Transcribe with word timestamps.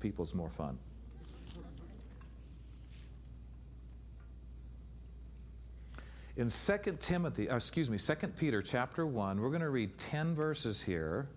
people's 0.00 0.34
more 0.34 0.50
fun. 0.50 0.78
In 6.36 6.48
2 6.48 6.96
Timothy, 7.00 7.50
uh, 7.50 7.56
excuse 7.56 7.90
me, 7.90 7.98
2 7.98 8.28
Peter 8.28 8.62
chapter 8.62 9.04
1, 9.04 9.40
we're 9.40 9.48
going 9.50 9.60
to 9.60 9.68
read 9.68 9.98
10 9.98 10.34
verses 10.34 10.80
here, 10.80 11.28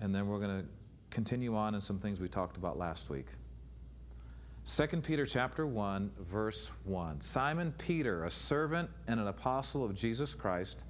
and 0.00 0.14
then 0.14 0.26
we're 0.26 0.38
going 0.38 0.62
to 0.62 0.66
continue 1.10 1.54
on 1.54 1.74
in 1.74 1.80
some 1.80 1.98
things 1.98 2.20
we 2.20 2.28
talked 2.28 2.56
about 2.56 2.78
last 2.78 3.10
week. 3.10 3.26
2 4.66 4.86
Peter 5.02 5.26
chapter 5.26 5.66
1 5.66 6.10
verse 6.20 6.70
1 6.84 7.20
Simon 7.20 7.70
Peter 7.76 8.24
a 8.24 8.30
servant 8.30 8.88
and 9.06 9.20
an 9.20 9.26
apostle 9.26 9.84
of 9.84 9.94
Jesus 9.94 10.34
Christ 10.34 10.86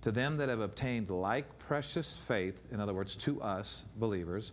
to 0.00 0.12
them 0.12 0.36
that 0.36 0.48
have 0.48 0.60
obtained 0.60 1.10
like 1.10 1.58
precious 1.58 2.16
faith 2.16 2.68
in 2.70 2.78
other 2.78 2.94
words 2.94 3.16
to 3.16 3.42
us 3.42 3.86
believers 3.96 4.52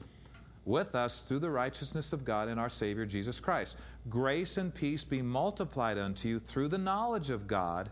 with 0.65 0.95
us 0.95 1.21
through 1.21 1.39
the 1.39 1.49
righteousness 1.49 2.13
of 2.13 2.23
God 2.23 2.47
and 2.47 2.59
our 2.59 2.69
Savior 2.69 3.05
Jesus 3.05 3.39
Christ. 3.39 3.79
Grace 4.09 4.57
and 4.57 4.73
peace 4.73 5.03
be 5.03 5.21
multiplied 5.21 5.97
unto 5.97 6.27
you 6.27 6.39
through 6.39 6.67
the 6.67 6.77
knowledge 6.77 7.29
of 7.29 7.47
God 7.47 7.89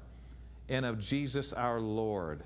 and 0.70 0.86
of 0.86 1.00
Jesus 1.00 1.52
our 1.52 1.80
Lord, 1.80 2.44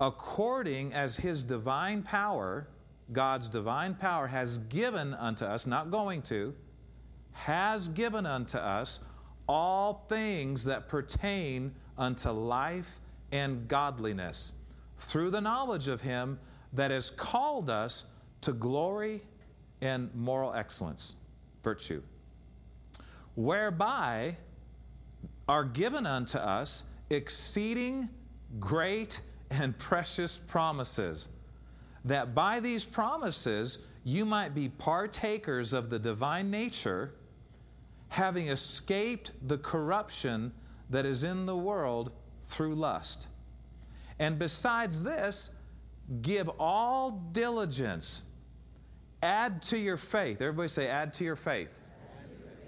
according 0.00 0.94
as 0.94 1.16
his 1.16 1.44
divine 1.44 2.02
power, 2.02 2.68
God's 3.12 3.48
divine 3.48 3.94
power, 3.94 4.26
has 4.26 4.58
given 4.58 5.14
unto 5.14 5.44
us, 5.44 5.66
not 5.66 5.90
going 5.90 6.22
to, 6.22 6.54
has 7.32 7.88
given 7.88 8.24
unto 8.24 8.56
us 8.56 9.00
all 9.46 10.06
things 10.08 10.64
that 10.64 10.88
pertain 10.88 11.74
unto 11.98 12.30
life 12.30 13.00
and 13.30 13.68
godliness 13.68 14.52
through 14.96 15.30
the 15.30 15.40
knowledge 15.40 15.88
of 15.88 16.00
him 16.00 16.38
that 16.72 16.90
has 16.90 17.10
called 17.10 17.68
us 17.68 18.06
to 18.40 18.52
glory 18.52 19.22
and 19.84 20.12
moral 20.14 20.54
excellence, 20.54 21.16
virtue, 21.62 22.02
whereby 23.34 24.36
are 25.46 25.64
given 25.64 26.06
unto 26.06 26.38
us 26.38 26.84
exceeding 27.10 28.08
great 28.58 29.20
and 29.50 29.76
precious 29.78 30.38
promises, 30.38 31.28
that 32.04 32.34
by 32.34 32.60
these 32.60 32.84
promises 32.84 33.80
you 34.04 34.24
might 34.24 34.54
be 34.54 34.68
partakers 34.68 35.72
of 35.72 35.90
the 35.90 35.98
divine 35.98 36.50
nature, 36.50 37.14
having 38.08 38.48
escaped 38.48 39.32
the 39.48 39.58
corruption 39.58 40.52
that 40.90 41.04
is 41.04 41.24
in 41.24 41.46
the 41.46 41.56
world 41.56 42.12
through 42.40 42.74
lust. 42.74 43.28
And 44.18 44.38
besides 44.38 45.02
this, 45.02 45.50
give 46.22 46.48
all 46.58 47.22
diligence 47.32 48.22
Add 49.24 49.62
to 49.62 49.78
your 49.78 49.96
faith. 49.96 50.42
Everybody 50.42 50.68
say, 50.68 50.86
add 50.86 51.14
to 51.14 51.24
your 51.24 51.34
faith. 51.34 51.80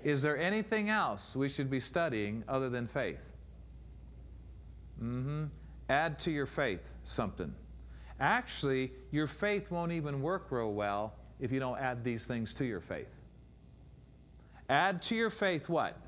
Is 0.02 0.22
there 0.22 0.38
anything 0.38 0.88
else 0.88 1.36
we 1.36 1.50
should 1.50 1.70
be 1.70 1.80
studying 1.80 2.42
other 2.48 2.70
than 2.70 2.86
faith? 2.86 3.36
Mm-hmm. 4.98 5.44
Add 5.90 6.18
to 6.20 6.30
your 6.30 6.46
faith 6.46 6.92
something. 7.02 7.54
Actually, 8.20 8.90
your 9.10 9.26
faith 9.26 9.70
won't 9.70 9.92
even 9.92 10.22
work 10.22 10.50
real 10.50 10.72
well 10.72 11.12
if 11.40 11.52
you 11.52 11.60
don't 11.60 11.78
add 11.78 12.02
these 12.02 12.26
things 12.26 12.54
to 12.54 12.64
your 12.64 12.80
faith. 12.80 13.20
Add 14.70 15.02
to 15.02 15.14
your 15.14 15.28
faith 15.28 15.68
what? 15.68 15.98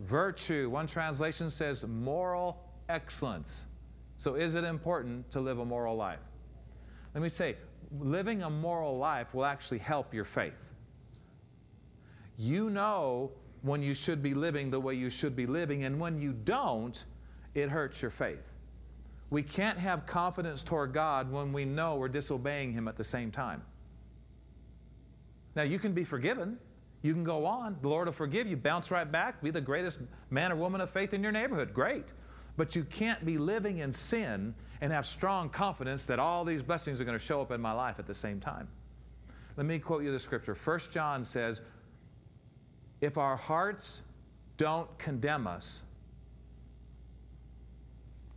Virtue. 0.00 0.68
One 0.68 0.86
translation 0.86 1.48
says 1.48 1.86
moral 1.86 2.62
excellence. 2.90 3.66
So, 4.18 4.34
is 4.34 4.56
it 4.56 4.64
important 4.64 5.30
to 5.30 5.40
live 5.40 5.58
a 5.58 5.64
moral 5.64 5.96
life? 5.96 6.20
Let 7.14 7.22
me 7.22 7.30
say, 7.30 7.56
living 8.00 8.42
a 8.42 8.50
moral 8.50 8.96
life 8.98 9.34
will 9.34 9.44
actually 9.44 9.78
help 9.78 10.14
your 10.14 10.24
faith. 10.24 10.72
You 12.38 12.70
know 12.70 13.32
when 13.62 13.82
you 13.82 13.94
should 13.94 14.22
be 14.22 14.34
living 14.34 14.70
the 14.70 14.80
way 14.80 14.94
you 14.94 15.10
should 15.10 15.36
be 15.36 15.46
living, 15.46 15.84
and 15.84 16.00
when 16.00 16.18
you 16.18 16.32
don't, 16.32 17.04
it 17.54 17.68
hurts 17.68 18.02
your 18.02 18.10
faith. 18.10 18.52
We 19.30 19.42
can't 19.42 19.78
have 19.78 20.04
confidence 20.04 20.62
toward 20.62 20.92
God 20.92 21.30
when 21.30 21.52
we 21.52 21.64
know 21.64 21.96
we're 21.96 22.08
disobeying 22.08 22.72
Him 22.72 22.88
at 22.88 22.96
the 22.96 23.04
same 23.04 23.30
time. 23.30 23.62
Now, 25.54 25.62
you 25.62 25.78
can 25.78 25.92
be 25.92 26.04
forgiven. 26.04 26.58
You 27.02 27.12
can 27.12 27.24
go 27.24 27.46
on. 27.46 27.76
The 27.82 27.88
Lord 27.88 28.06
will 28.06 28.12
forgive 28.12 28.46
you. 28.46 28.56
Bounce 28.56 28.90
right 28.90 29.10
back. 29.10 29.42
Be 29.42 29.50
the 29.50 29.60
greatest 29.60 30.00
man 30.30 30.52
or 30.52 30.56
woman 30.56 30.80
of 30.80 30.90
faith 30.90 31.14
in 31.14 31.22
your 31.22 31.32
neighborhood. 31.32 31.74
Great. 31.74 32.12
But 32.62 32.76
you 32.76 32.84
can't 32.84 33.26
be 33.26 33.38
living 33.38 33.78
in 33.78 33.90
sin 33.90 34.54
and 34.82 34.92
have 34.92 35.04
strong 35.04 35.48
confidence 35.48 36.06
that 36.06 36.20
all 36.20 36.44
these 36.44 36.62
blessings 36.62 37.00
are 37.00 37.04
going 37.04 37.18
to 37.18 37.24
show 37.24 37.40
up 37.40 37.50
in 37.50 37.60
my 37.60 37.72
life 37.72 37.98
at 37.98 38.06
the 38.06 38.14
same 38.14 38.38
time. 38.38 38.68
Let 39.56 39.66
me 39.66 39.80
quote 39.80 40.04
you 40.04 40.12
the 40.12 40.20
scripture. 40.20 40.54
First 40.54 40.92
John 40.92 41.24
says, 41.24 41.62
If 43.00 43.18
our 43.18 43.34
hearts 43.34 44.02
don't 44.58 44.96
condemn 44.96 45.48
us, 45.48 45.82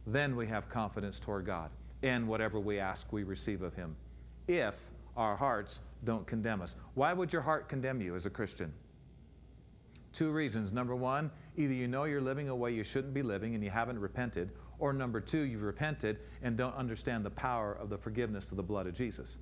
then 0.08 0.36
we 0.36 0.48
have 0.48 0.70
confidence 0.70 1.20
toward 1.20 1.46
God. 1.46 1.70
And 2.02 2.28
whatever 2.28 2.60
we 2.60 2.80
ask, 2.80 3.14
we 3.14 3.22
receive 3.22 3.62
of 3.62 3.76
Him. 3.76 3.96
If 4.48 4.90
our 5.16 5.36
hearts 5.36 5.82
don't 6.04 6.26
condemn 6.26 6.64
us. 6.64 6.76
Why 6.96 7.14
would 7.14 7.32
your 7.32 7.44
heart 7.44 7.70
condemn 7.70 8.02
you 8.02 8.16
as 8.16 8.26
a 8.26 8.32
Christian? 8.32 8.74
Two 10.16 10.32
reasons. 10.32 10.72
Number 10.72 10.96
one, 10.96 11.30
either 11.58 11.74
you 11.74 11.90
know 11.90 12.06
you're 12.06 12.22
living 12.22 12.48
a 12.48 12.56
way 12.56 12.72
you 12.72 12.86
shouldn't 12.86 13.14
be 13.14 13.22
living 13.22 13.54
and 13.54 13.62
you 13.62 13.70
haven't 13.70 14.00
repented, 14.00 14.54
or 14.80 14.94
number 14.94 15.20
two, 15.20 15.40
you've 15.40 15.64
repented 15.64 16.20
and 16.42 16.56
don't 16.56 16.74
understand 16.76 17.26
the 17.26 17.30
power 17.32 17.74
of 17.74 17.90
the 17.90 17.98
forgiveness 17.98 18.52
of 18.52 18.56
the 18.56 18.64
blood 18.64 18.88
of 18.88 18.94
Jesus. 18.94 19.40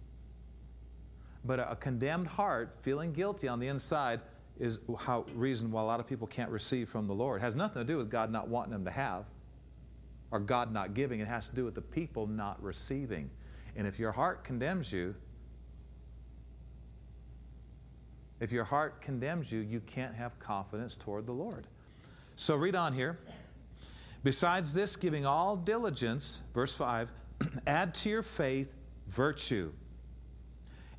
But 1.46 1.60
a 1.60 1.76
condemned 1.76 2.26
heart, 2.26 2.76
feeling 2.82 3.14
guilty 3.14 3.48
on 3.48 3.60
the 3.60 3.68
inside, 3.68 4.20
is 4.60 4.80
how 4.98 5.28
reason 5.36 5.70
why 5.70 5.80
a 5.80 5.86
lot 5.86 6.00
of 6.00 6.08
people 6.08 6.26
can't 6.26 6.50
receive 6.50 6.90
from 6.90 7.06
the 7.06 7.14
Lord. 7.14 7.40
It 7.42 7.44
has 7.44 7.56
nothing 7.56 7.86
to 7.86 7.88
do 7.88 7.98
with 7.98 8.10
God 8.10 8.32
not 8.32 8.48
wanting 8.48 8.72
them 8.72 8.86
to 8.86 8.92
have 8.92 9.26
or 10.32 10.40
God 10.40 10.74
not 10.74 10.96
giving. 10.96 11.20
It 11.20 11.28
has 11.28 11.50
to 11.50 11.56
do 11.56 11.66
with 11.66 11.76
the 11.76 11.82
people 11.82 12.26
not 12.26 12.62
receiving. 12.64 13.30
And 13.76 13.86
if 13.86 14.00
your 14.00 14.12
heart 14.12 14.44
condemns 14.44 14.92
you, 14.92 15.14
If 18.44 18.52
your 18.52 18.66
heart 18.66 19.02
condemns 19.02 19.54
you, 19.54 19.62
you 19.62 19.80
can't 19.80 20.14
have 20.14 20.38
confidence 20.38 20.98
toward 20.98 21.26
the 21.26 21.32
Lord. 21.32 21.66
So 22.36 22.58
read 22.58 22.76
on 22.76 22.92
here. 22.92 23.18
Besides 24.26 24.74
this, 24.74 24.98
giving 24.98 25.26
all 25.26 25.56
diligence, 25.56 26.44
verse 26.54 26.76
5, 26.76 27.10
add 27.68 27.94
to 27.96 28.10
your 28.10 28.22
faith 28.22 28.68
virtue. 29.08 29.72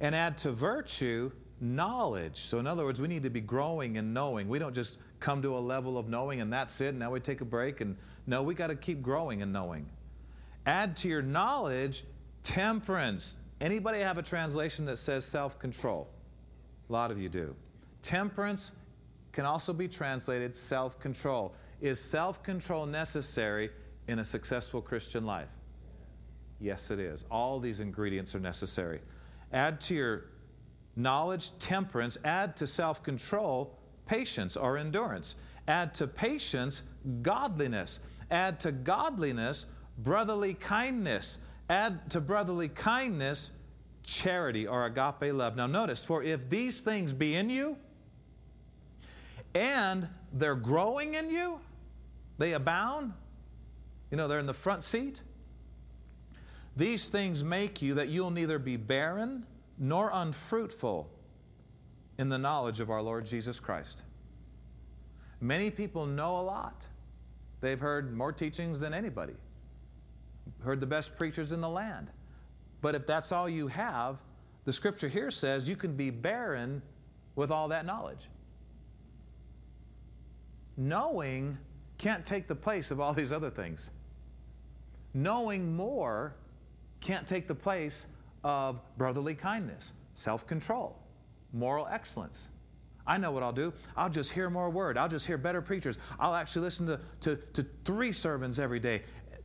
And 0.01 0.15
add 0.15 0.39
to 0.39 0.53
virtue 0.53 1.33
knowledge. 1.61 2.39
So, 2.39 2.59
in 2.61 2.67
other 2.67 2.87
words, 2.87 2.99
we 3.03 3.09
need 3.09 3.25
to 3.25 3.31
be 3.31 3.43
growing 3.43 3.99
and 3.99 4.15
knowing. 4.15 4.49
We 4.49 4.59
don't 4.59 4.75
just 4.75 4.97
come 5.21 5.43
to 5.43 5.55
a 5.55 5.61
level 5.61 5.99
of 5.99 6.09
knowing 6.09 6.41
and 6.41 6.51
that's 6.51 6.81
it, 6.81 6.89
and 6.89 6.99
now 6.99 7.11
we 7.11 7.21
take 7.21 7.43
a 7.43 7.45
break. 7.45 7.83
And 7.83 7.95
no, 8.27 8.43
we 8.43 8.55
got 8.55 8.69
to 8.69 8.75
keep 8.75 9.03
growing 9.03 9.43
and 9.43 9.53
knowing. 9.53 9.85
Add 10.65 10.97
to 10.99 11.09
your 11.09 11.21
knowledge 11.21 12.05
temperance. 12.43 13.37
Anybody 13.61 13.99
have 13.99 14.17
a 14.17 14.23
translation 14.23 14.87
that 14.87 14.97
says 14.97 15.27
self 15.27 15.59
control? 15.59 16.09
A 16.95 16.97
lot 16.97 17.11
of 17.11 17.21
you 17.21 17.29
do. 17.29 17.57
Temperance 18.03 18.71
can 19.33 19.45
also 19.45 19.73
be 19.73 19.89
translated 19.89 20.55
self 20.55 21.01
control. 21.01 21.53
Is 21.81 21.99
self 22.01 22.41
control 22.45 22.87
necessary 22.87 23.71
in 24.07 24.21
a 24.21 24.25
successful 24.25 24.81
Christian 24.81 25.27
life? 25.27 25.49
Yes, 26.61 26.93
it 26.93 27.01
is. 27.01 27.25
All 27.33 27.59
these 27.59 27.81
ingredients 27.81 28.37
are 28.37 28.39
necessary. 28.39 29.01
Add 29.53 29.81
to 29.81 29.95
your 29.97 30.27
knowledge 30.95 31.59
temperance, 31.59 32.17
add 32.25 32.55
to 32.59 32.67
self 32.69 33.03
control 33.03 33.77
patience 34.07 34.57
or 34.57 34.79
endurance, 34.79 35.35
add 35.67 35.95
to 35.95 36.07
patience 36.07 36.85
godliness, 37.23 37.99
add 38.31 38.61
to 38.61 38.71
godliness 38.71 39.67
brotherly 39.99 40.55
kindness, 40.55 41.41
add 41.69 42.09
to 42.11 42.21
brotherly 42.21 42.69
kindness 42.69 43.51
charity 44.05 44.67
or 44.67 44.87
agape 44.87 45.33
love. 45.33 45.57
Now, 45.57 45.67
notice, 45.67 46.05
for 46.05 46.23
if 46.23 46.49
these 46.49 46.83
things 46.83 47.13
be 47.13 47.35
in 47.35 47.51
you 47.51 47.77
and 49.55 50.09
they're 50.33 50.55
growing 50.55 51.15
in 51.15 51.31
you, 51.31 51.61
they 52.39 52.53
abound, 52.53 53.13
you 54.11 54.17
know, 54.17 54.29
they're 54.29 54.39
in 54.39 54.47
the 54.47 54.55
front 54.55 54.83
seat. 54.83 55.23
These 56.77 57.09
things 57.09 57.43
make 57.43 57.83
you 57.83 57.95
that 57.95 58.09
you'll 58.09 58.31
neither 58.31 58.59
be 58.59 58.77
barren 58.77 59.47
nor 59.79 60.11
unfruitful 60.13 61.09
in 62.19 62.29
the 62.29 62.39
knowledge 62.39 62.81
of 62.81 62.91
our 62.91 63.03
Lord 63.03 63.27
Jesus 63.27 63.61
Christ. 63.61 64.05
Many 65.41 65.71
people 65.71 66.07
know 66.07 66.39
a 66.39 66.43
lot. 66.43 66.87
They've 67.61 67.81
heard 67.81 68.17
more 68.17 68.33
teachings 68.33 68.81
than 68.81 68.93
anybody, 68.93 69.35
heard 70.63 70.81
the 70.81 70.87
best 70.87 71.17
preachers 71.17 71.53
in 71.53 71.61
the 71.61 71.69
land. 71.69 72.11
But 72.85 72.95
if 72.95 73.07
that's 73.07 73.33
all 73.33 73.49
you 73.49 73.67
have, 73.69 74.19
the 74.67 74.73
scripture 74.75 75.09
here 75.09 75.31
says 75.31 75.67
you 75.67 75.75
can 75.75 75.97
be 75.97 76.11
barren 76.11 76.83
with 77.35 77.51
all 77.51 77.69
that 77.69 77.87
knowledge. 77.87 78.29
Knowing 80.77 81.57
can't 81.97 82.27
take 82.27 82.47
the 82.47 82.55
place 82.55 82.91
of 82.91 83.01
all 83.01 83.15
these 83.15 83.33
other 83.33 83.49
things. 83.49 83.91
Knowing 85.15 85.75
more 85.75 86.37
can't 87.01 87.27
take 87.27 87.47
the 87.47 87.55
place 87.55 88.07
of 88.43 88.83
brotherly 88.99 89.35
kindness, 89.35 89.95
self 90.13 90.47
control, 90.47 90.99
moral 91.55 91.87
excellence. 91.87 92.51
I 93.07 93.17
know 93.17 93.33
what 93.33 93.43
I'll 93.43 93.53
do. 93.53 93.73
I'll 93.97 94.11
just 94.11 94.31
hear 94.31 94.51
more 94.51 94.69
word. 94.69 94.99
I'll 94.99 95.09
just 95.09 95.27
hear 95.27 95.39
better 95.39 95.63
preachers. 95.63 95.97
I'll 96.21 96.35
actually 96.35 96.63
listen 96.63 96.87
to, 96.89 97.01
to, 97.23 97.37
to 97.55 97.67
three 97.87 98.13
sermons 98.13 98.59
every 98.59 98.81
day. 98.81 99.03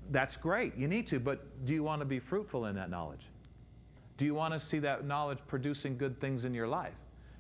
That's 0.10 0.36
great. 0.36 0.76
You 0.76 0.88
need 0.88 1.08
to, 1.08 1.20
but 1.20 1.66
do 1.66 1.74
you 1.74 1.84
want 1.84 2.02
to 2.02 2.06
be 2.06 2.20
fruitful 2.20 2.66
in 2.66 2.76
that 2.76 2.90
knowledge? 2.90 3.28
Do 4.18 4.26
you 4.26 4.34
want 4.34 4.54
to 4.54 4.60
see 4.60 4.80
that 4.80 5.06
knowledge 5.06 5.40
producing 5.48 5.98
good 5.98 6.20
things 6.20 6.46
in 6.46 6.54
your 6.54 6.68
life? 6.68 6.96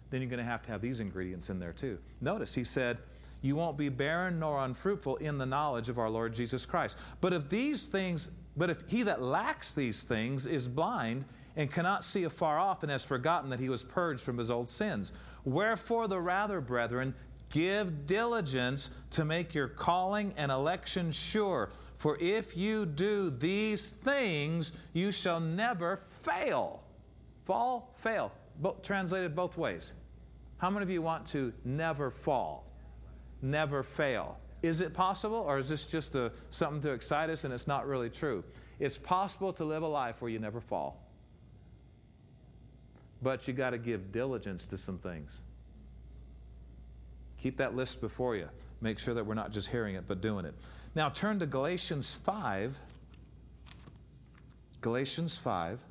Then 0.10 0.22
you're 0.22 0.30
going 0.30 0.40
to 0.40 0.50
have 0.50 0.62
to 0.64 0.72
have 0.72 0.82
these 0.82 1.00
ingredients 1.00 1.50
in 1.50 1.60
there 1.60 1.74
too. 1.74 1.98
Notice 2.22 2.56
he 2.56 2.64
said, 2.64 3.00
You 3.42 3.56
won't 3.56 3.78
be 3.78 3.90
barren 3.90 4.40
nor 4.40 4.64
unfruitful 4.64 5.18
in 5.18 5.38
the 5.38 5.46
knowledge 5.46 5.90
of 5.90 6.00
our 6.00 6.10
Lord 6.10 6.34
Jesus 6.34 6.66
Christ. 6.66 6.98
But 7.22 7.34
if 7.34 7.50
these 7.50 7.88
things, 7.88 8.32
but 8.56 8.70
if 8.70 8.88
he 8.88 9.04
that 9.04 9.22
lacks 9.22 9.76
these 9.76 10.04
things 10.04 10.46
is 10.46 10.68
blind 10.68 11.26
and 11.56 11.72
cannot 11.72 12.04
see 12.04 12.24
afar 12.24 12.60
off 12.60 12.84
and 12.84 12.92
has 12.92 13.04
forgotten 13.04 13.50
that 13.50 13.60
he 13.60 13.70
was 13.70 13.84
purged 13.84 14.22
from 14.22 14.38
his 14.38 14.50
old 14.50 14.70
sins, 14.70 15.12
Wherefore, 15.46 16.08
the 16.08 16.20
rather, 16.20 16.62
brethren, 16.62 17.14
give 17.50 18.06
diligence 18.06 18.92
to 19.12 19.26
make 19.26 19.54
your 19.54 19.68
calling 19.68 20.34
and 20.38 20.52
election 20.52 21.12
sure. 21.12 21.70
For 22.00 22.18
if 22.22 22.56
you 22.56 22.86
do 22.86 23.30
these 23.30 23.92
things, 23.92 24.72
you 24.94 25.12
shall 25.12 25.42
never 25.42 25.98
fail. 25.98 26.82
Fall, 27.44 27.94
fail. 27.98 28.32
Translated 28.84 29.36
both 29.36 29.58
ways. 29.58 29.94
How 30.60 30.70
many 30.70 30.84
of 30.84 30.90
you 30.90 31.02
want 31.02 31.28
to 31.28 31.52
never 31.66 32.10
fall? 32.10 32.72
Never 33.42 33.84
fail. 33.84 34.40
Is 34.62 34.80
it 34.80 34.94
possible, 34.94 35.40
or 35.40 35.58
is 35.58 35.68
this 35.68 35.88
just 35.88 36.16
a, 36.16 36.32
something 36.52 36.82
to 36.84 36.94
excite 36.94 37.30
us 37.30 37.44
and 37.44 37.54
it's 37.54 37.68
not 37.68 37.86
really 37.86 38.10
true? 38.10 38.46
It's 38.80 38.98
possible 38.98 39.52
to 39.54 39.66
live 39.66 39.84
a 39.84 39.88
life 39.88 40.22
where 40.22 40.32
you 40.32 40.40
never 40.40 40.62
fall. 40.62 41.06
But 43.22 43.46
you 43.46 43.54
got 43.54 43.72
to 43.72 43.78
give 43.78 44.14
diligence 44.14 44.68
to 44.68 44.78
some 44.78 45.00
things. 45.00 45.44
Keep 47.38 47.58
that 47.58 47.76
list 47.76 48.00
before 48.00 48.38
you. 48.38 48.48
Make 48.80 49.00
sure 49.00 49.14
that 49.14 49.26
we're 49.26 49.34
not 49.34 49.52
just 49.52 49.68
hearing 49.68 49.96
it, 49.96 50.06
but 50.08 50.22
doing 50.22 50.46
it. 50.46 50.56
Now 51.00 51.08
turn 51.08 51.40
to 51.40 51.46
Galatians 51.46 52.14
5. 52.14 52.78
Galatians 54.82 55.38
5. 55.38 55.82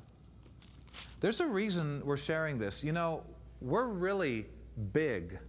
There's 1.19 1.39
a 1.39 1.47
reason 1.47 2.03
we're 2.05 2.15
sharing 2.15 2.59
this. 2.59 2.83
You 2.83 2.91
know, 2.91 3.23
we're 3.59 3.87
really 3.87 4.45
big 4.93 5.39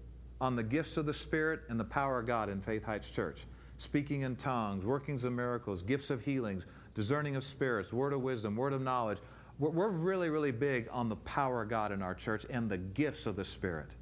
on 0.40 0.56
the 0.56 0.62
gifts 0.62 0.96
of 0.96 1.04
the 1.04 1.12
Spirit 1.12 1.60
and 1.68 1.78
the 1.78 1.84
power 1.84 2.20
of 2.20 2.26
God 2.26 2.48
in 2.48 2.62
Faith 2.62 2.82
Heights 2.84 3.10
Church. 3.10 3.44
Speaking 3.76 4.22
in 4.22 4.34
tongues, 4.36 4.86
workings 4.86 5.24
of 5.24 5.34
miracles, 5.34 5.82
gifts 5.82 6.08
of 6.08 6.24
healings, 6.24 6.66
discerning 6.94 7.36
of 7.36 7.44
spirits, 7.44 7.92
word 7.92 8.14
of 8.14 8.22
wisdom, 8.22 8.56
word 8.56 8.72
of 8.72 8.80
knowledge. 8.80 9.18
We're, 9.58 9.90
really, 9.90 10.30
really 10.30 10.52
big 10.52 10.88
on 10.90 11.10
the 11.10 11.16
power 11.16 11.60
of 11.60 11.68
God 11.68 11.92
in 11.92 12.00
our 12.00 12.14
church 12.14 12.46
and 12.48 12.66
the 12.66 12.78
gifts 12.78 13.26
of 13.26 13.36
the 13.36 13.44
Spirit. 13.44 13.94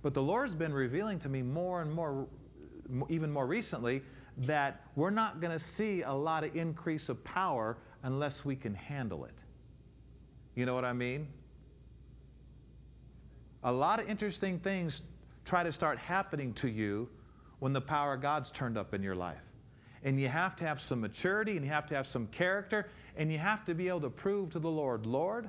But 0.00 0.14
the 0.14 0.22
Lord's 0.22 0.54
been 0.54 0.72
revealing 0.72 1.18
to 1.18 1.28
me 1.28 1.42
more 1.42 1.82
and 1.82 1.92
more, 1.92 2.26
even 3.10 3.30
more 3.30 3.46
recently, 3.46 4.00
that 4.38 4.84
we're 4.96 5.10
not 5.10 5.40
going 5.40 5.52
to 5.52 5.58
see 5.58 6.02
a 6.02 6.12
lot 6.12 6.44
of 6.44 6.56
increase 6.56 7.08
of 7.08 7.22
power 7.24 7.78
unless 8.02 8.44
we 8.44 8.56
can 8.56 8.74
handle 8.74 9.24
it. 9.24 9.44
You 10.54 10.66
know 10.66 10.74
what 10.74 10.84
I 10.84 10.92
mean? 10.92 11.28
A 13.64 13.72
lot 13.72 14.00
of 14.00 14.08
interesting 14.08 14.58
things 14.58 15.02
try 15.44 15.62
to 15.62 15.72
start 15.72 15.98
happening 15.98 16.52
to 16.54 16.68
you 16.68 17.08
when 17.60 17.72
the 17.72 17.80
power 17.80 18.14
of 18.14 18.20
God's 18.20 18.50
turned 18.50 18.76
up 18.76 18.92
in 18.92 19.02
your 19.02 19.14
life. 19.14 19.42
And 20.04 20.18
you 20.18 20.28
have 20.28 20.56
to 20.56 20.64
have 20.64 20.80
some 20.80 21.00
maturity 21.00 21.56
and 21.56 21.64
you 21.64 21.70
have 21.70 21.86
to 21.86 21.94
have 21.94 22.06
some 22.06 22.26
character 22.28 22.88
and 23.16 23.30
you 23.30 23.38
have 23.38 23.64
to 23.66 23.74
be 23.74 23.88
able 23.88 24.00
to 24.00 24.10
prove 24.10 24.50
to 24.50 24.58
the 24.58 24.70
Lord, 24.70 25.06
Lord, 25.06 25.48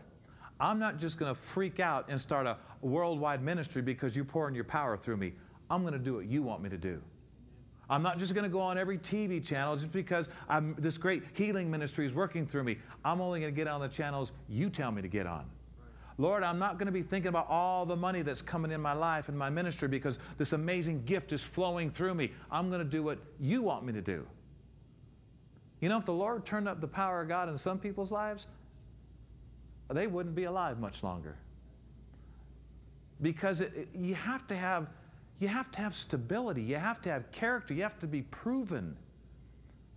I'm 0.59 0.77
not 0.77 0.99
just 0.99 1.17
going 1.17 1.33
to 1.33 1.39
freak 1.39 1.79
out 1.79 2.05
and 2.09 2.21
start 2.21 2.45
a 2.45 2.57
worldwide 2.81 3.41
ministry 3.41 3.81
because 3.81 4.15
you 4.15 4.23
pour 4.23 4.47
in 4.47 4.53
your 4.53 4.63
power 4.63 4.95
through 4.95 5.17
me. 5.17 5.33
I'm 5.69 5.81
going 5.81 5.93
to 5.93 5.99
do 5.99 6.13
what 6.15 6.25
you 6.25 6.43
want 6.43 6.61
me 6.61 6.69
to 6.69 6.77
do. 6.77 7.01
I'm 7.93 8.01
not 8.01 8.17
just 8.17 8.33
going 8.33 8.43
to 8.43 8.49
go 8.49 8.59
on 8.59 8.79
every 8.79 8.97
TV 8.97 9.45
channel 9.45 9.75
just 9.75 9.91
because 9.91 10.27
I'm, 10.49 10.73
this 10.79 10.97
great 10.97 11.21
healing 11.35 11.69
ministry 11.69 12.07
is 12.07 12.15
working 12.15 12.47
through 12.47 12.63
me. 12.63 12.79
I'm 13.05 13.21
only 13.21 13.39
going 13.39 13.53
to 13.53 13.55
get 13.55 13.67
on 13.67 13.81
the 13.81 13.87
channels 13.87 14.31
you 14.49 14.71
tell 14.71 14.91
me 14.91 15.03
to 15.03 15.07
get 15.07 15.27
on. 15.27 15.45
Lord, 16.17 16.41
I'm 16.41 16.57
not 16.57 16.79
going 16.79 16.87
to 16.87 16.91
be 16.91 17.03
thinking 17.03 17.29
about 17.29 17.45
all 17.49 17.85
the 17.85 17.95
money 17.95 18.23
that's 18.23 18.41
coming 18.41 18.71
in 18.71 18.81
my 18.81 18.93
life 18.93 19.29
and 19.29 19.37
my 19.37 19.51
ministry 19.51 19.87
because 19.87 20.17
this 20.39 20.53
amazing 20.53 21.03
gift 21.03 21.33
is 21.33 21.43
flowing 21.43 21.87
through 21.87 22.15
me. 22.15 22.31
I'm 22.49 22.69
going 22.69 22.79
to 22.79 22.89
do 22.89 23.03
what 23.03 23.19
you 23.39 23.61
want 23.61 23.85
me 23.85 23.93
to 23.93 24.01
do. 24.01 24.25
You 25.79 25.89
know, 25.89 25.97
if 25.99 26.05
the 26.05 26.13
Lord 26.13 26.47
turned 26.47 26.67
up 26.67 26.81
the 26.81 26.87
power 26.87 27.21
of 27.21 27.27
God 27.27 27.47
in 27.47 27.55
some 27.59 27.77
people's 27.77 28.11
lives, 28.11 28.47
they 29.91 30.07
wouldn't 30.07 30.33
be 30.33 30.45
alive 30.45 30.79
much 30.79 31.03
longer. 31.03 31.35
Because 33.21 33.61
it, 33.61 33.71
it, 33.75 33.89
you 33.93 34.15
have 34.15 34.47
to 34.47 34.55
have 34.55 34.89
you 35.39 35.47
have 35.47 35.71
to 35.71 35.81
have 35.81 35.95
stability, 35.95 36.61
you 36.61 36.75
have 36.75 37.01
to 37.01 37.09
have 37.09 37.31
character, 37.31 37.73
you 37.73 37.83
have 37.83 37.99
to 37.99 38.07
be 38.07 38.21
proven. 38.23 38.95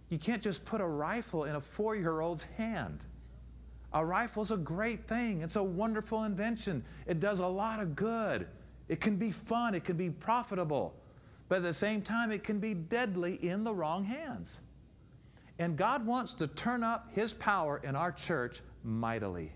You 0.09 0.19
can't 0.19 0.43
just 0.43 0.65
put 0.65 0.81
a 0.81 0.87
rifle 0.87 1.45
in 1.45 1.57
a 1.57 1.61
4-year-old's 1.61 2.45
hand. 2.45 3.07
A 3.93 4.05
rifle's 4.05 4.51
a 4.51 4.57
great 4.57 5.07
thing. 5.07 5.43
It's 5.43 5.57
a 5.57 5.63
wonderful 5.63 6.25
invention. 6.25 6.85
It 7.07 7.21
does 7.21 7.41
a 7.41 7.47
lot 7.47 7.81
of 7.81 7.97
good. 7.97 8.47
It 8.89 9.01
can 9.01 9.17
be 9.17 9.31
fun, 9.31 9.75
it 9.75 9.85
can 9.85 9.97
be 9.97 10.11
profitable. 10.11 10.95
But 11.49 11.57
at 11.57 11.63
the 11.63 11.73
same 11.73 12.03
time, 12.03 12.31
it 12.31 12.43
can 12.43 12.59
be 12.59 12.75
deadly 12.75 13.35
in 13.47 13.65
the 13.65 13.75
wrong 13.75 14.05
hands. 14.05 14.61
And 15.59 15.77
God 15.77 16.05
wants 16.05 16.35
to 16.35 16.47
turn 16.49 16.83
up 16.83 17.11
His 17.13 17.33
power 17.33 17.81
in 17.85 17.97
our 17.97 18.13
church 18.13 18.61
mightily. 18.85 19.53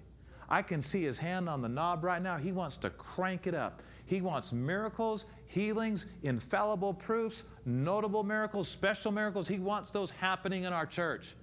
I 0.48 0.62
can 0.62 0.80
see 0.82 1.02
His 1.02 1.18
hand 1.18 1.48
on 1.48 1.62
the 1.62 1.68
knob 1.68 2.02
right 2.02 2.22
now. 2.22 2.36
He 2.36 2.52
wants 2.52 2.76
to 2.78 2.90
crank 2.90 3.46
it 3.46 3.54
up. 3.54 3.82
He 4.10 4.20
wants 4.20 4.52
miracles, 4.52 5.26
healings, 5.46 6.06
infallible 6.24 6.92
proofs, 6.92 7.44
notable 7.64 8.24
miracles, 8.24 8.66
special 8.66 9.12
miracles. 9.12 9.46
He 9.46 9.60
wants 9.60 9.90
those 9.90 10.10
happening 10.10 10.64
in 10.64 10.72
our 10.72 10.84
church. 10.84 11.36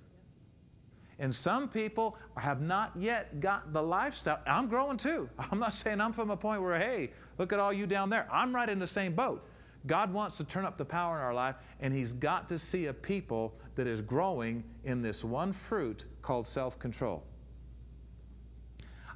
And 1.17 1.33
some 1.33 1.69
people 1.69 2.17
have 2.35 2.59
not 2.59 2.91
yet 2.97 3.39
got 3.39 3.71
the 3.71 3.81
lifestyle. 3.81 4.41
I'm 4.45 4.67
growing 4.67 4.97
too. 4.97 5.29
I'm 5.39 5.59
not 5.59 5.75
saying 5.75 6.01
I'm 6.01 6.11
from 6.11 6.29
a 6.29 6.35
point 6.35 6.61
where, 6.61 6.77
hey, 6.77 7.11
look 7.37 7.53
at 7.53 7.59
all 7.59 7.71
you 7.71 7.87
down 7.87 8.09
there. 8.09 8.27
I'm 8.29 8.53
right 8.53 8.69
in 8.69 8.79
the 8.79 8.85
same 8.85 9.13
boat. 9.13 9.47
God 9.85 10.11
wants 10.11 10.35
to 10.35 10.43
turn 10.43 10.65
up 10.65 10.77
the 10.77 10.83
power 10.83 11.15
in 11.15 11.23
our 11.23 11.33
life, 11.33 11.55
and 11.79 11.93
He's 11.93 12.11
got 12.11 12.49
to 12.49 12.59
see 12.59 12.87
a 12.87 12.93
people 12.93 13.55
that 13.75 13.87
is 13.87 14.01
growing 14.01 14.61
in 14.83 15.01
this 15.01 15.23
one 15.23 15.53
fruit 15.53 16.03
called 16.21 16.45
self 16.45 16.77
control. 16.77 17.23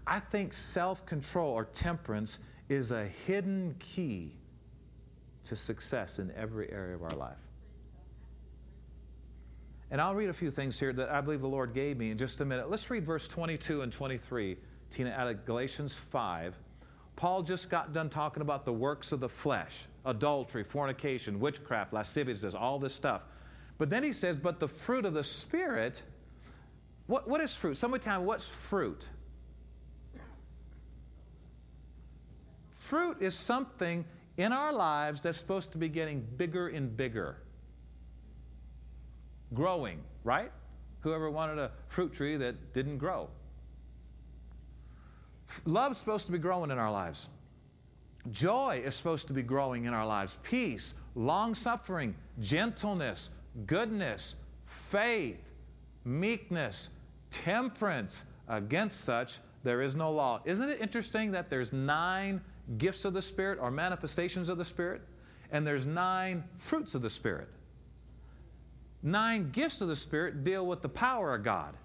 I 0.07 0.21
think 0.21 0.53
self 0.53 1.06
control 1.06 1.51
or 1.51 1.65
temperance 1.65 2.39
is 2.71 2.91
a 2.91 3.03
hidden 3.27 3.75
key 3.79 4.31
to 5.43 5.57
success 5.57 6.19
in 6.19 6.31
every 6.38 6.72
area 6.72 6.95
of 6.95 7.03
our 7.03 7.17
life. 7.17 7.36
And 9.91 10.00
I'll 10.00 10.15
read 10.15 10.29
a 10.29 10.34
few 10.34 10.50
things 10.50 10.79
here 10.79 10.93
that 10.93 11.10
I 11.10 11.19
believe 11.19 11.41
the 11.41 11.48
Lord 11.48 11.74
gave 11.74 11.98
me 11.98 12.12
in 12.12 12.17
just 12.17 12.39
a 12.39 12.45
minute. 12.45 12.69
Let's 12.69 12.89
read 12.89 13.05
verse 13.05 13.27
22 13.27 13.81
and 13.81 13.91
23, 13.91 14.55
Tina, 14.89 15.12
out 15.12 15.27
of 15.27 15.45
Galatians 15.45 15.95
5. 15.95 16.57
Paul 17.17 17.41
just 17.41 17.69
got 17.69 17.91
done 17.91 18.10
talking 18.10 18.41
about 18.41 18.63
the 18.63 18.72
works 18.72 19.12
of 19.12 19.19
the 19.19 19.29
flesh 19.29 19.88
adultery, 20.05 20.63
fornication, 20.63 21.41
witchcraft, 21.41 21.91
lasciviousness, 21.91 22.55
all 22.55 22.79
this 22.79 22.95
stuff. 22.95 23.25
But 23.79 23.89
then 23.89 24.01
he 24.01 24.13
says, 24.13 24.39
but 24.39 24.62
the 24.62 24.67
fruit 24.67 25.03
of 25.05 25.13
the 25.13 25.24
Spirit, 25.24 26.03
what, 27.07 27.27
what 27.27 27.41
is 27.41 27.53
fruit? 27.53 27.75
Somebody 27.75 28.01
tell 28.01 28.22
me, 28.22 28.25
what's 28.25 28.69
fruit? 28.69 29.10
Fruit 32.91 33.21
is 33.21 33.36
something 33.36 34.03
in 34.36 34.51
our 34.51 34.74
lives 34.74 35.24
that's 35.24 35.38
supposed 35.38 35.71
to 35.71 35.77
be 35.77 35.88
getting 35.88 36.27
bigger 36.36 36.67
and 36.67 36.98
bigger. 36.98 37.38
Growing, 39.53 40.01
right? 40.25 40.51
Whoever 41.00 41.31
wanted 41.31 41.57
a 41.57 41.71
fruit 41.88 42.12
tree 42.12 42.36
that 42.36 42.74
didn't 42.74 42.98
grow? 42.98 43.29
Love's 45.63 46.00
supposed 46.00 46.25
to 46.25 46.33
be 46.33 46.38
growing 46.38 46.69
in 46.69 46.77
our 46.77 46.91
lives. 46.91 47.29
Joy 48.29 48.81
is 48.83 48.93
supposed 48.93 49.29
to 49.29 49.33
be 49.33 49.41
growing 49.41 49.86
in 49.86 49.93
our 49.93 50.05
lives. 50.05 50.38
Peace, 50.43 50.93
long 51.15 51.55
suffering, 51.55 52.13
gentleness, 52.41 53.29
goodness, 53.67 54.36
faith, 54.65 55.41
meekness, 56.03 56.89
temperance. 57.29 58.25
Against 58.50 59.05
such 59.05 59.39
there 59.63 59.79
is 59.79 59.95
no 59.95 60.12
law. 60.12 60.41
Isn't 60.43 60.67
it 60.67 60.81
interesting 60.81 61.31
that 61.31 61.50
there's 61.50 61.71
nine 61.71 62.41
gifts 62.77 63.06
of 63.06 63.13
the 63.13 63.22
Spirit 63.22 63.60
or 63.62 63.72
manifestations 63.72 64.50
of 64.50 64.58
the 64.58 64.65
Spirit, 64.65 65.01
and 65.51 65.65
there's 65.65 65.88
nine 65.88 66.44
fruits 66.53 66.96
of 66.96 67.01
the 67.01 67.10
Spirit? 67.10 67.50
Nine 69.03 69.50
gifts 69.51 69.82
of 69.82 69.88
the 69.88 69.96
Spirit 69.96 70.44
deal 70.44 70.65
with 70.65 70.82
the 70.82 70.89
power 70.89 71.34
of 71.34 71.44
God. 71.44 71.75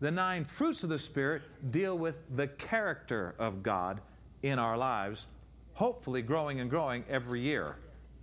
The 0.00 0.10
nine 0.10 0.44
fruits 0.44 0.84
of 0.84 0.90
the 0.90 0.98
Spirit 0.98 1.42
deal 1.70 1.96
with 1.98 2.16
the 2.36 2.48
character 2.48 3.34
of 3.38 3.62
God 3.62 4.00
in 4.42 4.58
our 4.58 4.76
lives, 4.76 5.26
hopefully 5.74 6.22
growing 6.22 6.60
and 6.60 6.68
growing 6.70 7.04
every 7.08 7.40
year, 7.40 7.76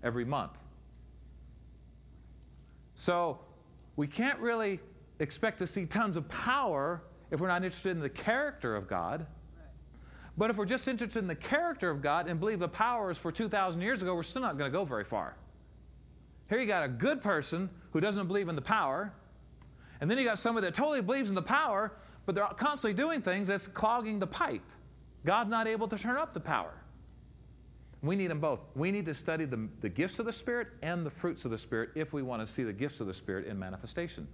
every 0.04 0.26
month. 0.26 0.64
So 2.96 3.40
we 3.96 4.08
can't 4.08 4.40
really 4.40 4.80
expect 5.20 5.60
to 5.60 5.68
see 5.68 5.86
tons 5.86 6.18
of 6.18 6.28
power 6.30 7.04
if 7.32 7.40
we're 7.40 7.48
not 7.48 7.64
interested 7.64 7.92
in 7.92 8.00
the 8.00 8.10
character 8.10 8.76
of 8.76 8.88
God. 8.88 9.26
But 10.38 10.50
if 10.50 10.58
we're 10.58 10.66
just 10.66 10.88
interested 10.88 11.20
in 11.20 11.28
the 11.28 11.36
character 11.36 11.90
of 11.90 12.02
God 12.02 12.28
and 12.28 12.40
believe 12.40 12.60
the 12.60 12.68
powers 12.68 13.18
for 13.18 13.32
2,000 13.32 13.82
years 13.82 14.02
ago, 14.02 14.16
we're 14.16 14.24
still 14.24 14.42
not 14.42 14.58
going 14.58 14.72
to 14.72 14.76
go 14.76 14.84
very 14.84 15.04
far. 15.04 15.36
Here 16.50 16.60
you 16.60 16.66
got 16.66 16.84
a 16.84 16.88
good 16.88 17.22
person 17.22 17.70
who 17.92 18.00
doesn't 18.00 18.28
believe 18.28 18.50
in 18.50 18.56
the 18.56 18.62
power, 18.62 19.14
and 20.02 20.10
then 20.10 20.18
you 20.18 20.26
got 20.26 20.38
somebody 20.38 20.66
that 20.66 20.74
totally 20.74 21.02
believes 21.02 21.30
in 21.30 21.36
the 21.36 21.42
power, 21.42 21.94
but 22.26 22.36
they're 22.36 22.46
constantly 22.46 22.94
doing 22.94 23.22
things 23.22 23.48
that's 23.48 23.68
clogging 23.68 24.20
the 24.20 24.28
pipe. 24.28 24.64
God's 25.26 25.50
not 25.50 25.68
able 25.68 25.88
to 25.88 25.98
turn 25.98 26.18
up 26.18 26.34
the 26.34 26.40
power. 26.40 26.74
We 28.02 28.18
need 28.18 28.28
them 28.28 28.40
both. 28.40 28.62
We 28.76 28.92
need 28.92 29.06
to 29.06 29.14
study 29.14 29.46
the, 29.46 29.70
the 29.80 29.88
gifts 29.88 30.20
of 30.20 30.26
the 30.26 30.34
Spirit 30.34 30.68
and 30.82 31.06
the 31.06 31.10
fruits 31.10 31.46
of 31.46 31.52
the 31.52 31.58
Spirit 31.58 31.92
if 31.96 32.12
we 32.12 32.22
want 32.22 32.42
to 32.42 32.46
see 32.46 32.64
the 32.64 32.74
gifts 32.74 33.00
of 33.00 33.08
the 33.08 33.14
Spirit 33.14 33.46
in 33.46 33.58
manifestation. 33.58 34.28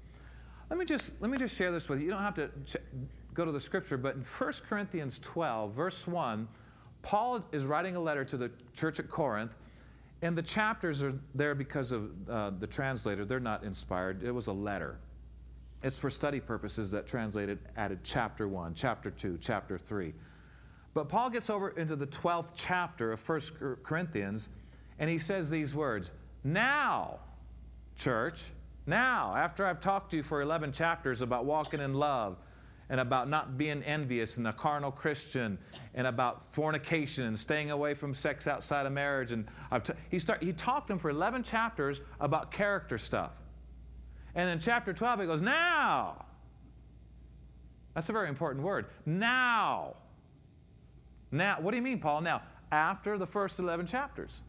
Let 0.69 0.79
me 0.79 0.85
just, 0.85 1.21
let 1.21 1.29
me 1.29 1.37
just 1.37 1.55
share 1.55 1.71
this 1.71 1.87
with 1.87 1.99
you. 1.99 2.05
You 2.05 2.11
don't 2.11 2.21
have 2.21 2.33
to 2.35 2.49
ch- 2.65 2.77
go 3.39 3.45
to 3.45 3.51
the 3.53 3.59
scripture, 3.59 3.97
but 3.97 4.15
in 4.15 4.21
1 4.21 4.53
Corinthians 4.67 5.17
12, 5.19 5.71
verse 5.71 6.05
1, 6.05 6.45
Paul 7.03 7.41
is 7.53 7.65
writing 7.65 7.95
a 7.95 7.99
letter 7.99 8.25
to 8.25 8.35
the 8.35 8.51
church 8.73 8.99
at 8.99 9.09
Corinth, 9.09 9.55
and 10.21 10.37
the 10.37 10.41
chapters 10.41 11.01
are 11.01 11.13
there 11.33 11.55
because 11.55 11.93
of 11.93 12.11
uh, 12.29 12.49
the 12.59 12.67
translator. 12.67 13.23
They're 13.23 13.39
not 13.39 13.63
inspired, 13.63 14.23
it 14.23 14.31
was 14.31 14.47
a 14.47 14.53
letter. 14.53 14.97
It's 15.83 15.97
for 15.97 16.09
study 16.09 16.41
purposes 16.41 16.91
that 16.91 17.07
translated 17.07 17.59
added 17.77 17.99
chapter 18.03 18.49
1, 18.49 18.73
chapter 18.73 19.09
2, 19.09 19.37
chapter 19.39 19.77
3. 19.77 20.13
But 20.93 21.07
Paul 21.07 21.29
gets 21.29 21.49
over 21.49 21.69
into 21.69 21.95
the 21.95 22.07
12th 22.07 22.51
chapter 22.55 23.13
of 23.13 23.29
1 23.29 23.77
Corinthians, 23.83 24.49
and 24.99 25.09
he 25.09 25.17
says 25.17 25.49
these 25.49 25.73
words 25.73 26.11
Now, 26.43 27.19
church, 27.95 28.51
now, 28.85 29.33
after 29.33 29.65
I've 29.65 29.79
talked 29.79 30.11
to 30.11 30.17
you 30.17 30.23
for 30.23 30.41
11 30.41 30.73
chapters 30.73 31.21
about 31.21 31.45
walking 31.45 31.79
in 31.79 31.93
love, 31.93 32.35
and 32.89 32.99
about 32.99 33.29
not 33.29 33.57
being 33.57 33.83
envious 33.83 34.37
and 34.37 34.47
a 34.47 34.53
carnal 34.53 34.91
Christian 34.91 35.57
and 35.93 36.07
about 36.07 36.51
fornication 36.51 37.25
and 37.25 37.37
staying 37.37 37.71
away 37.71 37.93
from 37.93 38.13
sex 38.13 38.47
outside 38.47 38.85
of 38.85 38.91
marriage. 38.91 39.31
And 39.31 39.47
t- 39.83 39.93
he, 40.09 40.17
start, 40.17 40.41
he 40.41 40.51
talked 40.53 40.87
to 40.87 40.93
them 40.93 40.99
for 40.99 41.09
11 41.09 41.43
chapters 41.43 42.01
about 42.19 42.51
character 42.51 42.97
stuff. 42.97 43.31
And 44.35 44.49
in 44.49 44.59
chapter 44.59 44.93
12, 44.93 45.21
he 45.21 45.25
goes, 45.27 45.41
Now. 45.41 46.25
That's 47.93 48.09
a 48.09 48.13
very 48.13 48.29
important 48.29 48.63
word. 48.63 48.87
Now. 49.05 49.95
Now, 51.31 51.57
what 51.59 51.71
do 51.71 51.77
you 51.77 51.83
mean, 51.83 51.99
Paul? 51.99 52.21
Now, 52.21 52.41
after 52.71 53.17
the 53.17 53.25
first 53.27 53.59
11 53.59 53.85
chapters. 53.85 54.41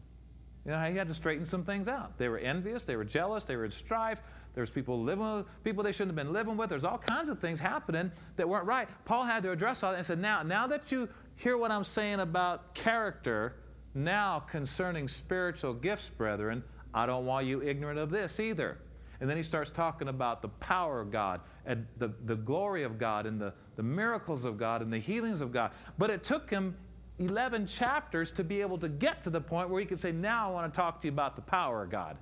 You 0.65 0.71
know, 0.71 0.83
he 0.83 0.95
had 0.95 1.07
to 1.07 1.13
straighten 1.13 1.45
some 1.45 1.63
things 1.63 1.87
out. 1.87 2.17
They 2.17 2.29
were 2.29 2.37
envious, 2.37 2.85
they 2.85 2.95
were 2.95 3.03
jealous, 3.03 3.45
they 3.45 3.55
were 3.55 3.65
in 3.65 3.71
strife. 3.71 4.21
There's 4.53 4.69
people 4.69 4.99
living 4.99 5.23
with 5.23 5.63
people 5.63 5.83
they 5.83 5.91
shouldn't 5.91 6.17
have 6.17 6.25
been 6.25 6.33
living 6.33 6.57
with. 6.57 6.69
There's 6.69 6.83
all 6.83 6.97
kinds 6.97 7.29
of 7.29 7.39
things 7.39 7.59
happening 7.59 8.11
that 8.35 8.47
weren't 8.47 8.65
right. 8.65 8.87
Paul 9.05 9.23
had 9.23 9.43
to 9.43 9.51
address 9.51 9.81
all 9.83 9.91
that 9.91 9.97
and 9.97 10.05
said, 10.05 10.19
Now, 10.19 10.43
now 10.43 10.67
that 10.67 10.91
you 10.91 11.07
hear 11.35 11.57
what 11.57 11.71
I'm 11.71 11.83
saying 11.83 12.19
about 12.19 12.73
character, 12.73 13.55
now 13.93 14.39
concerning 14.39 15.07
spiritual 15.07 15.73
gifts, 15.73 16.09
brethren, 16.09 16.63
I 16.93 17.05
don't 17.05 17.25
want 17.25 17.45
you 17.45 17.61
ignorant 17.61 17.99
of 17.99 18.09
this 18.09 18.39
either. 18.39 18.77
And 19.21 19.29
then 19.29 19.37
he 19.37 19.43
starts 19.43 19.71
talking 19.71 20.07
about 20.07 20.41
the 20.41 20.49
power 20.49 20.99
of 20.99 21.11
God 21.11 21.41
and 21.65 21.85
the, 21.97 22.11
the 22.25 22.35
glory 22.35 22.83
of 22.83 22.97
God 22.97 23.27
and 23.27 23.39
the, 23.39 23.53
the 23.75 23.83
miracles 23.83 24.45
of 24.45 24.57
God 24.57 24.81
and 24.81 24.91
the 24.91 24.97
healings 24.97 25.41
of 25.41 25.51
God. 25.51 25.71
But 25.97 26.09
it 26.09 26.23
took 26.23 26.49
him 26.49 26.75
11 27.19 27.67
chapters 27.67 28.31
to 28.33 28.43
be 28.43 28.61
able 28.61 28.79
to 28.79 28.89
get 28.89 29.21
to 29.21 29.29
the 29.29 29.39
point 29.39 29.69
where 29.69 29.79
he 29.79 29.85
could 29.85 29.99
say, 29.99 30.11
Now 30.11 30.49
I 30.49 30.51
want 30.51 30.73
to 30.73 30.77
talk 30.77 30.99
to 31.01 31.07
you 31.07 31.13
about 31.13 31.35
the 31.35 31.43
power 31.43 31.83
of 31.83 31.91
God. 31.91 32.17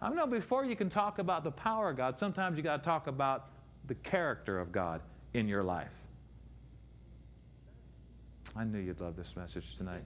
I 0.00 0.10
know 0.10 0.26
before 0.26 0.64
you 0.64 0.76
can 0.76 0.88
talk 0.88 1.18
about 1.18 1.42
the 1.42 1.50
power 1.50 1.90
of 1.90 1.96
God, 1.96 2.16
sometimes 2.16 2.56
you 2.56 2.62
got 2.62 2.82
to 2.82 2.86
talk 2.86 3.06
about 3.08 3.50
the 3.86 3.96
character 3.96 4.60
of 4.60 4.70
God 4.70 5.00
in 5.34 5.48
your 5.48 5.62
life. 5.62 5.94
I 8.54 8.64
knew 8.64 8.78
you'd 8.78 9.00
love 9.00 9.16
this 9.16 9.36
message 9.36 9.76
tonight. 9.76 10.02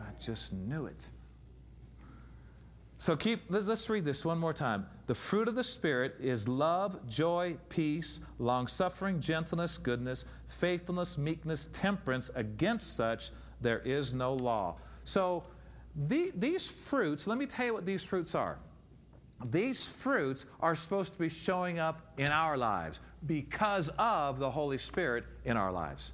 I 0.00 0.10
just 0.20 0.52
knew 0.52 0.86
it. 0.86 1.10
So 2.98 3.14
keep 3.16 3.42
let's, 3.50 3.68
let's 3.68 3.88
read 3.90 4.04
this 4.04 4.24
one 4.24 4.38
more 4.38 4.54
time. 4.54 4.86
The 5.06 5.14
fruit 5.14 5.48
of 5.48 5.54
the 5.54 5.64
spirit 5.64 6.16
is 6.20 6.48
love, 6.48 7.06
joy, 7.08 7.56
peace, 7.68 8.20
long-suffering, 8.38 9.20
gentleness, 9.20 9.76
goodness, 9.76 10.24
faithfulness, 10.48 11.18
meekness, 11.18 11.68
temperance. 11.72 12.30
Against 12.34 12.96
such 12.96 13.30
there 13.60 13.80
is 13.80 14.14
no 14.14 14.32
law. 14.32 14.76
So 15.04 15.44
the, 15.94 16.32
these 16.34 16.88
fruits, 16.88 17.26
let 17.26 17.38
me 17.38 17.46
tell 17.46 17.66
you 17.66 17.74
what 17.74 17.86
these 17.86 18.02
fruits 18.02 18.34
are. 18.34 18.58
These 19.44 19.86
fruits 20.02 20.46
are 20.60 20.74
supposed 20.74 21.12
to 21.14 21.18
be 21.18 21.28
showing 21.28 21.78
up 21.78 22.12
in 22.16 22.28
our 22.28 22.56
lives 22.56 23.00
because 23.26 23.90
of 23.98 24.38
the 24.38 24.50
Holy 24.50 24.78
Spirit 24.78 25.24
in 25.44 25.56
our 25.56 25.70
lives. 25.70 26.12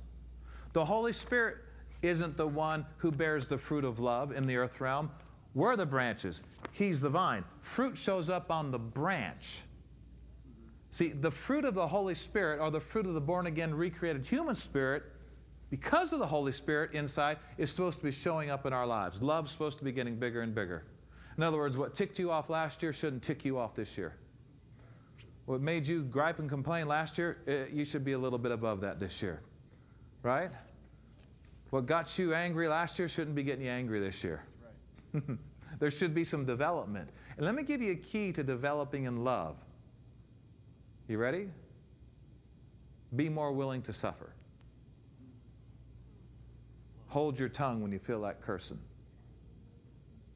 The 0.73 0.85
Holy 0.85 1.13
Spirit 1.13 1.59
isn't 2.03 2.37
the 2.37 2.47
one 2.47 2.85
who 2.97 3.13
bears 3.13 3.47
the 3.47 3.59
fruit 3.59 3.85
of 3.85 4.01
love 4.01 4.33
in 4.33 4.47
the 4.47 4.57
earth 4.57 4.81
realm. 4.81 5.11
We're 5.55 5.77
the 5.77 5.87
branches, 5.87 6.43
He's 6.73 7.01
the 7.01 7.11
vine. 7.11 7.45
Fruit 7.61 7.97
shows 7.97 8.31
up 8.31 8.51
on 8.51 8.71
the 8.71 8.79
branch. 8.79 9.63
See, 10.91 11.09
the 11.09 11.31
fruit 11.31 11.65
of 11.65 11.75
the 11.75 11.87
Holy 11.87 12.15
Spirit, 12.15 12.61
or 12.61 12.71
the 12.71 12.81
fruit 12.81 13.07
of 13.07 13.15
the 13.15 13.21
born 13.21 13.47
again, 13.47 13.75
recreated 13.75 14.27
human 14.27 14.55
spirit, 14.55 15.05
because 15.71 16.13
of 16.13 16.19
the 16.19 16.27
Holy 16.27 16.53
Spirit 16.53 16.93
inside, 16.93 17.39
is 17.57 17.71
supposed 17.71 17.99
to 17.99 18.05
be 18.05 18.11
showing 18.11 18.51
up 18.51 18.67
in 18.67 18.73
our 18.75 18.87
lives. 18.87 19.23
Love's 19.23 19.53
supposed 19.53 19.79
to 19.79 19.85
be 19.85 19.93
getting 19.93 20.17
bigger 20.17 20.43
and 20.43 20.55
bigger. 20.55 20.85
In 21.37 21.43
other 21.43 21.57
words, 21.57 21.79
what 21.79 21.95
ticked 21.95 22.19
you 22.19 22.31
off 22.31 22.51
last 22.51 22.83
year 22.83 22.93
shouldn't 22.93 23.23
tick 23.23 23.45
you 23.45 23.59
off 23.59 23.75
this 23.75 23.97
year. 23.97 24.15
What 25.47 25.61
made 25.61 25.87
you 25.87 26.03
gripe 26.05 26.39
and 26.39 26.49
complain 26.49 26.87
last 26.87 27.19
year, 27.19 27.39
eh, 27.47 27.65
you 27.73 27.85
should 27.85 28.05
be 28.05 28.13
a 28.13 28.19
little 28.19 28.39
bit 28.39 28.53
above 28.53 28.81
that 28.83 29.01
this 29.01 29.23
year. 29.23 29.41
Right? 30.23 30.51
What 31.71 31.87
got 31.87 32.19
you 32.19 32.35
angry 32.35 32.69
last 32.69 32.99
year 32.99 33.09
shouldn't 33.09 33.35
be 33.35 33.43
getting 33.43 33.65
you 33.65 33.71
angry 33.71 33.99
this 33.99 34.23
year. 34.23 34.43
Right. 35.15 35.39
there 35.79 35.91
should 35.91 36.15
be 36.15 36.23
some 36.23 36.45
development. 36.45 37.09
And 37.37 37.47
let 37.47 37.55
me 37.55 37.63
give 37.63 37.81
you 37.83 37.93
a 37.93 37.97
key 37.97 38.31
to 38.33 38.45
developing 38.45 39.05
in 39.05 39.25
love. 39.25 39.57
You 41.09 41.19
ready? 41.19 41.49
Be 43.17 43.29
more 43.29 43.53
willing 43.53 43.83
to 43.83 43.93
suffer. 43.93 44.33
Hold 47.09 47.39
your 47.39 47.49
tongue 47.49 47.83
when 47.83 47.91
you 47.91 47.99
feel 47.99 48.19
like 48.19 48.41
cursing. 48.41 48.79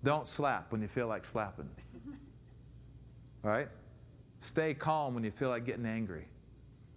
Don't 0.07 0.29
slap 0.29 0.71
when 0.71 0.81
you 0.81 0.87
feel 0.87 1.09
like 1.09 1.25
slapping. 1.25 1.69
All 3.45 3.51
right? 3.51 3.67
Stay 4.39 4.73
calm 4.73 5.15
when 5.15 5.25
you 5.25 5.33
feel 5.33 5.49
like 5.49 5.65
getting 5.67 5.85
angry. 5.85 6.29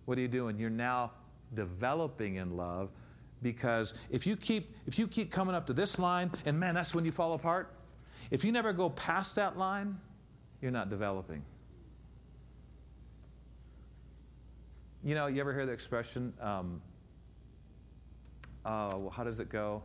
What 0.06 0.20
are 0.20 0.22
you 0.22 0.28
doing? 0.28 0.60
You're 0.60 0.70
now 0.70 1.14
developing 1.56 2.36
in 2.36 2.56
love 2.56 2.92
because 3.42 3.96
if 4.12 4.28
you 4.28 4.36
keep 4.36 4.76
if 4.86 5.00
you 5.00 5.08
keep 5.08 5.32
coming 5.32 5.56
up 5.56 5.66
to 5.66 5.74
this 5.74 5.98
line 5.98 6.30
and 6.46 6.60
man 6.60 6.76
that's 6.76 6.94
when 6.94 7.04
you 7.04 7.12
fall 7.12 7.34
apart 7.34 7.74
if 8.30 8.44
you 8.44 8.52
never 8.52 8.72
go 8.74 8.92
past 8.92 9.36
that 9.36 9.58
line 9.58 9.98
you're 10.62 10.70
not 10.70 10.90
developing 10.90 11.42
you 15.04 15.16
know 15.16 15.26
you 15.26 15.40
ever 15.42 15.54
hear 15.54 15.66
the 15.66 15.72
expression 15.72 16.32
um, 16.42 16.80
uh, 18.66 18.94
well, 18.98 19.10
how 19.10 19.24
does 19.24 19.40
it 19.40 19.50
go 19.50 19.82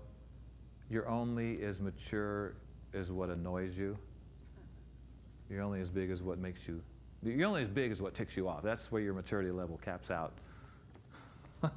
you're 0.91 1.09
only 1.09 1.63
as 1.63 1.81
mature 1.81 2.57
is 2.95 3.13
what 3.13 3.29
annoys 3.29 3.77
you. 3.77 3.99
You're 5.51 5.63
only 5.63 5.81
as 5.81 5.91
big 5.91 6.11
as 6.11 6.23
what 6.23 6.39
makes 6.39 6.67
you, 6.67 6.81
you're 7.23 7.47
only 7.47 7.63
as 7.63 7.69
big 7.69 7.91
as 7.91 8.01
what 8.01 8.15
ticks 8.15 8.37
you 8.37 8.49
off. 8.49 8.63
That's 8.63 8.91
where 8.91 9.03
your 9.03 9.15
maturity 9.15 9.51
level 9.51 9.79
caps 9.79 10.11
out. 10.11 10.33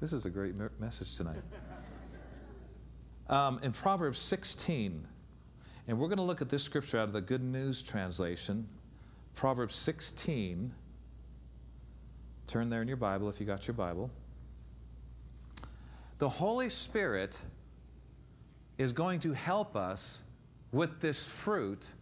this 0.00 0.12
is 0.12 0.26
a 0.26 0.30
great 0.30 0.54
message 0.80 1.16
tonight. 1.16 1.42
Um, 3.28 3.58
in 3.62 3.72
Proverbs 3.72 4.18
16, 4.18 5.06
and 5.86 5.98
we're 5.98 6.08
going 6.08 6.18
to 6.18 6.24
look 6.24 6.42
at 6.42 6.48
this 6.48 6.62
scripture 6.62 6.98
out 6.98 7.08
of 7.08 7.12
the 7.12 7.20
Good 7.20 7.42
News 7.42 7.82
translation. 7.82 8.66
Proverbs 9.34 9.74
16. 9.74 10.72
Turn 12.46 12.70
there 12.70 12.82
in 12.82 12.88
your 12.88 12.96
Bible 12.96 13.28
if 13.28 13.40
you 13.40 13.46
got 13.46 13.66
your 13.66 13.74
Bible. 13.74 14.10
The 16.18 16.28
Holy 16.28 16.68
Spirit 16.68 17.40
is 18.78 18.92
going 18.92 19.20
to 19.20 19.32
help 19.32 19.76
us 19.76 20.24
with 20.74 21.00
this 21.00 21.40
fruit 21.40 21.92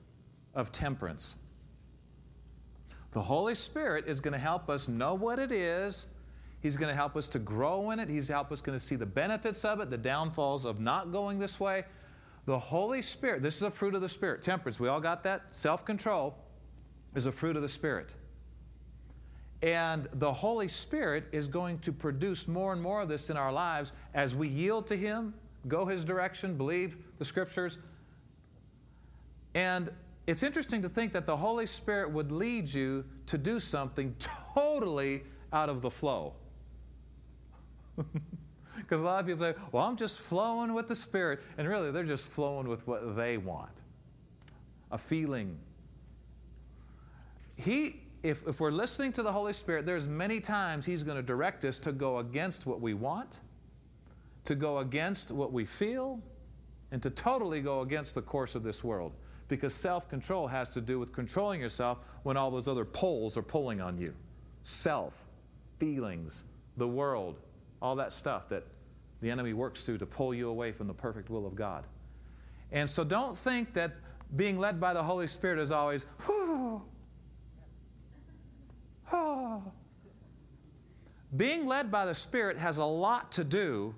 of 0.54 0.72
temperance. 0.72 1.36
The 3.12 3.20
Holy 3.20 3.54
Spirit 3.54 4.06
is 4.06 4.20
going 4.20 4.32
to 4.32 4.38
help 4.38 4.70
us 4.70 4.88
know 4.88 5.12
what 5.12 5.38
it 5.38 5.52
is. 5.52 6.08
He's 6.60 6.78
going 6.78 6.88
to 6.88 6.94
help 6.94 7.14
us 7.14 7.28
to 7.30 7.38
grow 7.38 7.90
in 7.90 8.00
it. 8.00 8.08
He's 8.08 8.28
help 8.28 8.50
us 8.50 8.62
going 8.62 8.78
to 8.78 8.84
see 8.84 8.96
the 8.96 9.04
benefits 9.04 9.64
of 9.66 9.80
it, 9.80 9.90
the 9.90 9.98
downfalls 9.98 10.64
of 10.64 10.80
not 10.80 11.12
going 11.12 11.38
this 11.38 11.60
way. 11.60 11.84
The 12.46 12.58
Holy 12.58 13.02
Spirit, 13.02 13.42
this 13.42 13.56
is 13.56 13.62
a 13.62 13.70
fruit 13.70 13.94
of 13.94 14.00
the 14.00 14.08
Spirit. 14.08 14.42
Temperance, 14.42 14.80
we 14.80 14.88
all 14.88 15.00
got 15.00 15.22
that? 15.24 15.54
Self 15.54 15.84
control 15.84 16.34
is 17.14 17.26
a 17.26 17.32
fruit 17.32 17.56
of 17.56 17.62
the 17.62 17.68
Spirit. 17.68 18.14
And 19.60 20.08
the 20.14 20.32
Holy 20.32 20.66
Spirit 20.66 21.24
is 21.30 21.46
going 21.46 21.78
to 21.80 21.92
produce 21.92 22.48
more 22.48 22.72
and 22.72 22.80
more 22.80 23.02
of 23.02 23.08
this 23.08 23.28
in 23.28 23.36
our 23.36 23.52
lives 23.52 23.92
as 24.14 24.34
we 24.34 24.48
yield 24.48 24.86
to 24.86 24.96
Him, 24.96 25.34
go 25.68 25.84
His 25.84 26.04
direction, 26.04 26.56
believe 26.56 26.96
the 27.18 27.24
Scriptures, 27.24 27.78
and 29.54 29.90
it's 30.26 30.42
interesting 30.42 30.82
to 30.82 30.88
think 30.88 31.12
that 31.12 31.26
the 31.26 31.36
Holy 31.36 31.66
Spirit 31.66 32.10
would 32.10 32.30
lead 32.32 32.72
you 32.72 33.04
to 33.26 33.36
do 33.36 33.60
something 33.60 34.14
totally 34.54 35.22
out 35.52 35.68
of 35.68 35.82
the 35.82 35.90
flow. 35.90 36.34
Because 38.76 39.00
a 39.00 39.04
lot 39.04 39.20
of 39.20 39.26
people 39.26 39.44
say, 39.44 39.54
well, 39.70 39.86
I'm 39.86 39.96
just 39.96 40.18
flowing 40.20 40.74
with 40.74 40.88
the 40.88 40.96
Spirit. 40.96 41.40
And 41.56 41.68
really, 41.68 41.90
they're 41.90 42.04
just 42.04 42.28
flowing 42.28 42.68
with 42.68 42.86
what 42.86 43.16
they 43.16 43.38
want 43.38 43.82
a 44.90 44.98
feeling. 44.98 45.58
He, 47.56 48.02
if, 48.22 48.46
if 48.46 48.60
we're 48.60 48.70
listening 48.70 49.12
to 49.12 49.22
the 49.22 49.32
Holy 49.32 49.54
Spirit, 49.54 49.86
there's 49.86 50.06
many 50.06 50.38
times 50.38 50.84
He's 50.84 51.02
going 51.02 51.16
to 51.16 51.22
direct 51.22 51.64
us 51.64 51.78
to 51.78 51.92
go 51.92 52.18
against 52.18 52.66
what 52.66 52.82
we 52.82 52.92
want, 52.92 53.40
to 54.44 54.54
go 54.54 54.78
against 54.78 55.30
what 55.30 55.50
we 55.50 55.64
feel, 55.64 56.20
and 56.90 57.02
to 57.02 57.08
totally 57.08 57.62
go 57.62 57.80
against 57.80 58.14
the 58.14 58.20
course 58.20 58.54
of 58.54 58.62
this 58.62 58.84
world. 58.84 59.14
Because 59.52 59.74
self 59.74 60.08
control 60.08 60.46
has 60.46 60.70
to 60.70 60.80
do 60.80 60.98
with 60.98 61.12
controlling 61.12 61.60
yourself 61.60 61.98
when 62.22 62.38
all 62.38 62.50
those 62.50 62.68
other 62.68 62.86
poles 62.86 63.36
are 63.36 63.42
pulling 63.42 63.82
on 63.82 63.98
you 63.98 64.14
self, 64.62 65.26
feelings, 65.78 66.44
the 66.78 66.88
world, 66.88 67.38
all 67.82 67.94
that 67.96 68.14
stuff 68.14 68.48
that 68.48 68.64
the 69.20 69.30
enemy 69.30 69.52
works 69.52 69.84
through 69.84 69.98
to 69.98 70.06
pull 70.06 70.32
you 70.32 70.48
away 70.48 70.72
from 70.72 70.86
the 70.86 70.94
perfect 70.94 71.28
will 71.28 71.46
of 71.46 71.54
God. 71.54 71.84
And 72.70 72.88
so 72.88 73.04
don't 73.04 73.36
think 73.36 73.74
that 73.74 73.92
being 74.36 74.58
led 74.58 74.80
by 74.80 74.94
the 74.94 75.02
Holy 75.02 75.26
Spirit 75.26 75.58
is 75.58 75.70
always, 75.70 76.06
whoo, 76.26 76.80
oh. 79.12 79.62
Being 81.36 81.66
led 81.66 81.90
by 81.90 82.06
the 82.06 82.14
Spirit 82.14 82.56
has 82.56 82.78
a 82.78 82.86
lot 82.86 83.30
to 83.32 83.44
do 83.44 83.94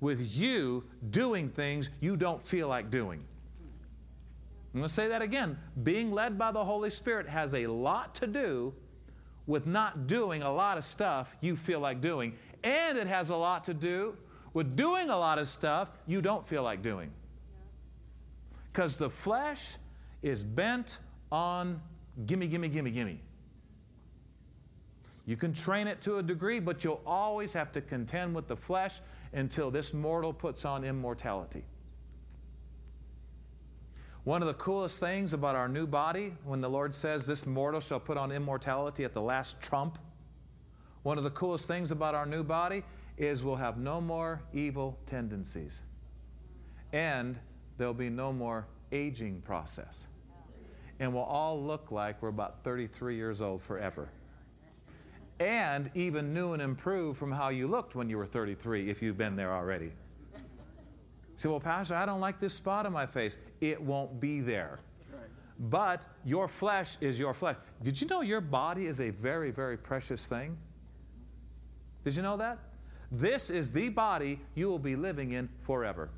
with 0.00 0.36
you 0.36 0.84
doing 1.08 1.48
things 1.48 1.88
you 2.00 2.14
don't 2.14 2.42
feel 2.42 2.68
like 2.68 2.90
doing. 2.90 3.24
I'm 4.78 4.82
going 4.82 4.88
to 4.90 4.94
say 4.94 5.08
that 5.08 5.22
again. 5.22 5.58
Being 5.82 6.12
led 6.12 6.38
by 6.38 6.52
the 6.52 6.64
Holy 6.64 6.90
Spirit 6.90 7.26
has 7.26 7.52
a 7.56 7.66
lot 7.66 8.14
to 8.14 8.28
do 8.28 8.72
with 9.48 9.66
not 9.66 10.06
doing 10.06 10.44
a 10.44 10.52
lot 10.52 10.78
of 10.78 10.84
stuff 10.84 11.36
you 11.40 11.56
feel 11.56 11.80
like 11.80 12.00
doing, 12.00 12.32
and 12.62 12.96
it 12.96 13.08
has 13.08 13.30
a 13.30 13.36
lot 13.36 13.64
to 13.64 13.74
do 13.74 14.16
with 14.54 14.76
doing 14.76 15.10
a 15.10 15.18
lot 15.18 15.36
of 15.36 15.48
stuff 15.48 15.90
you 16.06 16.22
don't 16.22 16.46
feel 16.46 16.62
like 16.62 16.80
doing. 16.80 17.10
Because 18.72 18.96
the 18.96 19.10
flesh 19.10 19.78
is 20.22 20.44
bent 20.44 21.00
on 21.32 21.82
gimme, 22.26 22.46
gimme, 22.46 22.68
gimme, 22.68 22.92
gimme. 22.92 23.20
You 25.26 25.36
can 25.36 25.52
train 25.52 25.88
it 25.88 26.00
to 26.02 26.18
a 26.18 26.22
degree, 26.22 26.60
but 26.60 26.84
you'll 26.84 27.02
always 27.04 27.52
have 27.52 27.72
to 27.72 27.80
contend 27.80 28.32
with 28.32 28.46
the 28.46 28.56
flesh 28.56 29.00
until 29.32 29.72
this 29.72 29.92
mortal 29.92 30.32
puts 30.32 30.64
on 30.64 30.84
immortality. 30.84 31.64
One 34.28 34.42
of 34.42 34.48
the 34.48 34.52
coolest 34.52 35.00
things 35.00 35.32
about 35.32 35.56
our 35.56 35.70
new 35.70 35.86
body, 35.86 36.34
when 36.44 36.60
the 36.60 36.68
Lord 36.68 36.92
says, 36.92 37.26
This 37.26 37.46
mortal 37.46 37.80
shall 37.80 37.98
put 37.98 38.18
on 38.18 38.30
immortality 38.30 39.02
at 39.02 39.14
the 39.14 39.22
last 39.22 39.58
trump, 39.62 39.98
one 41.02 41.16
of 41.16 41.24
the 41.24 41.30
coolest 41.30 41.66
things 41.66 41.92
about 41.92 42.14
our 42.14 42.26
new 42.26 42.44
body 42.44 42.84
is 43.16 43.42
we'll 43.42 43.56
have 43.56 43.78
no 43.78 44.02
more 44.02 44.42
evil 44.52 44.98
tendencies. 45.06 45.84
And 46.92 47.40
there'll 47.78 47.94
be 47.94 48.10
no 48.10 48.30
more 48.30 48.66
aging 48.92 49.40
process. 49.40 50.08
And 51.00 51.14
we'll 51.14 51.22
all 51.22 51.58
look 51.58 51.90
like 51.90 52.20
we're 52.20 52.28
about 52.28 52.62
33 52.62 53.16
years 53.16 53.40
old 53.40 53.62
forever. 53.62 54.10
And 55.40 55.90
even 55.94 56.34
new 56.34 56.52
and 56.52 56.60
improved 56.60 57.18
from 57.18 57.32
how 57.32 57.48
you 57.48 57.66
looked 57.66 57.94
when 57.94 58.10
you 58.10 58.18
were 58.18 58.26
33, 58.26 58.90
if 58.90 59.00
you've 59.00 59.16
been 59.16 59.36
there 59.36 59.54
already 59.54 59.92
say, 61.38 61.48
Well, 61.48 61.60
Pastor, 61.60 61.94
I 61.94 62.04
don't 62.04 62.20
like 62.20 62.40
this 62.40 62.52
spot 62.52 62.84
on 62.84 62.92
my 62.92 63.06
face. 63.06 63.38
It 63.60 63.80
won't 63.80 64.20
be 64.20 64.40
there. 64.40 64.80
But 65.60 66.06
your 66.24 66.46
flesh 66.46 66.96
is 67.00 67.18
your 67.18 67.34
flesh. 67.34 67.56
Did 67.82 68.00
you 68.00 68.06
know 68.06 68.20
your 68.20 68.40
body 68.40 68.86
is 68.86 69.00
a 69.00 69.10
very, 69.10 69.50
very 69.50 69.76
precious 69.76 70.28
thing? 70.28 70.56
Did 72.04 72.14
you 72.14 72.22
know 72.22 72.36
that? 72.36 72.58
This 73.10 73.50
is 73.50 73.72
the 73.72 73.88
body 73.88 74.38
you 74.54 74.68
will 74.68 74.78
be 74.78 74.94
living 74.94 75.32
in 75.32 75.48
forever. 75.58 76.10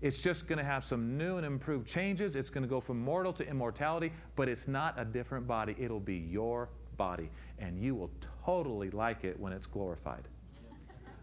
It's 0.00 0.22
just 0.22 0.48
going 0.48 0.58
to 0.58 0.64
have 0.64 0.82
some 0.84 1.16
new 1.16 1.36
and 1.36 1.46
improved 1.46 1.86
changes. 1.86 2.34
It's 2.36 2.50
going 2.50 2.62
to 2.62 2.68
go 2.68 2.80
from 2.80 3.00
mortal 3.00 3.32
to 3.34 3.48
immortality, 3.48 4.12
but 4.36 4.48
it's 4.48 4.68
not 4.68 4.94
a 4.96 5.04
different 5.04 5.46
body. 5.46 5.74
It'll 5.78 6.00
be 6.00 6.16
your 6.16 6.68
body, 6.96 7.30
and 7.58 7.78
you 7.80 7.94
will 7.94 8.10
totally 8.44 8.90
like 8.90 9.24
it 9.24 9.38
when 9.38 9.52
it's 9.52 9.66
glorified. 9.66 10.28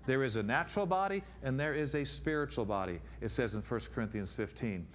There 0.06 0.24
is 0.24 0.36
a 0.36 0.44
natural 0.44 0.86
body 0.86 1.24
and 1.44 1.60
there 1.60 1.74
is 1.74 1.96
a 1.96 2.06
spiritual 2.06 2.66
body, 2.66 3.00
it 3.22 3.30
says 3.30 3.56
in 3.56 3.62
1 3.62 3.80
Corinthians 3.94 4.32
15. 4.32 4.86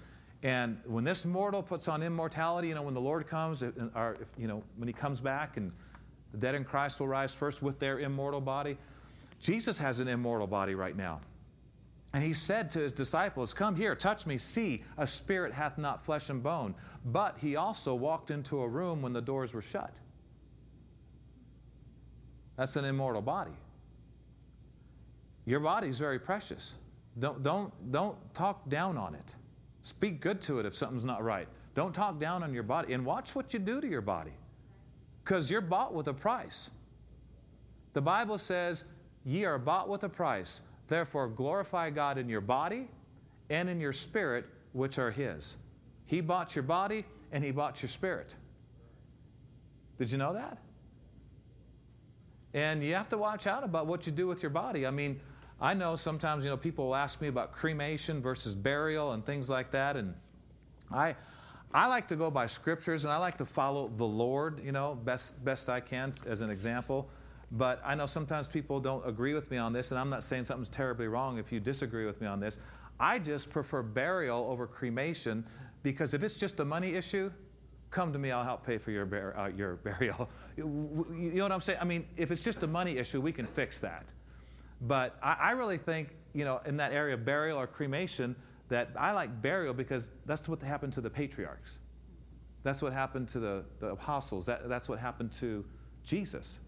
And 0.42 0.78
when 0.86 1.04
this 1.04 1.24
mortal 1.24 1.62
puts 1.62 1.88
on 1.88 2.02
immortality, 2.02 2.68
you 2.68 2.74
know, 2.74 2.82
when 2.82 2.94
the 2.94 3.00
Lord 3.00 3.26
comes, 3.26 3.62
or 3.62 4.16
you 4.38 4.46
know, 4.46 4.62
when 4.76 4.88
he 4.88 4.92
comes 4.92 5.20
back 5.20 5.56
and 5.56 5.70
the 6.32 6.38
dead 6.38 6.54
in 6.54 6.64
Christ 6.64 7.00
will 7.00 7.08
rise 7.08 7.34
first 7.34 7.62
with 7.62 7.78
their 7.78 8.00
immortal 8.00 8.40
body, 8.40 8.78
Jesus 9.38 9.78
has 9.78 10.00
an 10.00 10.08
immortal 10.08 10.46
body 10.46 10.74
right 10.74 10.96
now. 10.96 11.20
And 12.12 12.24
he 12.24 12.32
said 12.32 12.70
to 12.70 12.78
his 12.80 12.92
disciples, 12.92 13.52
Come 13.54 13.76
here, 13.76 13.94
touch 13.94 14.26
me, 14.26 14.38
see, 14.38 14.82
a 14.98 15.06
spirit 15.06 15.52
hath 15.52 15.78
not 15.78 16.04
flesh 16.04 16.30
and 16.30 16.42
bone. 16.42 16.74
But 17.06 17.38
he 17.38 17.56
also 17.56 17.94
walked 17.94 18.30
into 18.30 18.62
a 18.62 18.68
room 18.68 19.00
when 19.02 19.12
the 19.12 19.20
doors 19.20 19.54
were 19.54 19.62
shut. 19.62 19.92
That's 22.56 22.76
an 22.76 22.84
immortal 22.84 23.22
body. 23.22 23.52
Your 25.46 25.60
body 25.60 25.88
is 25.88 25.98
very 25.98 26.18
precious. 26.18 26.76
Don't, 27.18 27.42
don't, 27.42 27.72
don't 27.90 28.16
talk 28.34 28.68
down 28.68 28.96
on 28.96 29.14
it. 29.14 29.34
Speak 29.82 30.20
good 30.20 30.40
to 30.42 30.58
it 30.58 30.66
if 30.66 30.74
something's 30.74 31.04
not 31.04 31.22
right. 31.24 31.48
Don't 31.74 31.94
talk 31.94 32.18
down 32.18 32.42
on 32.42 32.52
your 32.52 32.62
body. 32.62 32.92
And 32.92 33.04
watch 33.04 33.34
what 33.34 33.52
you 33.54 33.60
do 33.60 33.80
to 33.80 33.86
your 33.86 34.00
body 34.00 34.32
because 35.24 35.50
you're 35.50 35.60
bought 35.60 35.94
with 35.94 36.08
a 36.08 36.14
price. 36.14 36.70
The 37.92 38.02
Bible 38.02 38.38
says, 38.38 38.84
Ye 39.24 39.44
are 39.44 39.58
bought 39.58 39.88
with 39.88 40.04
a 40.04 40.08
price. 40.08 40.62
Therefore, 40.88 41.28
glorify 41.28 41.90
God 41.90 42.18
in 42.18 42.28
your 42.28 42.40
body 42.40 42.88
and 43.48 43.68
in 43.68 43.80
your 43.80 43.92
spirit, 43.92 44.46
which 44.72 44.98
are 44.98 45.10
His. 45.10 45.58
He 46.06 46.20
bought 46.20 46.56
your 46.56 46.62
body 46.62 47.04
and 47.32 47.44
He 47.44 47.50
bought 47.50 47.82
your 47.82 47.88
spirit. 47.88 48.36
Did 49.98 50.10
you 50.10 50.18
know 50.18 50.32
that? 50.32 50.58
And 52.54 52.82
you 52.82 52.94
have 52.94 53.08
to 53.10 53.18
watch 53.18 53.46
out 53.46 53.64
about 53.64 53.86
what 53.86 54.06
you 54.06 54.12
do 54.12 54.26
with 54.26 54.42
your 54.42 54.50
body. 54.50 54.86
I 54.86 54.90
mean, 54.90 55.20
I 55.60 55.74
know 55.74 55.94
sometimes, 55.94 56.44
you 56.44 56.50
know, 56.50 56.56
people 56.56 56.86
will 56.86 56.94
ask 56.94 57.20
me 57.20 57.28
about 57.28 57.52
cremation 57.52 58.20
versus 58.20 58.54
burial 58.54 59.12
and 59.12 59.24
things 59.24 59.48
like 59.50 59.70
that. 59.72 59.96
And 59.96 60.14
I, 60.90 61.14
I 61.72 61.86
like 61.86 62.08
to 62.08 62.16
go 62.16 62.30
by 62.30 62.46
scriptures 62.46 63.04
and 63.04 63.12
I 63.12 63.18
like 63.18 63.36
to 63.38 63.44
follow 63.44 63.88
the 63.88 64.06
Lord, 64.06 64.60
you 64.64 64.72
know, 64.72 64.96
best, 65.04 65.44
best 65.44 65.68
I 65.68 65.80
can 65.80 66.12
as 66.26 66.40
an 66.40 66.50
example. 66.50 67.08
But 67.52 67.80
I 67.84 67.94
know 67.94 68.06
sometimes 68.06 68.48
people 68.48 68.80
don't 68.80 69.06
agree 69.06 69.34
with 69.34 69.50
me 69.50 69.56
on 69.56 69.72
this, 69.72 69.90
and 69.90 69.98
I'm 69.98 70.08
not 70.08 70.22
saying 70.22 70.44
something's 70.44 70.68
terribly 70.68 71.08
wrong 71.08 71.36
if 71.38 71.50
you 71.50 71.58
disagree 71.58 72.06
with 72.06 72.20
me 72.20 72.28
on 72.28 72.38
this. 72.38 72.60
I 73.00 73.18
just 73.18 73.50
prefer 73.50 73.82
burial 73.82 74.46
over 74.48 74.66
cremation 74.66 75.44
because 75.82 76.14
if 76.14 76.22
it's 76.22 76.34
just 76.34 76.60
a 76.60 76.64
money 76.64 76.94
issue, 76.94 77.30
come 77.90 78.12
to 78.12 78.18
me, 78.18 78.30
I'll 78.30 78.44
help 78.44 78.64
pay 78.64 78.78
for 78.78 78.90
your, 78.90 79.04
bur- 79.04 79.34
uh, 79.36 79.48
your 79.48 79.76
burial. 79.84 80.28
You 80.56 81.32
know 81.34 81.42
what 81.42 81.52
I'm 81.52 81.60
saying? 81.60 81.78
I 81.80 81.84
mean, 81.84 82.06
if 82.16 82.30
it's 82.30 82.42
just 82.42 82.62
a 82.62 82.66
money 82.66 82.96
issue, 82.96 83.20
we 83.20 83.32
can 83.32 83.46
fix 83.46 83.80
that. 83.80 84.06
But 84.80 85.16
I, 85.22 85.36
I 85.40 85.50
really 85.52 85.76
think, 85.76 86.10
you 86.32 86.44
know, 86.44 86.60
in 86.64 86.76
that 86.78 86.92
area 86.92 87.14
of 87.14 87.24
burial 87.24 87.58
or 87.58 87.66
cremation, 87.66 88.36
that 88.68 88.90
I 88.96 89.12
like 89.12 89.42
burial 89.42 89.74
because 89.74 90.12
that's 90.26 90.48
what 90.48 90.62
happened 90.62 90.92
to 90.94 91.00
the 91.00 91.10
patriarchs. 91.10 91.80
That's 92.62 92.80
what 92.82 92.92
happened 92.92 93.28
to 93.30 93.40
the, 93.40 93.64
the 93.80 93.88
apostles. 93.88 94.46
That, 94.46 94.68
that's 94.68 94.88
what 94.88 94.98
happened 94.98 95.32
to 95.32 95.64
Jesus. 96.04 96.60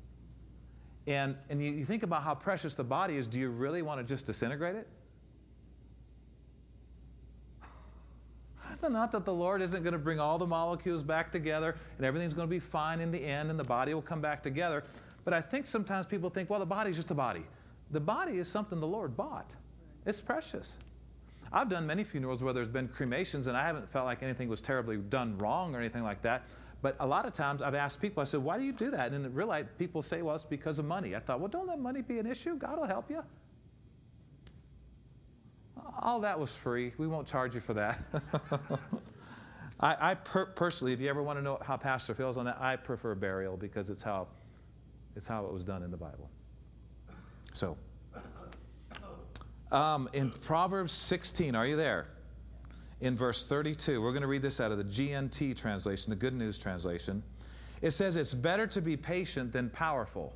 And, 1.06 1.36
and 1.48 1.62
you, 1.62 1.72
you 1.72 1.84
think 1.84 2.02
about 2.02 2.22
how 2.22 2.34
precious 2.34 2.74
the 2.74 2.84
body 2.84 3.16
is. 3.16 3.26
Do 3.26 3.38
you 3.38 3.50
really 3.50 3.82
want 3.82 4.00
to 4.00 4.04
just 4.04 4.26
disintegrate 4.26 4.74
it? 4.74 4.88
Not 8.90 9.12
that 9.12 9.24
the 9.24 9.32
Lord 9.32 9.62
isn't 9.62 9.82
going 9.82 9.92
to 9.92 9.98
bring 9.98 10.18
all 10.18 10.38
the 10.38 10.46
molecules 10.46 11.02
back 11.02 11.30
together 11.30 11.76
and 11.96 12.06
everything's 12.06 12.34
going 12.34 12.48
to 12.48 12.50
be 12.50 12.58
fine 12.58 13.00
in 13.00 13.10
the 13.10 13.22
end 13.24 13.50
and 13.50 13.58
the 13.58 13.64
body 13.64 13.94
will 13.94 14.02
come 14.02 14.20
back 14.20 14.42
together. 14.42 14.82
But 15.24 15.34
I 15.34 15.40
think 15.40 15.66
sometimes 15.66 16.06
people 16.06 16.28
think, 16.30 16.50
well, 16.50 16.60
the 16.60 16.66
body's 16.66 16.96
just 16.96 17.10
a 17.10 17.14
body. 17.14 17.44
The 17.90 18.00
body 18.00 18.38
is 18.38 18.48
something 18.48 18.80
the 18.80 18.86
Lord 18.86 19.16
bought, 19.16 19.54
it's 20.06 20.20
precious. 20.20 20.78
I've 21.52 21.68
done 21.68 21.86
many 21.86 22.02
funerals 22.02 22.42
where 22.42 22.54
there's 22.54 22.68
been 22.68 22.88
cremations 22.88 23.46
and 23.46 23.56
I 23.56 23.64
haven't 23.66 23.88
felt 23.90 24.06
like 24.06 24.22
anything 24.22 24.48
was 24.48 24.60
terribly 24.60 24.96
done 24.96 25.36
wrong 25.38 25.74
or 25.74 25.78
anything 25.78 26.02
like 26.02 26.22
that. 26.22 26.44
But 26.80 26.96
a 26.98 27.06
lot 27.06 27.26
of 27.26 27.34
times 27.34 27.62
I've 27.62 27.74
asked 27.74 28.00
people, 28.00 28.20
I 28.20 28.24
said, 28.24 28.40
why 28.40 28.58
do 28.58 28.64
you 28.64 28.72
do 28.72 28.90
that? 28.90 29.12
And 29.12 29.34
really, 29.34 29.64
people 29.78 30.02
say, 30.02 30.22
well, 30.22 30.34
it's 30.34 30.44
because 30.44 30.78
of 30.78 30.84
money. 30.84 31.14
I 31.14 31.20
thought, 31.20 31.38
well, 31.38 31.48
don't 31.48 31.68
let 31.68 31.78
money 31.78 32.02
be 32.02 32.18
an 32.18 32.26
issue. 32.26 32.56
God 32.56 32.78
will 32.78 32.86
help 32.86 33.08
you. 33.08 33.22
All 36.02 36.18
that 36.20 36.38
was 36.38 36.54
free. 36.54 36.92
We 36.98 37.06
won't 37.06 37.28
charge 37.28 37.54
you 37.54 37.60
for 37.60 37.74
that. 37.74 38.00
I, 39.80 40.10
I 40.10 40.14
per- 40.14 40.46
personally, 40.46 40.92
if 40.92 41.00
you 41.00 41.08
ever 41.08 41.22
want 41.22 41.38
to 41.38 41.42
know 41.42 41.60
how 41.62 41.76
Pastor 41.76 42.12
feels 42.12 42.36
on 42.36 42.44
that, 42.46 42.58
I 42.60 42.74
prefer 42.74 43.14
burial 43.14 43.56
because 43.56 43.88
it's 43.88 44.02
how, 44.02 44.26
it's 45.14 45.28
how 45.28 45.44
it 45.46 45.52
was 45.52 45.64
done 45.64 45.84
in 45.84 45.92
the 45.92 45.96
Bible. 45.96 46.28
So, 47.52 47.76
um, 49.70 50.08
in 50.12 50.30
Proverbs 50.30 50.92
16, 50.92 51.54
are 51.54 51.66
you 51.66 51.76
there? 51.76 52.08
In 53.00 53.16
verse 53.16 53.46
32, 53.46 54.02
we're 54.02 54.10
going 54.10 54.22
to 54.22 54.28
read 54.28 54.42
this 54.42 54.60
out 54.60 54.72
of 54.72 54.78
the 54.78 54.84
GNT 54.84 55.56
translation, 55.56 56.10
the 56.10 56.16
Good 56.16 56.34
News 56.34 56.58
translation. 56.58 57.22
It 57.80 57.92
says, 57.92 58.16
It's 58.16 58.34
better 58.34 58.66
to 58.68 58.80
be 58.80 58.96
patient 58.96 59.52
than 59.52 59.70
powerful. 59.70 60.34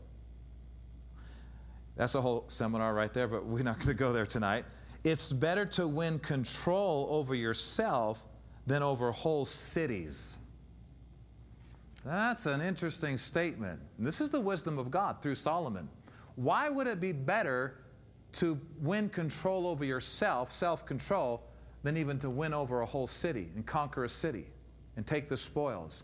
That's 1.96 2.14
a 2.14 2.20
whole 2.20 2.44
seminar 2.48 2.94
right 2.94 3.12
there, 3.12 3.26
but 3.26 3.46
we're 3.46 3.62
not 3.62 3.76
going 3.76 3.88
to 3.88 3.94
go 3.94 4.12
there 4.12 4.26
tonight. 4.26 4.64
It's 5.06 5.32
better 5.32 5.64
to 5.66 5.86
win 5.86 6.18
control 6.18 7.06
over 7.10 7.32
yourself 7.32 8.26
than 8.66 8.82
over 8.82 9.12
whole 9.12 9.44
cities. 9.44 10.40
That's 12.04 12.46
an 12.46 12.60
interesting 12.60 13.16
statement. 13.16 13.78
And 13.98 14.04
this 14.04 14.20
is 14.20 14.32
the 14.32 14.40
wisdom 14.40 14.80
of 14.80 14.90
God 14.90 15.22
through 15.22 15.36
Solomon. 15.36 15.88
Why 16.34 16.68
would 16.68 16.88
it 16.88 17.00
be 17.00 17.12
better 17.12 17.84
to 18.32 18.60
win 18.80 19.08
control 19.08 19.68
over 19.68 19.84
yourself, 19.84 20.50
self 20.50 20.84
control, 20.84 21.44
than 21.84 21.96
even 21.96 22.18
to 22.18 22.28
win 22.28 22.52
over 22.52 22.80
a 22.80 22.86
whole 22.86 23.06
city 23.06 23.48
and 23.54 23.64
conquer 23.64 24.06
a 24.06 24.08
city 24.08 24.48
and 24.96 25.06
take 25.06 25.28
the 25.28 25.36
spoils? 25.36 26.02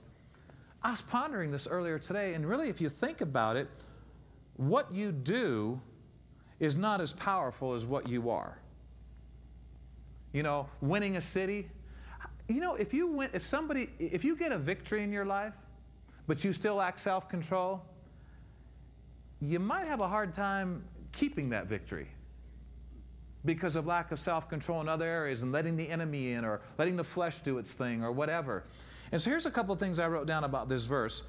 I 0.80 0.92
was 0.92 1.02
pondering 1.02 1.50
this 1.50 1.66
earlier 1.66 1.98
today, 1.98 2.34
and 2.34 2.48
really, 2.48 2.68
if 2.68 2.80
you 2.80 2.88
think 2.88 3.20
about 3.20 3.56
it, 3.56 3.66
what 4.58 4.94
you 4.94 5.10
do 5.10 5.80
is 6.60 6.76
not 6.76 7.00
as 7.00 7.12
powerful 7.12 7.72
as 7.72 7.84
what 7.84 8.08
you 8.08 8.30
are. 8.30 8.61
You 10.32 10.42
know, 10.42 10.68
winning 10.80 11.16
a 11.16 11.20
city. 11.20 11.68
You 12.48 12.60
know, 12.60 12.74
if 12.74 12.92
you 12.92 13.06
win, 13.06 13.30
if 13.32 13.44
somebody, 13.44 13.88
if 13.98 14.24
you 14.24 14.36
get 14.36 14.52
a 14.52 14.58
victory 14.58 15.02
in 15.02 15.12
your 15.12 15.24
life, 15.24 15.54
but 16.26 16.44
you 16.44 16.52
still 16.52 16.76
lack 16.76 16.98
self 16.98 17.28
control, 17.28 17.84
you 19.40 19.58
might 19.58 19.86
have 19.86 20.00
a 20.00 20.08
hard 20.08 20.34
time 20.34 20.84
keeping 21.12 21.50
that 21.50 21.66
victory 21.66 22.08
because 23.44 23.76
of 23.76 23.86
lack 23.86 24.12
of 24.12 24.18
self 24.18 24.48
control 24.48 24.80
in 24.80 24.88
other 24.88 25.06
areas 25.06 25.42
and 25.42 25.52
letting 25.52 25.76
the 25.76 25.88
enemy 25.88 26.32
in 26.32 26.44
or 26.44 26.60
letting 26.78 26.96
the 26.96 27.04
flesh 27.04 27.40
do 27.40 27.58
its 27.58 27.74
thing 27.74 28.02
or 28.02 28.12
whatever. 28.12 28.64
And 29.10 29.20
so 29.20 29.30
here's 29.30 29.46
a 29.46 29.50
couple 29.50 29.74
of 29.74 29.80
things 29.80 29.98
I 29.98 30.08
wrote 30.08 30.26
down 30.26 30.44
about 30.44 30.68
this 30.68 30.86
verse. 30.86 31.24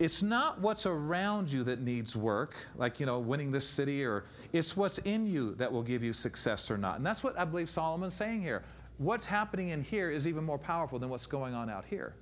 It's 0.00 0.22
not 0.22 0.60
what's 0.60 0.86
around 0.86 1.52
you 1.52 1.62
that 1.64 1.80
needs 1.80 2.16
work, 2.16 2.54
like, 2.76 2.98
you 2.98 3.06
know, 3.06 3.20
winning 3.20 3.52
this 3.52 3.68
city, 3.68 4.04
or 4.04 4.24
it's 4.52 4.76
what's 4.76 4.98
in 4.98 5.26
you 5.26 5.54
that 5.54 5.72
will 5.72 5.84
give 5.84 6.02
you 6.02 6.12
success 6.12 6.70
or 6.70 6.76
not. 6.76 6.96
And 6.96 7.06
that's 7.06 7.22
what 7.22 7.38
I 7.38 7.44
believe 7.44 7.70
Solomon's 7.70 8.14
saying 8.14 8.42
here. 8.42 8.64
What's 8.98 9.26
happening 9.26 9.68
in 9.68 9.82
here 9.82 10.10
is 10.10 10.26
even 10.26 10.42
more 10.44 10.58
powerful 10.58 10.98
than 10.98 11.10
what's 11.10 11.26
going 11.26 11.54
on 11.54 11.70
out 11.70 11.84
here. 11.84 12.14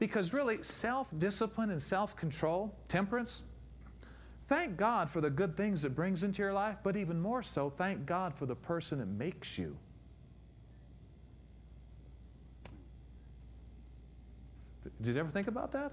Because 0.00 0.32
really, 0.32 0.60
self 0.64 1.16
discipline 1.18 1.70
and 1.70 1.80
self 1.80 2.16
control, 2.16 2.74
temperance, 2.88 3.44
thank 4.48 4.76
God 4.76 5.08
for 5.08 5.20
the 5.20 5.30
good 5.30 5.56
things 5.56 5.84
it 5.84 5.94
brings 5.94 6.24
into 6.24 6.42
your 6.42 6.52
life, 6.52 6.76
but 6.82 6.96
even 6.96 7.20
more 7.20 7.42
so, 7.42 7.70
thank 7.70 8.04
God 8.04 8.34
for 8.34 8.46
the 8.46 8.56
person 8.56 9.00
it 9.00 9.06
makes 9.06 9.56
you. 9.56 9.76
Did 15.00 15.14
you 15.14 15.20
ever 15.20 15.30
think 15.30 15.46
about 15.46 15.70
that? 15.72 15.92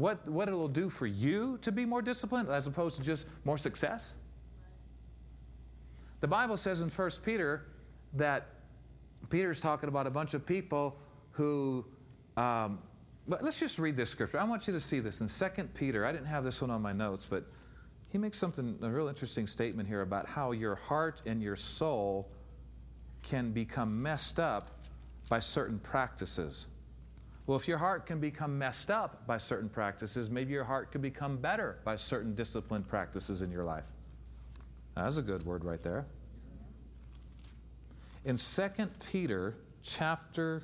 What, 0.00 0.26
what 0.28 0.48
it'll 0.48 0.66
do 0.66 0.88
for 0.88 1.06
you 1.06 1.58
to 1.60 1.70
be 1.70 1.84
more 1.84 2.00
disciplined 2.00 2.48
as 2.48 2.66
opposed 2.66 2.96
to 2.96 3.02
just 3.02 3.26
more 3.44 3.58
success? 3.58 4.16
The 6.20 6.28
Bible 6.28 6.56
says 6.56 6.80
in 6.80 6.88
1 6.88 7.10
Peter 7.22 7.66
that 8.14 8.46
Peter's 9.28 9.60
talking 9.60 9.90
about 9.90 10.06
a 10.06 10.10
bunch 10.10 10.32
of 10.32 10.46
people 10.46 10.98
who. 11.32 11.84
Um, 12.38 12.78
but 13.28 13.44
let's 13.44 13.60
just 13.60 13.78
read 13.78 13.94
this 13.94 14.08
scripture. 14.08 14.40
I 14.40 14.44
want 14.44 14.66
you 14.66 14.72
to 14.72 14.80
see 14.80 15.00
this 15.00 15.20
in 15.20 15.28
2 15.28 15.64
Peter. 15.74 16.06
I 16.06 16.12
didn't 16.12 16.26
have 16.26 16.44
this 16.44 16.62
one 16.62 16.70
on 16.70 16.80
my 16.80 16.92
notes, 16.92 17.26
but 17.26 17.44
he 18.08 18.16
makes 18.16 18.38
something, 18.38 18.78
a 18.80 18.88
real 18.88 19.08
interesting 19.08 19.46
statement 19.46 19.86
here 19.86 20.00
about 20.00 20.26
how 20.26 20.52
your 20.52 20.76
heart 20.76 21.20
and 21.26 21.42
your 21.42 21.56
soul 21.56 22.30
can 23.22 23.52
become 23.52 24.02
messed 24.02 24.40
up 24.40 24.70
by 25.28 25.38
certain 25.40 25.78
practices. 25.78 26.68
Well, 27.46 27.56
if 27.56 27.66
your 27.66 27.78
heart 27.78 28.06
can 28.06 28.20
become 28.20 28.58
messed 28.58 28.90
up 28.90 29.26
by 29.26 29.38
certain 29.38 29.68
practices, 29.68 30.30
maybe 30.30 30.52
your 30.52 30.64
heart 30.64 30.92
could 30.92 31.02
become 31.02 31.36
better 31.36 31.78
by 31.84 31.96
certain 31.96 32.34
disciplined 32.34 32.86
practices 32.86 33.42
in 33.42 33.50
your 33.50 33.64
life. 33.64 33.86
That's 34.94 35.16
a 35.16 35.22
good 35.22 35.44
word 35.44 35.64
right 35.64 35.82
there. 35.82 36.06
In 38.24 38.36
2 38.36 38.68
Peter 39.10 39.56
chapter 39.82 40.62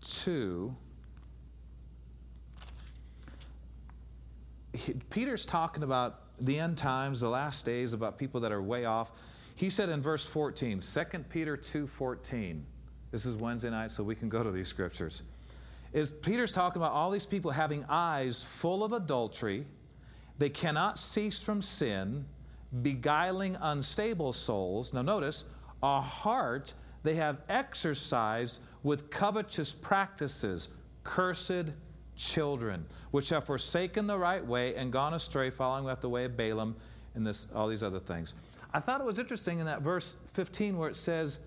2, 0.00 0.74
he, 4.72 4.94
Peter's 5.10 5.44
talking 5.44 5.82
about 5.82 6.36
the 6.38 6.58
end 6.58 6.78
times, 6.78 7.20
the 7.20 7.28
last 7.28 7.66
days, 7.66 7.92
about 7.92 8.18
people 8.18 8.40
that 8.40 8.52
are 8.52 8.62
way 8.62 8.86
off. 8.86 9.12
He 9.54 9.68
said 9.68 9.90
in 9.90 10.00
verse 10.00 10.24
14, 10.26 10.80
2 10.80 11.18
Peter 11.28 11.56
2:14. 11.56 12.62
This 13.10 13.26
is 13.26 13.36
Wednesday 13.36 13.70
night, 13.70 13.90
so 13.90 14.02
we 14.02 14.14
can 14.14 14.28
go 14.28 14.42
to 14.42 14.50
these 14.50 14.68
scriptures 14.68 15.24
is 15.92 16.12
Peter's 16.12 16.52
talking 16.52 16.80
about 16.80 16.92
all 16.92 17.10
these 17.10 17.26
people 17.26 17.50
having 17.50 17.84
eyes 17.88 18.44
full 18.44 18.84
of 18.84 18.92
adultery. 18.92 19.66
They 20.38 20.48
cannot 20.48 20.98
cease 20.98 21.40
from 21.40 21.60
sin, 21.60 22.24
beguiling 22.82 23.56
unstable 23.60 24.32
souls. 24.32 24.94
Now, 24.94 25.02
notice, 25.02 25.44
a 25.82 26.00
heart 26.00 26.74
they 27.02 27.14
have 27.14 27.38
exercised 27.48 28.60
with 28.82 29.10
covetous 29.10 29.74
practices, 29.74 30.68
cursed 31.02 31.72
children, 32.16 32.84
which 33.10 33.30
have 33.30 33.44
forsaken 33.44 34.06
the 34.06 34.18
right 34.18 34.44
way 34.44 34.74
and 34.76 34.92
gone 34.92 35.14
astray, 35.14 35.50
following 35.50 35.88
after 35.88 36.02
the 36.02 36.08
way 36.08 36.24
of 36.24 36.36
Balaam 36.36 36.76
and 37.14 37.26
this, 37.26 37.48
all 37.54 37.66
these 37.66 37.82
other 37.82 37.98
things. 37.98 38.34
I 38.72 38.78
thought 38.80 39.00
it 39.00 39.06
was 39.06 39.18
interesting 39.18 39.58
in 39.58 39.66
that 39.66 39.82
verse 39.82 40.16
15 40.34 40.78
where 40.78 40.88
it 40.88 40.96
says, 40.96 41.40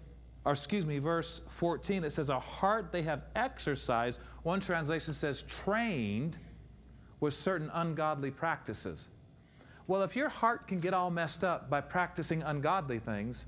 or 0.45 0.51
excuse 0.51 0.85
me, 0.85 0.99
verse 0.99 1.41
14, 1.47 2.03
it 2.03 2.11
says, 2.11 2.29
A 2.29 2.39
heart 2.39 2.91
they 2.91 3.01
have 3.03 3.23
exercised. 3.35 4.19
One 4.43 4.59
translation 4.59 5.13
says, 5.13 5.43
trained 5.43 6.37
with 7.21 7.33
certain 7.33 7.69
ungodly 7.73 8.29
practices. 8.29 9.09
Well, 9.87 10.01
if 10.01 10.15
your 10.15 10.29
heart 10.29 10.67
can 10.67 10.79
get 10.79 10.93
all 10.93 11.09
messed 11.09 11.43
up 11.43 11.69
by 11.69 11.81
practicing 11.81 12.43
ungodly 12.43 12.99
things, 12.99 13.45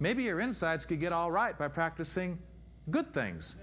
maybe 0.00 0.24
your 0.24 0.40
insides 0.40 0.84
could 0.84 1.00
get 1.00 1.12
all 1.12 1.30
right 1.30 1.56
by 1.56 1.68
practicing 1.68 2.38
good 2.90 3.12
things, 3.12 3.58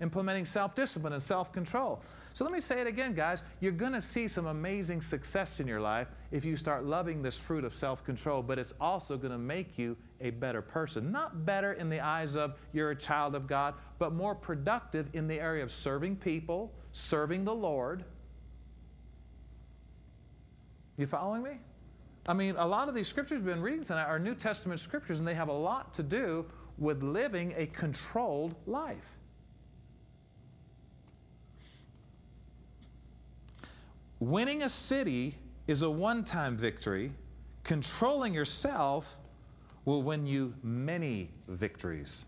implementing 0.00 0.46
self 0.46 0.74
discipline 0.74 1.12
and 1.12 1.22
self 1.22 1.52
control. 1.52 2.02
So 2.38 2.44
let 2.44 2.54
me 2.54 2.60
say 2.60 2.80
it 2.80 2.86
again, 2.86 3.14
guys. 3.14 3.42
You're 3.58 3.72
going 3.72 3.94
to 3.94 4.00
see 4.00 4.28
some 4.28 4.46
amazing 4.46 5.00
success 5.00 5.58
in 5.58 5.66
your 5.66 5.80
life 5.80 6.06
if 6.30 6.44
you 6.44 6.56
start 6.56 6.84
loving 6.84 7.20
this 7.20 7.36
fruit 7.36 7.64
of 7.64 7.74
self 7.74 8.04
control, 8.04 8.44
but 8.44 8.60
it's 8.60 8.74
also 8.80 9.16
going 9.16 9.32
to 9.32 9.38
make 9.38 9.76
you 9.76 9.96
a 10.20 10.30
better 10.30 10.62
person. 10.62 11.10
Not 11.10 11.44
better 11.44 11.72
in 11.72 11.88
the 11.88 11.98
eyes 11.98 12.36
of 12.36 12.54
you're 12.72 12.92
a 12.92 12.96
child 12.96 13.34
of 13.34 13.48
God, 13.48 13.74
but 13.98 14.12
more 14.12 14.36
productive 14.36 15.08
in 15.14 15.26
the 15.26 15.40
area 15.40 15.64
of 15.64 15.72
serving 15.72 16.14
people, 16.14 16.72
serving 16.92 17.44
the 17.44 17.52
Lord. 17.52 18.04
You 20.96 21.08
following 21.08 21.42
me? 21.42 21.58
I 22.28 22.34
mean, 22.34 22.54
a 22.56 22.66
lot 22.68 22.88
of 22.88 22.94
these 22.94 23.08
scriptures 23.08 23.42
we've 23.42 23.52
been 23.52 23.60
reading 23.60 23.82
tonight 23.82 24.06
are 24.06 24.20
New 24.20 24.36
Testament 24.36 24.78
scriptures, 24.78 25.18
and 25.18 25.26
they 25.26 25.34
have 25.34 25.48
a 25.48 25.52
lot 25.52 25.92
to 25.94 26.04
do 26.04 26.46
with 26.78 27.02
living 27.02 27.52
a 27.56 27.66
controlled 27.66 28.54
life. 28.68 29.17
Winning 34.20 34.62
a 34.62 34.68
city 34.68 35.36
is 35.66 35.82
a 35.82 35.90
one 35.90 36.24
time 36.24 36.56
victory. 36.56 37.12
Controlling 37.62 38.34
yourself 38.34 39.18
will 39.84 40.02
win 40.02 40.26
you 40.26 40.54
many 40.62 41.30
victories. 41.48 42.26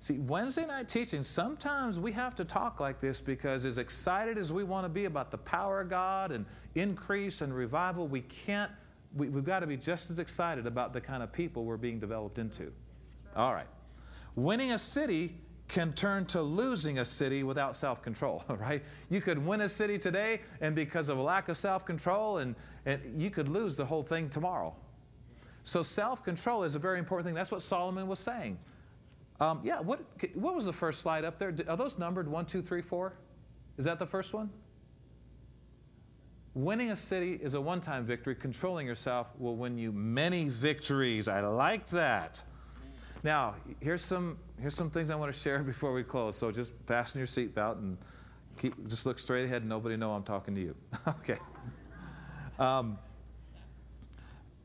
See, 0.00 0.18
Wednesday 0.18 0.66
night 0.66 0.88
teaching, 0.88 1.22
sometimes 1.22 1.98
we 1.98 2.12
have 2.12 2.34
to 2.36 2.44
talk 2.44 2.80
like 2.80 3.00
this 3.00 3.20
because, 3.20 3.64
as 3.64 3.78
excited 3.78 4.38
as 4.38 4.52
we 4.52 4.62
want 4.62 4.84
to 4.84 4.88
be 4.88 5.06
about 5.06 5.30
the 5.30 5.38
power 5.38 5.80
of 5.80 5.90
God 5.90 6.30
and 6.30 6.46
increase 6.74 7.40
and 7.40 7.54
revival, 7.54 8.06
we 8.06 8.20
can't, 8.20 8.70
we, 9.16 9.26
have 9.26 9.44
got 9.44 9.60
to 9.60 9.66
be 9.66 9.76
just 9.76 10.10
as 10.10 10.18
excited 10.18 10.66
about 10.66 10.92
the 10.92 11.00
kind 11.00 11.22
of 11.22 11.32
people 11.32 11.64
we're 11.64 11.76
being 11.76 11.98
developed 11.98 12.38
into. 12.38 12.72
All 13.34 13.52
right. 13.52 13.66
Winning 14.36 14.72
a 14.72 14.78
city 14.78 15.34
can 15.68 15.92
turn 15.92 16.24
to 16.26 16.40
losing 16.40 17.00
a 17.00 17.04
city 17.04 17.42
without 17.42 17.76
self 17.76 18.02
control, 18.02 18.44
right? 18.48 18.82
You 19.10 19.20
could 19.20 19.44
win 19.44 19.62
a 19.62 19.68
city 19.68 19.98
today, 19.98 20.40
and 20.60 20.74
because 20.74 21.08
of 21.08 21.18
a 21.18 21.22
lack 21.22 21.48
of 21.48 21.56
self 21.56 21.84
control, 21.84 22.38
and, 22.38 22.54
and 22.84 23.20
you 23.20 23.30
could 23.30 23.48
lose 23.48 23.76
the 23.76 23.84
whole 23.84 24.02
thing 24.02 24.28
tomorrow. 24.28 24.74
So, 25.64 25.82
self 25.82 26.22
control 26.22 26.62
is 26.62 26.76
a 26.76 26.78
very 26.78 26.98
important 26.98 27.26
thing. 27.26 27.34
That's 27.34 27.50
what 27.50 27.62
Solomon 27.62 28.06
was 28.06 28.20
saying. 28.20 28.58
Um, 29.40 29.60
yeah, 29.62 29.80
what, 29.80 30.00
what 30.34 30.54
was 30.54 30.64
the 30.64 30.72
first 30.72 31.00
slide 31.00 31.24
up 31.24 31.38
there? 31.38 31.54
Are 31.68 31.76
those 31.76 31.98
numbered 31.98 32.28
one, 32.28 32.46
two, 32.46 32.62
three, 32.62 32.80
four? 32.80 33.14
Is 33.76 33.84
that 33.84 33.98
the 33.98 34.06
first 34.06 34.32
one? 34.32 34.50
Winning 36.54 36.90
a 36.90 36.96
city 36.96 37.38
is 37.42 37.52
a 37.52 37.60
one 37.60 37.80
time 37.80 38.06
victory. 38.06 38.34
Controlling 38.34 38.86
yourself 38.86 39.28
will 39.38 39.56
win 39.56 39.76
you 39.76 39.92
many 39.92 40.48
victories. 40.48 41.28
I 41.28 41.40
like 41.40 41.86
that. 41.88 42.42
Now, 43.26 43.56
here's 43.80 44.02
some, 44.02 44.38
here's 44.60 44.76
some 44.76 44.88
things 44.88 45.10
I 45.10 45.16
want 45.16 45.34
to 45.34 45.38
share 45.38 45.58
before 45.64 45.92
we 45.92 46.04
close. 46.04 46.36
So 46.36 46.52
just 46.52 46.74
fasten 46.86 47.18
your 47.18 47.26
seatbelt 47.26 47.78
and 47.78 47.98
keep, 48.56 48.86
just 48.86 49.04
look 49.04 49.18
straight 49.18 49.44
ahead 49.44 49.62
and 49.62 49.68
nobody 49.68 49.96
know 49.96 50.12
I'm 50.12 50.22
talking 50.22 50.54
to 50.54 50.60
you. 50.60 50.76
okay. 51.08 51.36
Um, 52.60 52.96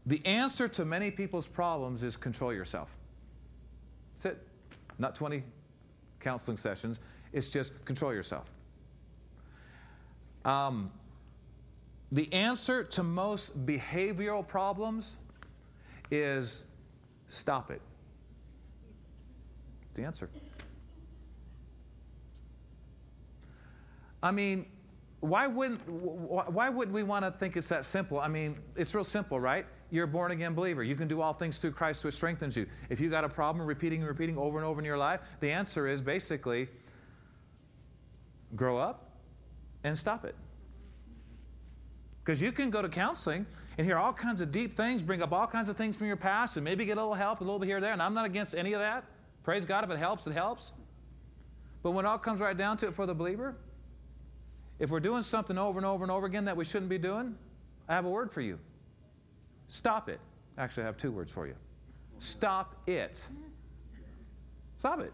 the 0.06 0.24
answer 0.28 0.67
to 0.67 0.86
many 0.86 1.10
people's 1.10 1.47
problems 1.47 2.04
is 2.04 2.15
control 2.15 2.54
yourself. 2.54 2.97
That's 4.13 4.26
it. 4.26 4.47
Not 5.00 5.15
20 5.15 5.41
counseling 6.19 6.58
sessions. 6.58 7.00
It's 7.34 7.50
just 7.50 7.84
control 7.84 8.13
yourself. 8.13 8.52
Um, 10.45 10.91
the 12.12 12.32
answer 12.32 12.84
to 12.84 13.02
most 13.02 13.65
behavioral 13.65 14.47
problems 14.47 15.17
is 16.12 16.65
stop 17.26 17.71
it. 17.71 17.82
The 19.91 20.04
answer. 20.04 20.30
I 24.23 24.32
mean, 24.32 24.65
why 25.19 25.47
wouldn't 25.47 25.82
why 25.88 26.69
would 26.69 26.91
we 26.91 27.04
want 27.04 27.25
to 27.25 27.32
think 27.32 27.58
it's 27.58 27.69
that 27.69 27.86
simple? 27.86 28.19
I 28.19 28.27
mean, 28.27 28.58
it's 28.75 28.93
real 28.95 29.04
simple, 29.04 29.39
right? 29.39 29.65
You're 29.89 30.06
a 30.06 30.08
born 30.08 30.32
again 30.32 30.54
believer. 30.54 30.84
You 30.84 30.95
can 30.95 31.08
do 31.08 31.19
all 31.21 31.34
things 31.34 31.60
through 31.60 31.71
Christ 31.71 32.04
who 32.04 32.12
strengthens 32.12 32.56
you. 32.56 32.65
If 32.89 32.99
you 32.99 33.10
got 33.10 33.25
a 33.25 33.30
problem 33.30 33.65
repeating 33.65 33.99
and 33.99 34.08
repeating 34.08 34.38
over 34.38 34.58
and 34.58 34.65
over 34.65 34.80
in 34.80 34.86
your 34.86 34.97
life, 34.97 35.19
the 35.41 35.51
answer 35.51 35.88
is 35.88 36.01
basically 36.01 36.69
grow 38.56 38.77
up 38.77 39.12
and 39.84 39.97
stop 39.97 40.23
it. 40.23 40.36
Because 42.23 42.41
you 42.41 42.51
can 42.51 42.69
go 42.69 42.82
to 42.82 42.89
counseling 42.89 43.45
and 43.77 43.86
hear 43.86 43.97
all 43.97 44.13
kinds 44.13 44.41
of 44.41 44.51
deep 44.51 44.73
things, 44.73 45.01
bring 45.01 45.21
up 45.21 45.34
all 45.34 45.47
kinds 45.47 45.69
of 45.69 45.75
things 45.75 45.95
from 45.95 46.08
your 46.08 46.15
past, 46.15 46.56
and 46.56 46.63
maybe 46.63 46.86
get 46.86 46.97
a 46.97 47.01
little 47.01 47.15
help, 47.15 47.41
a 47.41 47.43
little 47.43 47.60
bit 47.60 47.65
here 47.65 47.77
or 47.77 47.82
there. 47.82 47.93
And 47.93 48.01
I'm 48.01 48.13
not 48.13 48.25
against 48.25 48.56
any 48.56 48.73
of 48.73 48.80
that. 48.80 49.04
Praise 49.43 49.65
God, 49.65 49.84
if 49.84 49.89
it 49.89 49.97
helps, 49.97 50.27
it 50.27 50.34
helps. 50.34 50.73
But 51.84 51.91
when 51.91 52.06
it 52.06 52.08
all 52.08 52.17
comes 52.17 52.39
right 52.39 52.56
down 52.56 52.77
to 52.77 52.88
it 52.88 52.93
for 52.93 53.06
the 53.06 53.15
believer, 53.15 53.56
if 54.80 54.89
we're 54.89 54.99
doing 54.99 55.23
something 55.23 55.58
over 55.58 55.80
and 55.80 55.86
over 55.86 56.04
and 56.04 56.12
over 56.12 56.25
again 56.25 56.45
that 56.45 56.56
we 56.56 56.65
shouldn't 56.65 56.89
be 56.89 56.97
doing, 56.97 57.36
I 57.88 57.95
have 57.95 58.06
a 58.06 58.10
word 58.10 58.32
for 58.32 58.41
you. 58.41 58.60
Stop 59.67 60.10
it. 60.10 60.19
Actually, 60.58 60.84
I 60.84 60.86
have 60.88 60.97
two 60.97 61.12
words 61.12 61.32
for 61.32 61.47
you. 61.47 61.56
Stop 62.17 62.75
it. 62.88 63.27
Stop 64.77 64.99
it. 64.99 65.13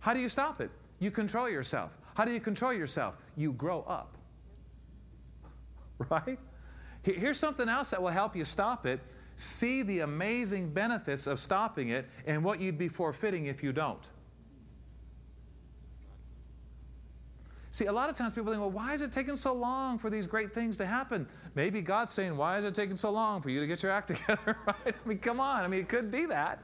How 0.00 0.14
do 0.14 0.20
you 0.20 0.28
stop 0.28 0.60
it? 0.60 0.70
You 0.98 1.10
control 1.10 1.48
yourself. 1.48 1.96
How 2.14 2.24
do 2.24 2.32
you 2.32 2.40
control 2.40 2.72
yourself? 2.72 3.16
You 3.36 3.52
grow 3.52 3.82
up. 3.82 4.16
Right? 6.10 6.38
Here's 7.02 7.38
something 7.38 7.70
else 7.70 7.90
that 7.90 8.02
will 8.02 8.10
help 8.10 8.36
you 8.36 8.44
stop 8.44 8.84
it. 8.84 9.00
See 9.36 9.82
the 9.82 10.00
amazing 10.00 10.70
benefits 10.70 11.26
of 11.26 11.38
stopping 11.38 11.90
it 11.90 12.06
and 12.26 12.42
what 12.42 12.60
you'd 12.60 12.78
be 12.78 12.88
forfeiting 12.88 13.46
if 13.46 13.62
you 13.62 13.72
don't. 13.72 14.10
See, 17.70 17.84
a 17.84 17.92
lot 17.92 18.08
of 18.08 18.16
times 18.16 18.32
people 18.32 18.50
think, 18.50 18.62
well, 18.62 18.70
why 18.70 18.94
is 18.94 19.02
it 19.02 19.12
taking 19.12 19.36
so 19.36 19.52
long 19.52 19.98
for 19.98 20.08
these 20.08 20.26
great 20.26 20.54
things 20.54 20.78
to 20.78 20.86
happen? 20.86 21.28
Maybe 21.54 21.82
God's 21.82 22.10
saying, 22.10 22.34
why 22.34 22.56
is 22.56 22.64
it 22.64 22.74
taking 22.74 22.96
so 22.96 23.10
long 23.10 23.42
for 23.42 23.50
you 23.50 23.60
to 23.60 23.66
get 23.66 23.82
your 23.82 23.92
act 23.92 24.08
together, 24.16 24.56
right? 24.66 24.94
I 25.04 25.08
mean, 25.08 25.18
come 25.18 25.40
on. 25.40 25.62
I 25.62 25.68
mean, 25.68 25.80
it 25.80 25.88
could 25.90 26.10
be 26.10 26.24
that. 26.24 26.62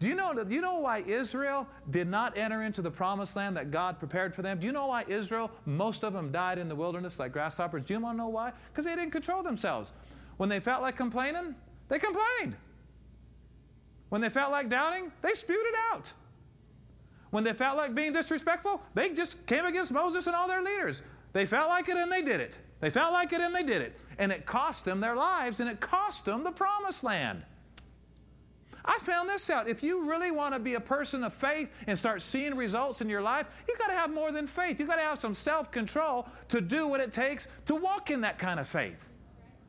Do 0.00 0.08
you 0.08 0.16
know, 0.16 0.34
do 0.34 0.52
you 0.52 0.60
know 0.60 0.80
why 0.80 1.04
Israel 1.06 1.68
did 1.90 2.08
not 2.08 2.36
enter 2.36 2.62
into 2.62 2.82
the 2.82 2.90
promised 2.90 3.36
land 3.36 3.56
that 3.58 3.70
God 3.70 4.00
prepared 4.00 4.34
for 4.34 4.42
them? 4.42 4.58
Do 4.58 4.66
you 4.66 4.72
know 4.72 4.86
why 4.86 5.04
Israel, 5.06 5.52
most 5.66 6.02
of 6.02 6.14
them 6.14 6.32
died 6.32 6.58
in 6.58 6.68
the 6.68 6.74
wilderness 6.74 7.20
like 7.20 7.30
grasshoppers? 7.30 7.84
Do 7.84 7.94
you 7.94 8.00
want 8.00 8.16
to 8.16 8.24
know 8.24 8.28
why? 8.28 8.52
Because 8.72 8.86
they 8.86 8.96
didn't 8.96 9.12
control 9.12 9.44
themselves. 9.44 9.92
When 10.38 10.48
they 10.48 10.58
felt 10.58 10.82
like 10.82 10.96
complaining, 10.96 11.54
they 11.90 11.98
complained. 11.98 12.56
When 14.08 14.22
they 14.22 14.30
felt 14.30 14.50
like 14.50 14.70
doubting, 14.70 15.12
they 15.20 15.34
spewed 15.34 15.58
it 15.58 15.74
out. 15.92 16.10
When 17.30 17.44
they 17.44 17.52
felt 17.52 17.76
like 17.76 17.94
being 17.94 18.12
disrespectful, 18.12 18.82
they 18.94 19.10
just 19.10 19.46
came 19.46 19.66
against 19.66 19.92
Moses 19.92 20.26
and 20.26 20.34
all 20.34 20.48
their 20.48 20.62
leaders. 20.62 21.02
They 21.32 21.46
felt 21.46 21.68
like 21.68 21.88
it 21.88 21.96
and 21.96 22.10
they 22.10 22.22
did 22.22 22.40
it. 22.40 22.58
They 22.80 22.90
felt 22.90 23.12
like 23.12 23.32
it 23.32 23.40
and 23.40 23.54
they 23.54 23.62
did 23.62 23.82
it. 23.82 23.98
And 24.18 24.32
it 24.32 24.46
cost 24.46 24.84
them 24.84 25.00
their 25.00 25.14
lives 25.14 25.60
and 25.60 25.68
it 25.68 25.80
cost 25.80 26.24
them 26.24 26.42
the 26.42 26.50
promised 26.50 27.04
land. 27.04 27.42
I 28.84 28.98
found 28.98 29.28
this 29.28 29.50
out. 29.50 29.68
If 29.68 29.82
you 29.82 30.08
really 30.08 30.30
want 30.30 30.54
to 30.54 30.60
be 30.60 30.74
a 30.74 30.80
person 30.80 31.22
of 31.22 31.34
faith 31.34 31.70
and 31.86 31.96
start 31.98 32.22
seeing 32.22 32.56
results 32.56 33.00
in 33.02 33.08
your 33.08 33.20
life, 33.20 33.48
you've 33.68 33.78
got 33.78 33.88
to 33.88 33.94
have 33.94 34.12
more 34.12 34.32
than 34.32 34.46
faith. 34.46 34.80
You've 34.80 34.88
got 34.88 34.96
to 34.96 35.02
have 35.02 35.18
some 35.18 35.34
self 35.34 35.70
control 35.70 36.26
to 36.48 36.60
do 36.60 36.88
what 36.88 37.00
it 37.00 37.12
takes 37.12 37.46
to 37.66 37.74
walk 37.74 38.10
in 38.10 38.20
that 38.22 38.38
kind 38.38 38.58
of 38.58 38.66
faith. 38.66 39.10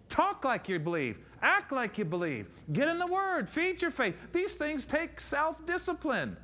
Talk 0.08 0.46
like 0.46 0.68
you 0.70 0.80
believe, 0.80 1.20
act 1.41 1.71
like 1.71 1.97
you 1.97 2.06
believe, 2.06 2.47
get 2.71 2.88
in 2.88 2.99
the 2.99 3.08
Word, 3.08 3.49
feed 3.49 3.82
your 3.82 3.91
faith. 3.91 4.15
These 4.32 4.58
things 4.58 4.86
take 4.86 5.19
self 5.19 5.65
discipline. 5.65 6.38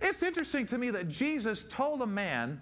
It's 0.00 0.22
interesting 0.22 0.66
to 0.66 0.78
me 0.78 0.90
that 0.90 1.08
Jesus 1.08 1.64
told 1.64 2.02
a 2.02 2.06
man 2.06 2.60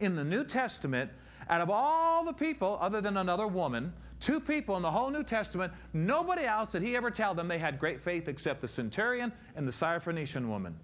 in 0.00 0.16
the 0.16 0.24
New 0.24 0.44
Testament, 0.44 1.10
out 1.48 1.60
of 1.60 1.70
all 1.70 2.24
the 2.24 2.32
people, 2.32 2.78
other 2.80 3.00
than 3.00 3.16
another 3.16 3.46
woman, 3.46 3.92
Two 4.20 4.38
people 4.38 4.76
in 4.76 4.82
the 4.82 4.90
whole 4.90 5.10
New 5.10 5.24
Testament, 5.24 5.72
nobody 5.94 6.44
else 6.44 6.72
did 6.72 6.82
he 6.82 6.94
ever 6.94 7.10
tell 7.10 7.32
them 7.32 7.48
they 7.48 7.58
had 7.58 7.78
great 7.78 7.98
faith 8.00 8.28
except 8.28 8.60
the 8.60 8.68
centurion 8.68 9.32
and 9.56 9.66
the 9.66 9.72
Syrophoenician 9.72 10.46
woman. 10.46 10.78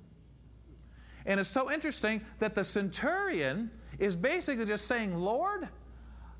And 1.26 1.38
it's 1.38 1.50
so 1.50 1.70
interesting 1.70 2.22
that 2.38 2.54
the 2.54 2.64
centurion 2.64 3.70
is 3.98 4.16
basically 4.16 4.64
just 4.64 4.86
saying, 4.86 5.14
Lord, 5.14 5.68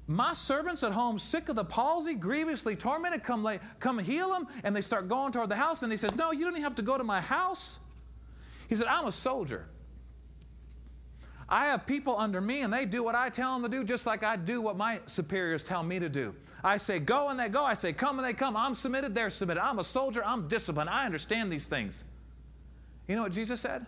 my 0.09 0.33
servants 0.33 0.85
at 0.85 0.93
home 0.93 1.19
sick 1.19 1.49
of 1.49 1.57
the 1.57 1.65
palsy, 1.65 2.15
grievously 2.15 2.77
tormented, 2.77 3.25
come, 3.25 3.43
lay, 3.43 3.59
come 3.81 3.99
heal 3.99 4.31
them. 4.31 4.47
And 4.63 4.75
they 4.75 4.81
start 4.81 5.09
going 5.09 5.33
toward 5.33 5.49
the 5.49 5.57
house. 5.57 5.83
And 5.83 5.91
he 5.91 5.99
says, 5.99 6.15
No, 6.15 6.33
you 6.33 6.45
don't 6.45 6.53
even 6.53 6.63
have 6.63 6.77
to 6.77 6.83
go 6.83 6.97
to 6.97 7.05
my 7.05 7.21
house. 7.21 7.81
He 8.69 8.77
said, 8.77 8.87
I'm 8.87 9.07
a 9.07 9.13
soldier. 9.13 9.67
I 11.49 11.67
have 11.67 11.87
people 11.87 12.17
under 12.19 12.41
me 12.41 12.63
and 12.63 12.73
they 12.73 12.85
do 12.85 13.05
what 13.05 13.15
I 13.15 13.29
tell 13.29 13.55
them 13.55 13.71
to 13.71 13.77
do 13.77 13.85
just 13.85 14.05
like 14.05 14.25
I 14.25 14.35
do 14.37 14.61
what 14.61 14.77
my 14.77 15.01
superiors 15.07 15.65
tell 15.65 15.83
me 15.83 16.01
to 16.01 16.09
do. 16.09 16.35
I 16.65 16.77
say 16.77 16.99
go 16.99 17.29
and 17.29 17.39
they 17.39 17.49
go. 17.49 17.65
I 17.65 17.75
say 17.75 17.93
come 17.93 18.19
and 18.19 18.27
they 18.27 18.33
come. 18.33 18.57
I'm 18.57 18.75
submitted, 18.75 19.15
they're 19.15 19.31
submitted. 19.31 19.63
I'm 19.63 19.79
a 19.79 19.85
soldier, 19.85 20.25
I'm 20.25 20.49
disciplined. 20.49 20.91
I 20.91 21.07
understand 21.07 21.53
these 21.53 21.69
things. 21.69 22.05
You 23.07 23.15
know 23.15 23.23
what 23.23 23.33
Jesus 23.33 23.61
said? 23.61 23.87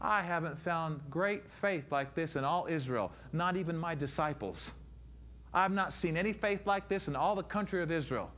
I 0.00 0.22
haven't 0.22 0.58
found 0.58 1.00
great 1.08 1.48
faith 1.48 1.92
like 1.92 2.14
this 2.14 2.34
in 2.34 2.44
all 2.44 2.66
Israel, 2.66 3.12
not 3.32 3.56
even 3.56 3.78
my 3.78 3.94
disciples. 3.94 4.72
I've 5.56 5.72
not 5.72 5.90
seen 5.90 6.18
any 6.18 6.34
faith 6.34 6.66
like 6.66 6.86
this 6.86 7.08
in 7.08 7.16
all 7.16 7.34
the 7.34 7.42
country 7.42 7.82
of 7.82 7.90
Israel. 7.90 8.30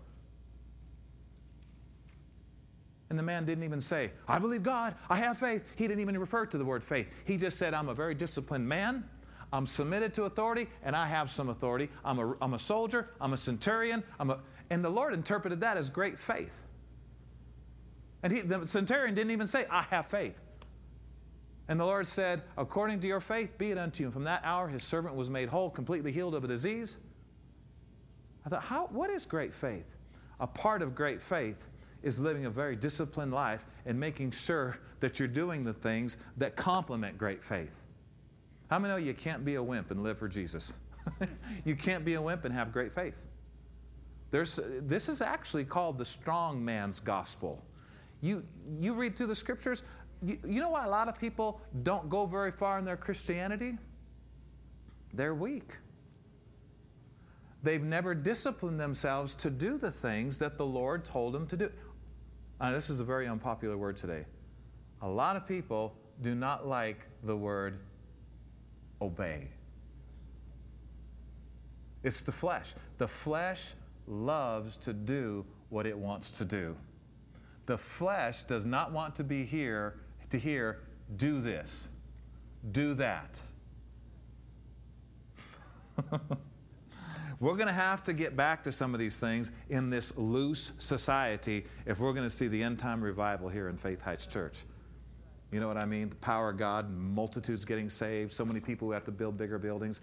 And 3.10 3.18
the 3.18 3.24
man 3.24 3.44
didn't 3.44 3.64
even 3.64 3.80
say, 3.80 4.12
I 4.28 4.38
believe 4.38 4.62
God, 4.62 4.94
I 5.10 5.16
have 5.16 5.36
faith. 5.36 5.74
He 5.76 5.88
didn't 5.88 6.00
even 6.00 6.16
refer 6.16 6.46
to 6.46 6.56
the 6.56 6.64
word 6.64 6.84
faith. 6.84 7.24
He 7.26 7.36
just 7.36 7.58
said, 7.58 7.74
I'm 7.74 7.88
a 7.88 7.94
very 7.94 8.14
disciplined 8.14 8.68
man. 8.68 9.02
I'm 9.52 9.66
submitted 9.66 10.14
to 10.14 10.24
authority, 10.24 10.68
and 10.84 10.94
I 10.94 11.06
have 11.06 11.28
some 11.28 11.48
authority. 11.48 11.88
I'm 12.04 12.20
a, 12.20 12.36
I'm 12.40 12.54
a 12.54 12.58
soldier, 12.58 13.08
I'm 13.20 13.32
a 13.32 13.36
centurion, 13.36 14.04
I'm 14.20 14.30
a, 14.30 14.40
and 14.68 14.84
the 14.84 14.90
Lord 14.90 15.14
interpreted 15.14 15.60
that 15.62 15.78
as 15.78 15.88
great 15.88 16.18
faith. 16.18 16.62
And 18.22 18.30
he, 18.30 18.42
the 18.42 18.66
centurion 18.66 19.14
didn't 19.14 19.30
even 19.30 19.46
say, 19.46 19.64
I 19.70 19.82
have 19.90 20.06
faith. 20.06 20.40
And 21.66 21.80
the 21.80 21.84
Lord 21.84 22.06
said, 22.06 22.42
According 22.56 23.00
to 23.00 23.08
your 23.08 23.20
faith, 23.20 23.56
be 23.58 23.70
it 23.70 23.78
unto 23.78 24.02
you. 24.02 24.06
And 24.06 24.12
from 24.12 24.24
that 24.24 24.42
hour, 24.44 24.68
his 24.68 24.84
servant 24.84 25.14
was 25.14 25.30
made 25.30 25.48
whole, 25.48 25.70
completely 25.70 26.12
healed 26.12 26.34
of 26.34 26.44
a 26.44 26.46
disease. 26.46 26.98
I 28.48 28.50
thought, 28.50 28.62
how, 28.62 28.86
what 28.86 29.10
is 29.10 29.26
great 29.26 29.52
faith? 29.52 29.84
A 30.40 30.46
part 30.46 30.80
of 30.80 30.94
great 30.94 31.20
faith 31.20 31.68
is 32.02 32.18
living 32.18 32.46
a 32.46 32.50
very 32.50 32.76
disciplined 32.76 33.30
life 33.30 33.66
and 33.84 34.00
making 34.00 34.30
sure 34.30 34.78
that 35.00 35.18
you're 35.18 35.28
doing 35.28 35.62
the 35.64 35.74
things 35.74 36.16
that 36.38 36.56
complement 36.56 37.18
great 37.18 37.44
faith. 37.44 37.82
How 38.70 38.78
many 38.78 38.94
know 38.94 38.98
you 38.98 39.12
can't 39.12 39.44
be 39.44 39.56
a 39.56 39.62
wimp 39.62 39.90
and 39.90 40.02
live 40.02 40.18
for 40.18 40.28
Jesus? 40.28 40.78
you 41.66 41.76
can't 41.76 42.06
be 42.06 42.14
a 42.14 42.22
wimp 42.22 42.46
and 42.46 42.54
have 42.54 42.72
great 42.72 42.94
faith. 42.94 43.26
There's, 44.30 44.58
this 44.80 45.10
is 45.10 45.20
actually 45.20 45.64
called 45.64 45.98
the 45.98 46.04
strong 46.06 46.64
man's 46.64 47.00
gospel. 47.00 47.62
You, 48.22 48.42
you 48.80 48.94
read 48.94 49.14
through 49.14 49.26
the 49.26 49.36
scriptures, 49.36 49.82
you, 50.22 50.38
you 50.42 50.62
know 50.62 50.70
why 50.70 50.86
a 50.86 50.90
lot 50.90 51.06
of 51.06 51.20
people 51.20 51.60
don't 51.82 52.08
go 52.08 52.24
very 52.24 52.50
far 52.50 52.78
in 52.78 52.86
their 52.86 52.96
Christianity? 52.96 53.76
They're 55.12 55.34
weak. 55.34 55.76
They've 57.62 57.82
never 57.82 58.14
disciplined 58.14 58.78
themselves 58.78 59.34
to 59.36 59.50
do 59.50 59.78
the 59.78 59.90
things 59.90 60.38
that 60.38 60.56
the 60.56 60.66
Lord 60.66 61.04
told 61.04 61.34
them 61.34 61.46
to 61.48 61.56
do. 61.56 61.70
Now, 62.60 62.70
this 62.70 62.90
is 62.90 63.00
a 63.00 63.04
very 63.04 63.26
unpopular 63.26 63.76
word 63.76 63.96
today. 63.96 64.24
A 65.02 65.08
lot 65.08 65.36
of 65.36 65.46
people 65.46 65.94
do 66.22 66.34
not 66.34 66.66
like 66.66 67.06
the 67.24 67.36
word 67.36 67.80
obey. 69.00 69.48
It's 72.02 72.22
the 72.22 72.32
flesh. 72.32 72.74
The 72.98 73.08
flesh 73.08 73.74
loves 74.06 74.76
to 74.78 74.92
do 74.92 75.44
what 75.68 75.86
it 75.86 75.96
wants 75.96 76.38
to 76.38 76.44
do. 76.44 76.76
The 77.66 77.78
flesh 77.78 78.44
does 78.44 78.64
not 78.64 78.92
want 78.92 79.14
to 79.16 79.24
be 79.24 79.44
here 79.44 80.00
to 80.30 80.38
hear, 80.38 80.80
do 81.16 81.40
this, 81.40 81.90
do 82.72 82.94
that. 82.94 83.40
We're 87.40 87.54
going 87.54 87.68
to 87.68 87.72
have 87.72 88.02
to 88.04 88.12
get 88.12 88.36
back 88.36 88.64
to 88.64 88.72
some 88.72 88.94
of 88.94 89.00
these 89.00 89.20
things 89.20 89.52
in 89.68 89.90
this 89.90 90.16
loose 90.18 90.72
society 90.78 91.64
if 91.86 92.00
we're 92.00 92.12
going 92.12 92.26
to 92.26 92.30
see 92.30 92.48
the 92.48 92.60
end 92.62 92.78
time 92.78 93.00
revival 93.00 93.48
here 93.48 93.68
in 93.68 93.76
Faith 93.76 94.02
Heights 94.02 94.26
Church. 94.26 94.64
You 95.52 95.60
know 95.60 95.68
what 95.68 95.76
I 95.76 95.86
mean? 95.86 96.10
The 96.10 96.16
power 96.16 96.50
of 96.50 96.58
God, 96.58 96.90
multitudes 96.90 97.64
getting 97.64 97.88
saved, 97.88 98.32
so 98.32 98.44
many 98.44 98.60
people 98.60 98.88
who 98.88 98.92
have 98.92 99.04
to 99.04 99.12
build 99.12 99.38
bigger 99.38 99.58
buildings. 99.58 100.00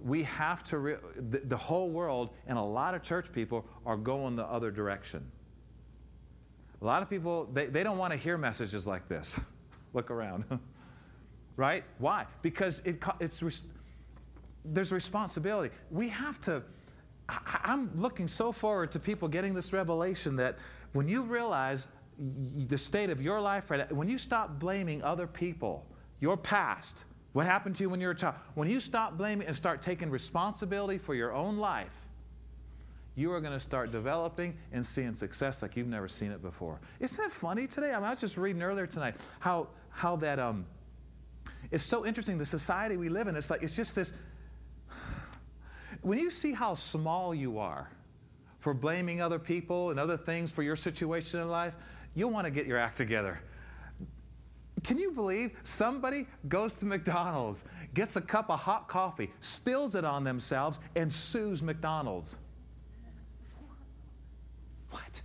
We 0.00 0.22
have 0.22 0.64
to, 0.64 0.78
re- 0.78 0.96
the, 1.16 1.40
the 1.40 1.56
whole 1.56 1.90
world 1.90 2.30
and 2.46 2.56
a 2.56 2.62
lot 2.62 2.94
of 2.94 3.02
church 3.02 3.32
people 3.32 3.66
are 3.84 3.96
going 3.96 4.36
the 4.36 4.46
other 4.46 4.70
direction. 4.70 5.30
A 6.80 6.84
lot 6.84 7.02
of 7.02 7.10
people, 7.10 7.48
they, 7.52 7.66
they 7.66 7.82
don't 7.82 7.98
want 7.98 8.12
to 8.12 8.18
hear 8.18 8.38
messages 8.38 8.86
like 8.86 9.08
this. 9.08 9.40
Look 9.92 10.10
around. 10.10 10.44
right? 11.56 11.84
Why? 11.98 12.26
Because 12.40 12.80
it, 12.80 13.02
it's, 13.20 13.42
there's 14.64 14.92
responsibility. 14.92 15.74
We 15.90 16.08
have 16.08 16.40
to, 16.40 16.62
I'm 17.28 17.94
looking 17.96 18.28
so 18.28 18.52
forward 18.52 18.90
to 18.92 19.00
people 19.00 19.28
getting 19.28 19.54
this 19.54 19.72
revelation 19.72 20.36
that 20.36 20.56
when 20.92 21.08
you 21.08 21.22
realize 21.22 21.88
the 22.18 22.78
state 22.78 23.10
of 23.10 23.20
your 23.20 23.40
life, 23.40 23.70
right, 23.70 23.90
when 23.92 24.08
you 24.08 24.18
stop 24.18 24.58
blaming 24.58 25.02
other 25.02 25.26
people, 25.26 25.86
your 26.20 26.36
past, 26.36 27.04
what 27.32 27.46
happened 27.46 27.74
to 27.76 27.84
you 27.84 27.90
when 27.90 28.00
you 28.00 28.06
were 28.06 28.12
a 28.12 28.16
child, 28.16 28.34
when 28.54 28.68
you 28.68 28.78
stop 28.78 29.16
blaming 29.16 29.46
and 29.46 29.56
start 29.56 29.82
taking 29.82 30.10
responsibility 30.10 30.98
for 30.98 31.14
your 31.14 31.32
own 31.32 31.56
life, 31.56 31.94
you 33.14 33.32
are 33.32 33.40
going 33.40 33.52
to 33.52 33.60
start 33.60 33.92
developing 33.92 34.56
and 34.72 34.84
seeing 34.84 35.12
success 35.12 35.62
like 35.62 35.76
you've 35.76 35.88
never 35.88 36.08
seen 36.08 36.30
it 36.30 36.42
before. 36.42 36.80
Isn't 37.00 37.22
that 37.22 37.30
funny 37.30 37.66
today? 37.66 37.92
I, 37.92 37.96
mean, 37.96 38.04
I 38.04 38.10
was 38.10 38.20
just 38.20 38.36
reading 38.36 38.62
earlier 38.62 38.86
tonight 38.86 39.16
how, 39.40 39.68
how 39.90 40.16
that 40.16 40.38
um, 40.38 40.64
it's 41.70 41.82
so 41.82 42.04
interesting 42.04 42.38
the 42.38 42.46
society 42.46 42.96
we 42.96 43.08
live 43.08 43.28
in. 43.28 43.36
It's 43.36 43.50
like 43.50 43.62
it's 43.62 43.74
just 43.74 43.96
this. 43.96 44.12
When 46.02 46.18
you 46.18 46.30
see 46.30 46.52
how 46.52 46.74
small 46.74 47.34
you 47.34 47.58
are 47.58 47.90
for 48.58 48.74
blaming 48.74 49.20
other 49.20 49.38
people 49.38 49.90
and 49.90 49.98
other 49.98 50.16
things 50.16 50.52
for 50.52 50.62
your 50.62 50.76
situation 50.76 51.40
in 51.40 51.48
life, 51.48 51.76
you'll 52.14 52.30
want 52.30 52.44
to 52.44 52.50
get 52.50 52.66
your 52.66 52.78
act 52.78 52.98
together. 52.98 53.40
Can 54.82 54.98
you 54.98 55.12
believe 55.12 55.52
somebody 55.62 56.26
goes 56.48 56.80
to 56.80 56.86
McDonald's, 56.86 57.64
gets 57.94 58.16
a 58.16 58.20
cup 58.20 58.50
of 58.50 58.58
hot 58.58 58.88
coffee, 58.88 59.30
spills 59.38 59.94
it 59.94 60.04
on 60.04 60.24
themselves, 60.24 60.80
and 60.96 61.12
sues 61.12 61.62
McDonald's? 61.62 62.38
What? 64.90 65.22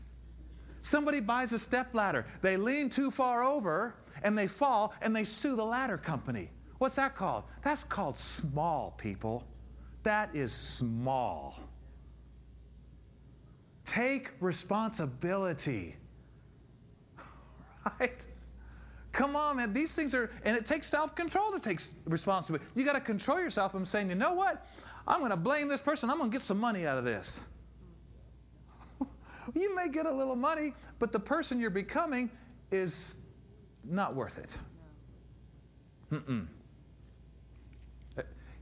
Somebody 0.83 1.19
buys 1.19 1.53
a 1.53 1.59
step 1.59 1.93
ladder, 1.95 2.27
they 2.41 2.55
lean 2.55 2.91
too 2.91 3.09
far 3.09 3.43
over, 3.43 3.95
and 4.21 4.37
they 4.37 4.47
fall, 4.47 4.93
and 5.01 5.15
they 5.15 5.23
sue 5.23 5.55
the 5.55 5.65
ladder 5.65 5.97
company. 5.97 6.49
What's 6.77 6.95
that 6.95 7.15
called? 7.15 7.45
That's 7.63 7.83
called 7.83 8.15
small, 8.15 8.93
people. 8.97 9.43
That 10.07 10.33
is 10.33 10.53
small. 10.53 11.59
Take 13.83 14.31
responsibility. 14.39 15.97
Right? 17.99 18.25
Come 19.11 19.35
on, 19.35 19.57
man. 19.57 19.73
These 19.73 19.95
things 19.95 20.13
are, 20.15 20.29
and 20.43 20.55
it 20.55 20.65
takes 20.65 20.87
self 20.87 21.13
control 21.13 21.51
to 21.51 21.59
take 21.59 21.81
responsibility. 22.05 22.65
You 22.75 22.85
got 22.85 22.95
to 22.95 23.01
control 23.01 23.39
yourself 23.39 23.73
from 23.73 23.83
saying, 23.83 24.07
you 24.07 24.15
know 24.15 24.33
what? 24.33 24.65
I'm 25.07 25.19
going 25.19 25.31
to 25.31 25.37
blame 25.37 25.67
this 25.67 25.81
person. 25.81 26.09
I'm 26.09 26.17
going 26.17 26.29
to 26.29 26.35
get 26.35 26.41
some 26.41 26.59
money 26.59 26.85
out 26.85 26.97
of 26.97 27.03
this. 27.03 27.45
you 29.55 29.75
may 29.75 29.89
get 29.89 30.05
a 30.05 30.11
little 30.11 30.37
money, 30.37 30.73
but 30.99 31.11
the 31.11 31.19
person 31.19 31.59
you're 31.59 31.69
becoming 31.69 32.29
is 32.71 33.21
not 33.83 34.15
worth 34.15 34.37
it. 34.37 34.57
Mm-mm. 36.13 36.47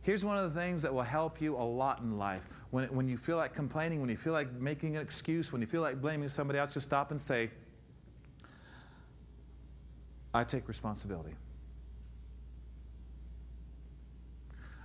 Here's 0.06 0.24
one 0.24 0.38
of 0.38 0.54
the 0.54 0.60
things 0.60 0.84
that 0.84 0.94
will 0.94 1.02
help 1.02 1.42
you 1.42 1.56
a 1.56 1.66
lot 1.66 2.02
in 2.02 2.20
life. 2.20 2.44
When, 2.70 2.86
when 2.96 3.08
you 3.08 3.18
feel 3.18 3.38
like 3.38 3.56
complaining, 3.56 4.02
when 4.02 4.10
you 4.12 4.16
feel 4.16 4.34
like 4.34 4.54
making 4.54 4.96
an 4.98 5.02
excuse, 5.02 5.52
when 5.52 5.62
you 5.62 5.68
feel 5.68 5.82
like 5.82 6.00
blaming 6.00 6.28
somebody 6.28 6.60
else, 6.60 6.76
just 6.76 6.86
stop 6.86 7.10
and 7.10 7.20
say, 7.20 7.50
I 10.32 10.44
take 10.44 10.68
responsibility. 10.68 11.34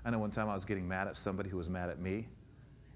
I 0.07 0.11
know 0.11 0.19
one 0.19 0.31
time 0.31 0.49
I 0.49 0.55
was 0.55 0.65
getting 0.65 0.89
mad 0.89 1.07
at 1.07 1.19
somebody 1.19 1.51
who 1.51 1.59
was 1.59 1.69
mad 1.69 1.91
at 1.91 2.01
me, 2.01 2.27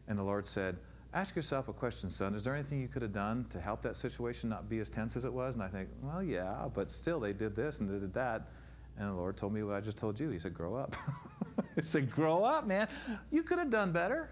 and 0.08 0.18
the 0.18 0.22
Lord 0.22 0.46
said, 0.46 0.78
Ask 1.12 1.36
yourself 1.36 1.68
a 1.68 1.74
question, 1.74 2.08
son. 2.08 2.34
Is 2.34 2.44
there 2.44 2.54
anything 2.54 2.80
you 2.80 2.88
could 2.88 3.02
have 3.02 3.12
done 3.12 3.44
to 3.50 3.60
help 3.60 3.82
that 3.82 3.96
situation 3.96 4.48
not 4.48 4.70
be 4.70 4.78
as 4.78 4.88
tense 4.88 5.14
as 5.14 5.26
it 5.26 5.32
was? 5.32 5.56
And 5.56 5.62
I 5.62 5.68
think, 5.68 5.90
well, 6.00 6.22
yeah, 6.22 6.68
but 6.72 6.90
still 6.90 7.20
they 7.20 7.34
did 7.34 7.54
this 7.54 7.80
and 7.80 7.88
they 7.88 8.00
did 8.00 8.14
that. 8.14 8.48
And 8.98 9.08
the 9.08 9.14
Lord 9.14 9.36
told 9.36 9.52
me 9.52 9.62
what 9.62 9.74
I 9.74 9.80
just 9.80 9.96
told 9.96 10.18
you. 10.18 10.30
He 10.30 10.38
said, 10.38 10.54
Grow 10.54 10.74
up. 10.74 10.94
he 11.74 11.82
said, 11.82 12.10
Grow 12.10 12.44
up, 12.44 12.66
man. 12.66 12.88
You 13.30 13.42
could 13.42 13.58
have 13.58 13.70
done 13.70 13.92
better. 13.92 14.30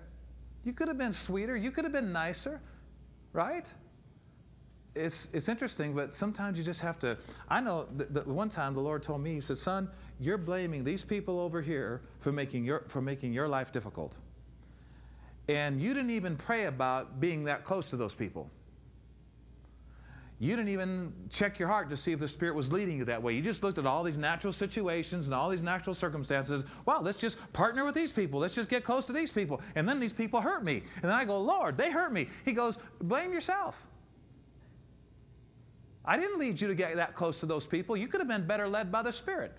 You 0.65 0.73
could 0.73 0.89
have 0.89 0.99
been 0.99 1.13
sweeter. 1.13 1.57
You 1.57 1.71
could 1.71 1.85
have 1.85 1.93
been 1.93 2.13
nicer, 2.13 2.61
right? 3.33 3.73
it's, 4.95 5.29
it's 5.33 5.49
interesting, 5.49 5.95
but 5.95 6.13
sometimes 6.13 6.59
you 6.59 6.65
just 6.65 6.81
have 6.81 6.99
to. 7.01 7.17
I 7.49 7.61
know 7.61 7.87
that, 7.97 8.27
one 8.27 8.49
time 8.49 8.75
the 8.75 8.81
Lord 8.81 9.03
told 9.03 9.23
me, 9.23 9.35
He 9.35 9.41
said, 9.41 9.59
Son, 9.59 9.89
you're 10.21 10.39
blaming 10.39 10.85
these 10.85 11.05
people 11.05 11.41
over 11.41 11.61
here 11.61 12.03
for 12.21 12.33
making 12.33 12.65
your, 12.65 12.85
for 12.89 13.01
making 13.01 13.33
your 13.33 13.49
life 13.49 13.73
difficult. 13.73 14.19
And 15.49 15.81
you 15.81 15.95
didn't 15.95 16.11
even 16.11 16.37
pray 16.37 16.67
about 16.67 17.21
being 17.21 17.45
that 17.45 17.65
close 17.65 17.91
to 17.91 17.97
those 17.97 18.15
people. 18.15 18.51
You 20.43 20.57
didn't 20.57 20.71
even 20.71 21.13
check 21.31 21.61
your 21.61 21.69
heart 21.69 21.89
to 21.91 21.97
see 21.97 22.11
if 22.11 22.19
the 22.19 22.27
Spirit 22.27 22.57
was 22.57 22.73
leading 22.73 22.99
you 22.99 23.05
that 23.05 23.23
way. 23.23 23.33
You 23.33 23.41
just 23.41 23.63
looked 23.63 23.79
at 23.79 23.87
all 23.87 24.03
these 24.03 24.19
natural 24.19 24.53
situations 24.53 25.29
and 25.29 25.35
all 25.37 25.49
these 25.49 25.63
natural 25.63 25.95
circumstances. 25.95 26.65
Wow, 26.85 27.01
let's 27.01 27.17
just 27.17 27.39
partner 27.53 27.85
with 27.85 27.95
these 27.95 28.11
people. 28.11 28.41
Let's 28.41 28.57
just 28.57 28.69
get 28.69 28.83
close 28.83 29.07
to 29.07 29.13
these 29.13 29.31
people. 29.31 29.61
And 29.77 29.89
then 29.89 30.01
these 30.01 30.13
people 30.13 30.41
hurt 30.41 30.65
me. 30.65 30.83
And 30.97 31.05
then 31.05 31.13
I 31.13 31.25
go, 31.25 31.41
Lord, 31.41 31.77
they 31.77 31.93
hurt 31.93 32.13
me. 32.13 32.27
He 32.45 32.55
goes, 32.55 32.77
blame 33.01 33.33
yourself. 33.33 33.87
I 36.05 36.17
didn't 36.17 36.41
lead 36.41 36.61
you 36.61 36.67
to 36.67 36.75
get 36.75 36.97
that 36.97 37.15
close 37.15 37.39
to 37.39 37.47
those 37.47 37.65
people. 37.65 37.97
You 37.97 38.09
could 38.09 38.21
have 38.21 38.27
been 38.27 38.45
better 38.45 38.67
led 38.67 38.91
by 38.91 39.03
the 39.03 39.13
Spirit. 39.13 39.53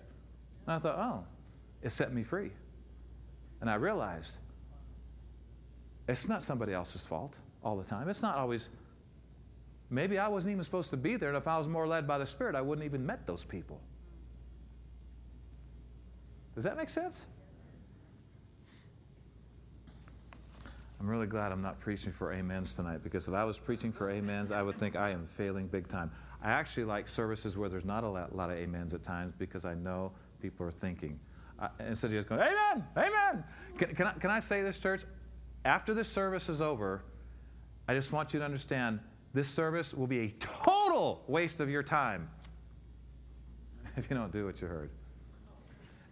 And 0.66 0.74
I 0.74 0.78
thought, 0.78 0.98
oh, 0.98 1.24
it 1.80 1.92
set 1.92 2.12
me 2.12 2.22
free. 2.22 2.50
And 3.62 3.70
I 3.70 3.76
realized 3.76 4.36
it's 6.10 6.28
not 6.28 6.42
somebody 6.42 6.74
else's 6.74 7.06
fault 7.06 7.38
all 7.62 7.74
the 7.74 7.84
time. 7.84 8.10
It's 8.10 8.20
not 8.20 8.36
always, 8.36 8.68
maybe 9.94 10.18
I 10.18 10.28
wasn't 10.28 10.52
even 10.52 10.64
supposed 10.64 10.90
to 10.90 10.96
be 10.96 11.16
there, 11.16 11.28
and 11.28 11.38
if 11.38 11.46
I 11.46 11.56
was 11.56 11.68
more 11.68 11.86
led 11.86 12.06
by 12.06 12.18
the 12.18 12.26
Spirit, 12.26 12.54
I 12.54 12.60
wouldn't 12.60 12.84
even 12.84 13.04
met 13.04 13.26
those 13.26 13.44
people. 13.44 13.80
Does 16.54 16.64
that 16.64 16.76
make 16.76 16.88
sense? 16.88 17.26
I'm 21.00 21.10
really 21.10 21.26
glad 21.26 21.52
I'm 21.52 21.60
not 21.60 21.80
preaching 21.80 22.12
for 22.12 22.32
amens 22.32 22.76
tonight 22.76 23.02
because 23.02 23.28
if 23.28 23.34
I 23.34 23.44
was 23.44 23.58
preaching 23.58 23.92
for 23.92 24.10
amens, 24.10 24.52
I 24.52 24.62
would 24.62 24.78
think 24.78 24.96
I 24.96 25.10
am 25.10 25.26
failing 25.26 25.66
big 25.66 25.86
time. 25.86 26.10
I 26.42 26.50
actually 26.50 26.84
like 26.84 27.08
services 27.08 27.58
where 27.58 27.68
there's 27.68 27.84
not 27.84 28.04
a 28.04 28.08
lot, 28.08 28.34
lot 28.34 28.50
of 28.50 28.56
amens 28.62 28.94
at 28.94 29.02
times 29.02 29.32
because 29.36 29.64
I 29.64 29.74
know 29.74 30.12
people 30.40 30.66
are 30.66 30.72
thinking. 30.72 31.18
Uh, 31.58 31.68
instead 31.80 32.08
of 32.08 32.12
just 32.14 32.28
going, 32.28 32.40
Amen, 32.40 32.84
Amen. 32.96 33.44
Can, 33.76 33.94
can, 33.94 34.06
I, 34.06 34.12
can 34.12 34.30
I 34.30 34.40
say 34.40 34.62
this, 34.62 34.78
church? 34.78 35.02
After 35.64 35.92
this 35.94 36.08
service 36.08 36.48
is 36.48 36.62
over, 36.62 37.04
I 37.86 37.94
just 37.94 38.12
want 38.12 38.32
you 38.32 38.40
to 38.40 38.44
understand 38.44 39.00
this 39.34 39.48
service 39.48 39.92
will 39.92 40.06
be 40.06 40.20
a 40.20 40.28
total 40.38 41.24
waste 41.26 41.60
of 41.60 41.68
your 41.68 41.82
time 41.82 42.30
if 43.96 44.08
you 44.08 44.16
don't 44.16 44.32
do 44.32 44.46
what 44.46 44.62
you 44.62 44.68
heard. 44.68 44.90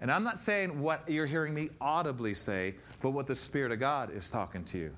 And 0.00 0.10
I'm 0.10 0.24
not 0.24 0.38
saying 0.38 0.80
what 0.80 1.08
you're 1.08 1.26
hearing 1.26 1.54
me 1.54 1.70
audibly 1.80 2.34
say, 2.34 2.74
but 3.00 3.10
what 3.10 3.28
the 3.28 3.36
Spirit 3.36 3.70
of 3.70 3.78
God 3.78 4.10
is 4.12 4.28
talking 4.28 4.64
to 4.64 4.78
you. 4.78 4.96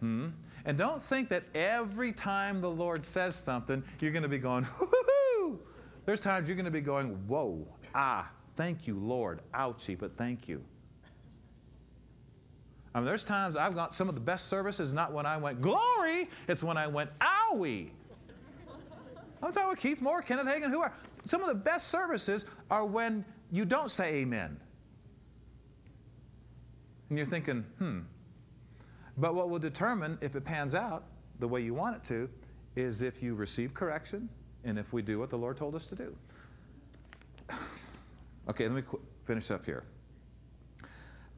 Hmm? 0.00 0.28
And 0.66 0.76
don't 0.76 1.00
think 1.00 1.30
that 1.30 1.44
every 1.54 2.12
time 2.12 2.60
the 2.60 2.70
Lord 2.70 3.02
says 3.02 3.34
something, 3.34 3.82
you're 4.00 4.12
going 4.12 4.22
to 4.22 4.28
be 4.28 4.38
going, 4.38 4.64
hoo 4.78 5.58
There's 6.04 6.20
times 6.20 6.48
you're 6.48 6.56
going 6.56 6.66
to 6.66 6.70
be 6.70 6.82
going, 6.82 7.08
whoa, 7.26 7.66
ah, 7.94 8.30
thank 8.56 8.86
you, 8.86 8.98
Lord. 8.98 9.40
Ouchie, 9.54 9.98
but 9.98 10.14
thank 10.18 10.46
you. 10.46 10.62
I 12.98 13.00
mean, 13.00 13.06
there's 13.06 13.22
times 13.22 13.54
I've 13.54 13.76
got 13.76 13.94
some 13.94 14.08
of 14.08 14.16
the 14.16 14.20
best 14.20 14.48
services, 14.48 14.92
not 14.92 15.12
when 15.12 15.24
I 15.24 15.36
went, 15.36 15.60
glory, 15.60 16.28
it's 16.48 16.64
when 16.64 16.76
I 16.76 16.88
went, 16.88 17.10
owie. 17.20 17.90
I'm 19.40 19.52
talking 19.52 19.68
with 19.68 19.78
Keith 19.78 20.02
Moore, 20.02 20.20
Kenneth 20.20 20.48
Hagin, 20.48 20.68
who 20.68 20.80
are. 20.80 20.92
Some 21.24 21.40
of 21.40 21.46
the 21.46 21.54
best 21.54 21.88
services 21.88 22.44
are 22.72 22.84
when 22.84 23.24
you 23.52 23.64
don't 23.64 23.92
say 23.92 24.14
amen. 24.16 24.58
And 27.08 27.16
you're 27.16 27.24
thinking, 27.24 27.64
hmm, 27.78 28.00
but 29.16 29.36
what 29.36 29.48
will 29.48 29.60
determine 29.60 30.18
if 30.20 30.34
it 30.34 30.44
pans 30.44 30.74
out 30.74 31.04
the 31.38 31.46
way 31.46 31.60
you 31.60 31.74
want 31.74 31.94
it 31.94 32.02
to 32.04 32.28
is 32.74 33.00
if 33.00 33.22
you 33.22 33.36
receive 33.36 33.74
correction 33.74 34.28
and 34.64 34.76
if 34.76 34.92
we 34.92 35.02
do 35.02 35.20
what 35.20 35.30
the 35.30 35.38
Lord 35.38 35.56
told 35.56 35.76
us 35.76 35.86
to 35.86 35.94
do. 35.94 36.16
okay, 38.48 38.64
let 38.64 38.72
me 38.72 38.82
qu- 38.82 39.00
finish 39.24 39.52
up 39.52 39.64
here. 39.64 39.84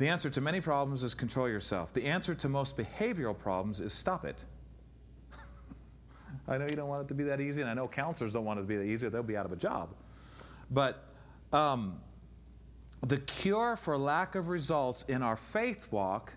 The 0.01 0.09
answer 0.09 0.31
to 0.31 0.41
many 0.41 0.63
problems 0.63 1.05
is 1.05 1.13
control 1.13 1.47
yourself. 1.47 1.93
The 1.93 2.07
answer 2.07 2.35
to 2.37 2.49
most 2.49 2.75
behavioral 2.75 3.37
problems 3.37 3.83
is 3.83 3.93
stop 3.93 4.25
it. 4.25 4.47
I 6.49 6.57
know 6.57 6.65
you 6.65 6.75
don't 6.75 6.89
want 6.89 7.03
it 7.03 7.09
to 7.09 7.15
be 7.15 7.25
that 7.25 7.39
easy, 7.39 7.61
and 7.61 7.69
I 7.69 7.75
know 7.75 7.87
counselors 7.87 8.33
don't 8.33 8.47
want 8.47 8.61
it 8.61 8.63
to 8.63 8.67
be 8.67 8.79
that 8.79 8.87
easy, 8.87 9.11
they'll 9.11 9.23
be 9.23 9.37
out 9.37 9.45
of 9.45 9.53
a 9.53 9.57
job. 9.57 9.95
But 10.71 11.05
um, 11.53 12.01
the 13.03 13.19
cure 13.19 13.77
for 13.77 13.99
lack 13.99 14.37
of 14.37 14.49
results 14.49 15.03
in 15.03 15.23
our 15.23 15.37
faith 15.37 15.93
walk 15.93 16.33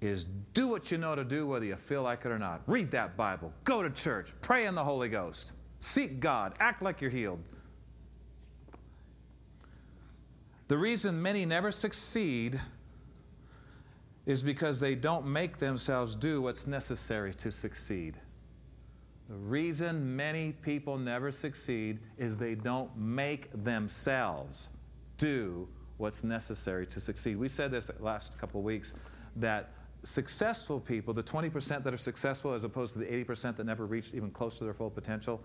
is 0.00 0.26
do 0.54 0.68
what 0.68 0.92
you 0.92 0.98
know 0.98 1.16
to 1.16 1.24
do, 1.24 1.48
whether 1.48 1.66
you 1.66 1.74
feel 1.74 2.04
like 2.04 2.24
it 2.24 2.30
or 2.30 2.38
not. 2.38 2.62
Read 2.68 2.92
that 2.92 3.16
Bible, 3.16 3.52
go 3.64 3.82
to 3.82 3.90
church, 3.90 4.32
pray 4.42 4.66
in 4.66 4.76
the 4.76 4.84
Holy 4.84 5.08
Ghost, 5.08 5.54
seek 5.80 6.20
God, 6.20 6.54
act 6.60 6.82
like 6.82 7.00
you're 7.00 7.10
healed. 7.10 7.40
The 10.70 10.78
reason 10.78 11.20
many 11.20 11.44
never 11.44 11.72
succeed 11.72 12.60
is 14.24 14.40
because 14.40 14.78
they 14.78 14.94
don't 14.94 15.26
make 15.26 15.56
themselves 15.58 16.14
do 16.14 16.42
what's 16.42 16.68
necessary 16.68 17.34
to 17.34 17.50
succeed. 17.50 18.16
The 19.28 19.34
reason 19.34 20.14
many 20.14 20.52
people 20.52 20.96
never 20.96 21.32
succeed 21.32 21.98
is 22.18 22.38
they 22.38 22.54
don't 22.54 22.96
make 22.96 23.50
themselves 23.64 24.68
do 25.16 25.66
what's 25.96 26.22
necessary 26.22 26.86
to 26.86 27.00
succeed. 27.00 27.36
We 27.36 27.48
said 27.48 27.72
this 27.72 27.90
last 27.98 28.38
couple 28.38 28.60
of 28.60 28.64
weeks 28.64 28.94
that 29.34 29.72
successful 30.04 30.78
people, 30.78 31.12
the 31.12 31.20
20% 31.20 31.82
that 31.82 31.92
are 31.92 31.96
successful 31.96 32.52
as 32.54 32.62
opposed 32.62 32.92
to 32.92 33.00
the 33.00 33.06
80% 33.06 33.56
that 33.56 33.64
never 33.64 33.86
reached 33.86 34.14
even 34.14 34.30
close 34.30 34.56
to 34.58 34.64
their 34.64 34.74
full 34.74 34.90
potential, 34.90 35.42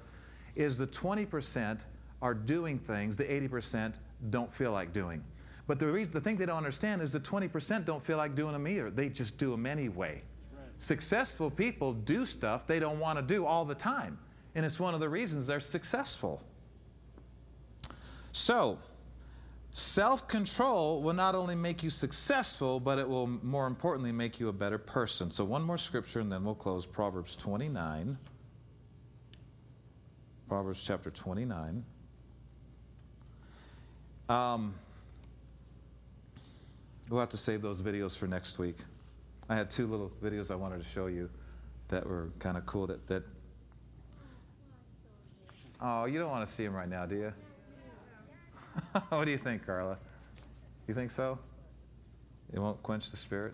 is 0.55 0.78
the 0.78 0.86
20% 0.86 1.88
are 2.22 2.34
doing 2.34 2.80
things 2.80 3.18
the 3.18 3.26
80% 3.26 3.99
don't 4.30 4.51
feel 4.51 4.72
like 4.72 4.93
doing. 4.93 5.24
But 5.68 5.80
the 5.80 5.91
reason, 5.91 6.13
the 6.13 6.22
thing 6.22 6.36
they 6.36 6.45
don't 6.45 6.57
understand 6.57 7.01
is 7.01 7.11
the 7.11 7.20
20% 7.20 7.86
don't 7.86 8.01
feel 8.01 8.18
like 8.18 8.36
doing 8.36 8.53
them 8.53 8.68
either. 8.68 8.91
They 8.91 9.09
just 9.09 9.38
do 9.38 9.51
them 9.51 9.66
anyway. 9.66 10.22
Right. 10.53 10.66
Successful 10.78 11.49
people 11.49 11.93
do 11.93 12.26
stuff 12.26 12.68
they 12.68 12.80
don't 12.80 12.99
want 12.99 13.18
to 13.18 13.24
do 13.24 13.45
all 13.45 13.66
the 13.66 13.76
time. 13.76 14.20
And 14.53 14.66
it's 14.66 14.80
one 14.80 14.93
of 14.93 14.99
the 14.99 15.09
reasons 15.09 15.47
they're 15.47 15.59
successful. 15.59 16.41
So, 18.32 18.78
self 19.72 20.28
control 20.28 21.01
will 21.01 21.13
not 21.13 21.36
only 21.36 21.55
make 21.55 21.84
you 21.84 21.89
successful, 21.89 22.80
but 22.80 22.99
it 22.99 23.07
will 23.07 23.28
more 23.28 23.66
importantly 23.66 24.11
make 24.11 24.39
you 24.39 24.49
a 24.49 24.53
better 24.53 24.78
person. 24.78 25.32
So, 25.32 25.43
one 25.43 25.63
more 25.63 25.78
scripture 25.78 26.20
and 26.20 26.32
then 26.32 26.43
we'll 26.43 26.55
close 26.55 26.86
Proverbs 26.86 27.36
29. 27.36 28.18
Proverbs 30.47 30.84
chapter 30.84 31.09
29. 31.09 31.84
Um, 34.30 34.76
we'll 37.09 37.19
have 37.19 37.30
to 37.30 37.38
save 37.38 37.61
those 37.61 37.82
videos 37.82 38.17
for 38.17 38.28
next 38.28 38.57
week. 38.59 38.78
I 39.49 39.55
had 39.55 39.69
two 39.69 39.86
little 39.86 40.11
videos 40.23 40.49
I 40.51 40.55
wanted 40.55 40.80
to 40.80 40.84
show 40.84 41.07
you 41.07 41.30
that 41.89 42.05
were 42.07 42.30
kind 42.39 42.57
of 42.57 42.65
cool. 42.65 42.88
That, 42.88 43.05
that 43.07 43.23
oh, 45.82 46.05
you 46.05 46.17
don't 46.17 46.32
want 46.32 46.45
to 46.45 46.51
see 46.51 46.63
them 46.63 46.73
right 46.73 46.89
now, 46.89 47.05
do 47.05 47.15
you? 47.15 47.34
what 49.09 49.26
do 49.26 49.32
you 49.32 49.38
think, 49.38 49.65
Carla? 49.65 49.97
You 50.88 50.93
think 50.93 51.11
so? 51.11 51.38
It 52.51 52.59
won't 52.59 52.82
quench 52.84 53.11
the 53.11 53.17
spirit. 53.17 53.53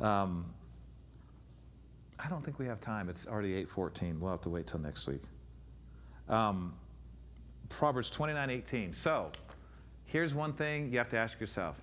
Um, 0.00 0.46
I 2.18 2.28
don't 2.28 2.44
think 2.44 2.58
we 2.58 2.66
have 2.66 2.80
time. 2.80 3.08
It's 3.08 3.26
already 3.26 3.64
8:14. 3.64 4.18
We'll 4.18 4.30
have 4.30 4.40
to 4.42 4.48
wait 4.48 4.66
till 4.66 4.80
next 4.80 5.06
week. 5.06 5.22
Um, 6.28 6.74
Proverbs 7.78 8.10
29 8.10 8.50
18. 8.50 8.92
So, 8.92 9.30
here's 10.04 10.34
one 10.34 10.52
thing 10.52 10.90
you 10.92 10.98
have 10.98 11.08
to 11.10 11.16
ask 11.16 11.40
yourself 11.40 11.80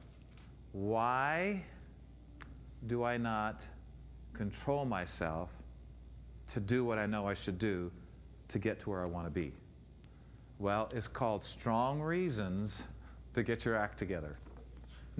why 0.71 1.63
do 2.87 3.03
I 3.03 3.17
not 3.17 3.67
control 4.33 4.85
myself 4.85 5.49
to 6.47 6.59
do 6.59 6.85
what 6.85 6.97
I 6.97 7.05
know 7.05 7.27
I 7.27 7.33
should 7.33 7.59
do 7.59 7.91
to 8.47 8.59
get 8.59 8.79
to 8.79 8.89
where 8.89 9.03
I 9.03 9.05
want 9.05 9.25
to 9.25 9.31
be? 9.31 9.51
Well, 10.59 10.89
it's 10.93 11.07
called 11.07 11.43
strong 11.43 12.01
reasons 12.01 12.87
to 13.33 13.43
get 13.43 13.65
your 13.65 13.75
act 13.75 13.97
together. 13.97 14.37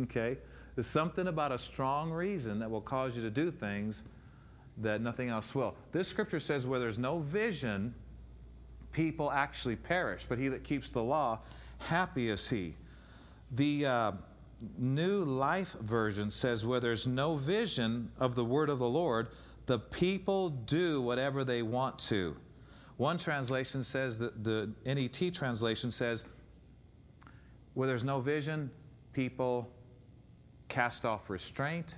Okay? 0.02 0.38
There's 0.76 0.88
something 0.88 1.28
about 1.28 1.52
a 1.52 1.58
strong 1.58 2.12
reason 2.12 2.60
that 2.60 2.70
will 2.70 2.82
cause 2.82 3.18
you 3.18 3.24
to 3.24 3.30
do 3.30 3.52
things 3.52 4.04
that 4.78 5.02
nothing 5.02 5.30
else 5.30 5.54
will. 5.54 5.76
This 5.92 6.08
scripture 6.08 6.40
says 6.40 6.66
where 6.66 6.80
there's 6.80 7.00
no 7.00 7.20
vision, 7.20 7.94
people 8.92 9.32
actually 9.32 9.76
perish, 9.76 10.26
but 10.26 10.38
he 10.38 10.48
that 10.50 10.64
keeps 10.64 10.92
the 10.92 11.04
law, 11.04 11.40
happy 11.80 12.30
is 12.30 12.50
he. 12.50 12.76
The 13.52 13.86
uh, 13.86 14.12
New 14.78 15.24
Life 15.24 15.74
Version 15.82 16.30
says, 16.30 16.66
where 16.66 16.80
there's 16.80 17.08
no 17.08 17.36
vision 17.36 18.12
of 18.20 18.36
the 18.36 18.46
word 18.46 18.70
of 18.70 18.80
the 18.80 18.90
Lord, 18.90 19.28
the 19.66 19.80
people 19.80 20.50
do 20.50 21.02
whatever 21.02 21.44
they 21.44 21.62
want 21.62 21.98
to. 22.00 22.36
One 22.98 23.18
translation 23.18 23.84
says 23.84 24.20
that 24.20 24.44
the 24.44 24.72
NET 24.86 25.34
translation 25.34 25.92
says, 25.92 26.26
where 27.74 27.88
there's 27.88 28.04
no 28.04 28.20
vision, 28.20 28.70
people 29.14 29.72
cast 30.68 31.06
off 31.06 31.30
restraint 31.30 31.98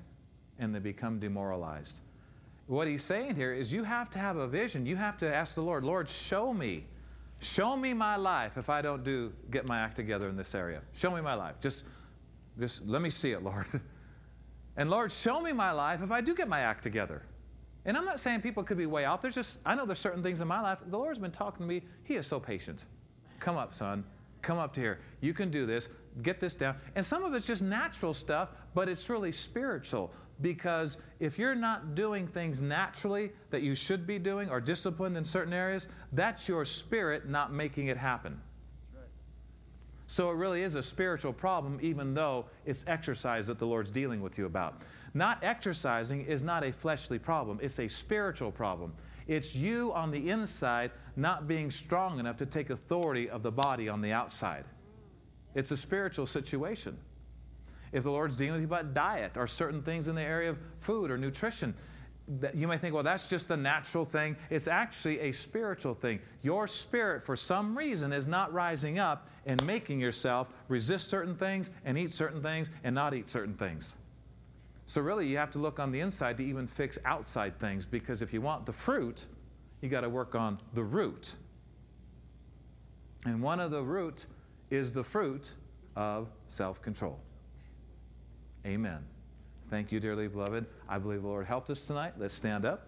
and 0.59 0.73
they 0.73 0.79
become 0.79 1.19
demoralized 1.19 2.01
what 2.67 2.87
he's 2.87 3.03
saying 3.03 3.35
here 3.35 3.53
is 3.53 3.73
you 3.73 3.83
have 3.83 4.09
to 4.11 4.19
have 4.19 4.37
a 4.37 4.47
vision. 4.47 4.85
You 4.85 4.95
have 4.95 5.17
to 5.17 5.33
ask 5.33 5.55
the 5.55 5.61
Lord, 5.61 5.83
Lord, 5.83 6.07
show 6.07 6.53
me. 6.53 6.85
Show 7.39 7.75
me 7.75 7.93
my 7.93 8.15
life 8.15 8.57
if 8.57 8.69
I 8.69 8.81
don't 8.81 9.03
do 9.03 9.33
get 9.51 9.65
my 9.65 9.79
act 9.79 9.95
together 9.97 10.29
in 10.29 10.35
this 10.35 10.55
area. 10.55 10.81
Show 10.93 11.11
me 11.11 11.21
my 11.21 11.33
life. 11.33 11.55
Just 11.59 11.83
just 12.57 12.87
let 12.87 13.01
me 13.01 13.09
see 13.09 13.31
it, 13.31 13.43
Lord. 13.43 13.65
and 14.77 14.89
Lord, 14.89 15.11
show 15.11 15.41
me 15.41 15.51
my 15.51 15.71
life 15.71 16.01
if 16.01 16.11
I 16.11 16.21
do 16.21 16.33
get 16.33 16.47
my 16.47 16.61
act 16.61 16.83
together. 16.83 17.23
And 17.85 17.97
I'm 17.97 18.05
not 18.05 18.19
saying 18.19 18.41
people 18.41 18.63
could 18.63 18.77
be 18.77 18.85
way 18.85 19.03
off. 19.05 19.21
There's 19.21 19.35
just 19.35 19.59
I 19.65 19.75
know 19.75 19.85
there's 19.85 19.99
certain 19.99 20.23
things 20.23 20.41
in 20.41 20.47
my 20.47 20.61
life. 20.61 20.79
The 20.85 20.97
Lord's 20.97 21.19
been 21.19 21.31
talking 21.31 21.65
to 21.65 21.67
me. 21.67 21.81
He 22.03 22.15
is 22.15 22.25
so 22.25 22.39
patient. 22.39 22.85
Come 23.39 23.57
up, 23.57 23.73
son. 23.73 24.05
Come 24.41 24.57
up 24.57 24.73
to 24.73 24.81
here. 24.81 24.99
You 25.19 25.33
can 25.33 25.49
do 25.49 25.65
this. 25.65 25.89
Get 26.21 26.39
this 26.39 26.55
down. 26.55 26.77
And 26.95 27.05
some 27.05 27.23
of 27.25 27.33
it's 27.33 27.47
just 27.47 27.61
natural 27.61 28.13
stuff, 28.13 28.49
but 28.73 28.87
it's 28.87 29.09
really 29.09 29.31
spiritual 29.31 30.13
because 30.43 30.97
if 31.19 31.39
you're 31.39 31.55
not 31.55 31.95
doing 31.95 32.27
things 32.27 32.61
naturally 32.61 33.31
that 33.49 33.63
you 33.63 33.73
should 33.73 34.05
be 34.05 34.19
doing 34.19 34.49
or 34.49 34.61
disciplined 34.61 35.17
in 35.17 35.23
certain 35.23 35.53
areas, 35.53 35.87
that's 36.11 36.47
your 36.47 36.65
spirit 36.65 37.27
not 37.27 37.51
making 37.51 37.87
it 37.87 37.97
happen. 37.97 38.39
So 40.05 40.29
it 40.29 40.35
really 40.35 40.61
is 40.61 40.75
a 40.75 40.83
spiritual 40.83 41.33
problem, 41.33 41.79
even 41.81 42.13
though 42.13 42.45
it's 42.65 42.83
exercise 42.87 43.47
that 43.47 43.57
the 43.57 43.65
Lord's 43.65 43.89
dealing 43.89 44.21
with 44.21 44.37
you 44.37 44.45
about. 44.45 44.81
Not 45.13 45.41
exercising 45.41 46.25
is 46.25 46.43
not 46.43 46.63
a 46.63 46.73
fleshly 46.73 47.17
problem, 47.17 47.57
it's 47.61 47.79
a 47.79 47.87
spiritual 47.87 48.51
problem. 48.51 48.93
It's 49.27 49.55
you 49.55 49.93
on 49.93 50.11
the 50.11 50.29
inside 50.29 50.91
not 51.15 51.47
being 51.47 51.71
strong 51.71 52.19
enough 52.19 52.35
to 52.37 52.45
take 52.45 52.69
authority 52.69 53.29
of 53.29 53.41
the 53.41 53.51
body 53.51 53.87
on 53.87 54.01
the 54.01 54.11
outside. 54.11 54.65
It's 55.55 55.71
a 55.71 55.77
spiritual 55.77 56.25
situation 56.25 56.97
if 57.93 58.03
the 58.03 58.11
Lord's 58.11 58.35
dealing 58.35 58.53
with 58.53 58.61
you 58.61 58.67
about 58.67 58.93
diet 58.93 59.37
or 59.37 59.47
certain 59.47 59.81
things 59.81 60.07
in 60.09 60.15
the 60.15 60.21
area 60.21 60.49
of 60.49 60.57
food 60.79 61.11
or 61.11 61.17
nutrition. 61.17 61.73
You 62.53 62.67
may 62.67 62.77
think, 62.77 62.93
well, 62.93 63.03
that's 63.03 63.29
just 63.29 63.51
a 63.51 63.57
natural 63.57 64.05
thing. 64.05 64.35
It's 64.49 64.67
actually 64.67 65.19
a 65.19 65.31
spiritual 65.31 65.93
thing. 65.93 66.19
Your 66.41 66.67
spirit, 66.67 67.21
for 67.21 67.35
some 67.35 67.77
reason, 67.77 68.13
is 68.13 68.27
not 68.27 68.51
rising 68.53 68.97
up 68.97 69.29
and 69.45 69.63
making 69.65 69.99
yourself 69.99 70.49
resist 70.69 71.09
certain 71.09 71.35
things 71.35 71.69
and 71.85 71.97
eat 71.97 72.11
certain 72.11 72.41
things 72.41 72.69
and 72.83 72.95
not 72.95 73.13
eat 73.13 73.27
certain 73.29 73.53
things. 73.53 73.97
So, 74.85 75.01
really, 75.01 75.27
you 75.27 75.37
have 75.37 75.51
to 75.51 75.59
look 75.59 75.79
on 75.79 75.91
the 75.91 75.99
inside 75.99 76.37
to 76.37 76.43
even 76.43 76.65
fix 76.65 76.97
outside 77.05 77.57
things 77.59 77.85
because 77.85 78.21
if 78.21 78.33
you 78.33 78.41
want 78.41 78.65
the 78.65 78.73
fruit, 78.73 79.25
you 79.81 79.89
got 79.89 80.01
to 80.01 80.09
work 80.09 80.33
on 80.33 80.59
the 80.73 80.83
root. 80.83 81.35
And 83.25 83.41
one 83.41 83.59
of 83.59 83.71
the 83.71 83.83
root 83.83 84.25
is 84.69 84.93
the 84.93 85.03
fruit 85.03 85.55
of 85.95 86.29
self 86.47 86.81
control. 86.81 87.19
Amen. 88.65 88.99
Thank 89.69 89.91
you, 89.91 89.99
dearly 89.99 90.27
beloved. 90.27 90.65
I 90.87 90.97
believe 90.97 91.21
the 91.21 91.27
Lord 91.27 91.45
helped 91.45 91.69
us 91.69 91.85
tonight. 91.85 92.13
Let's 92.17 92.33
stand 92.33 92.65
up. 92.65 92.87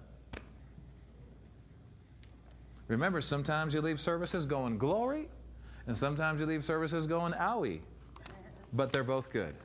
Remember, 2.87 3.21
sometimes 3.21 3.73
you 3.73 3.81
leave 3.81 3.99
services 3.99 4.45
going 4.45 4.77
glory, 4.77 5.27
and 5.87 5.95
sometimes 5.95 6.39
you 6.39 6.45
leave 6.45 6.63
services 6.63 7.07
going 7.07 7.33
owie, 7.33 7.79
but 8.73 8.91
they're 8.91 9.03
both 9.03 9.31
good. 9.31 9.55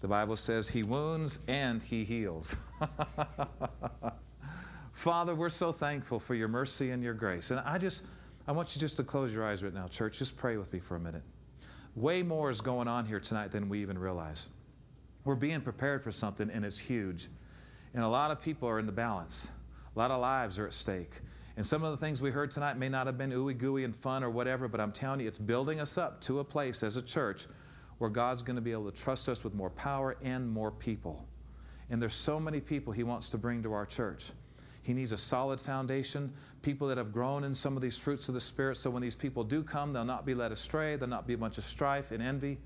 The 0.00 0.08
Bible 0.08 0.36
says 0.36 0.68
he 0.68 0.82
wounds 0.82 1.40
and 1.46 1.82
he 1.82 2.02
heals. 2.02 2.56
Father, 4.92 5.34
we're 5.34 5.48
so 5.48 5.70
thankful 5.70 6.18
for 6.18 6.34
your 6.34 6.48
mercy 6.48 6.90
and 6.90 7.02
your 7.02 7.14
grace. 7.14 7.52
And 7.52 7.60
I 7.60 7.78
just, 7.78 8.06
I 8.48 8.52
want 8.52 8.74
you 8.74 8.80
just 8.80 8.96
to 8.96 9.04
close 9.04 9.32
your 9.32 9.44
eyes 9.44 9.62
right 9.62 9.72
now, 9.72 9.86
church. 9.86 10.18
Just 10.18 10.36
pray 10.36 10.56
with 10.56 10.72
me 10.72 10.80
for 10.80 10.96
a 10.96 11.00
minute. 11.00 11.22
Way 11.94 12.22
more 12.22 12.48
is 12.48 12.62
going 12.62 12.88
on 12.88 13.04
here 13.04 13.20
tonight 13.20 13.50
than 13.50 13.68
we 13.68 13.80
even 13.80 13.98
realize. 13.98 14.48
We're 15.24 15.36
being 15.36 15.60
prepared 15.60 16.02
for 16.02 16.10
something, 16.10 16.50
and 16.50 16.64
it's 16.64 16.78
huge. 16.78 17.28
And 17.92 18.02
a 18.02 18.08
lot 18.08 18.30
of 18.30 18.40
people 18.40 18.68
are 18.68 18.78
in 18.78 18.86
the 18.86 18.92
balance, 18.92 19.52
a 19.94 19.98
lot 19.98 20.10
of 20.10 20.20
lives 20.20 20.58
are 20.58 20.66
at 20.66 20.72
stake. 20.72 21.20
And 21.58 21.66
some 21.66 21.84
of 21.84 21.90
the 21.90 21.98
things 21.98 22.22
we 22.22 22.30
heard 22.30 22.50
tonight 22.50 22.78
may 22.78 22.88
not 22.88 23.06
have 23.06 23.18
been 23.18 23.30
ooey 23.30 23.56
gooey 23.56 23.84
and 23.84 23.94
fun 23.94 24.24
or 24.24 24.30
whatever, 24.30 24.68
but 24.68 24.80
I'm 24.80 24.90
telling 24.90 25.20
you, 25.20 25.28
it's 25.28 25.36
building 25.36 25.80
us 25.80 25.98
up 25.98 26.18
to 26.22 26.38
a 26.38 26.44
place 26.44 26.82
as 26.82 26.96
a 26.96 27.02
church 27.02 27.46
where 27.98 28.08
God's 28.08 28.42
going 28.42 28.56
to 28.56 28.62
be 28.62 28.72
able 28.72 28.90
to 28.90 28.98
trust 28.98 29.28
us 29.28 29.44
with 29.44 29.52
more 29.52 29.68
power 29.68 30.16
and 30.22 30.50
more 30.50 30.70
people. 30.70 31.26
And 31.90 32.00
there's 32.00 32.14
so 32.14 32.40
many 32.40 32.58
people 32.58 32.90
He 32.94 33.02
wants 33.02 33.28
to 33.30 33.38
bring 33.38 33.62
to 33.64 33.74
our 33.74 33.84
church. 33.84 34.32
He 34.82 34.92
needs 34.92 35.12
a 35.12 35.18
solid 35.18 35.60
foundation, 35.60 36.32
people 36.62 36.88
that 36.88 36.98
have 36.98 37.12
grown 37.12 37.44
in 37.44 37.54
some 37.54 37.76
of 37.76 37.82
these 37.82 37.96
fruits 37.96 38.28
of 38.28 38.34
the 38.34 38.40
Spirit, 38.40 38.76
so 38.76 38.90
when 38.90 39.02
these 39.02 39.14
people 39.14 39.44
do 39.44 39.62
come, 39.62 39.92
they'll 39.92 40.04
not 40.04 40.26
be 40.26 40.34
led 40.34 40.52
astray, 40.52 40.96
there'll 40.96 41.08
not 41.08 41.26
be 41.26 41.34
a 41.34 41.38
bunch 41.38 41.58
of 41.58 41.64
strife 41.64 42.10
and 42.10 42.22
envy. 42.22 42.58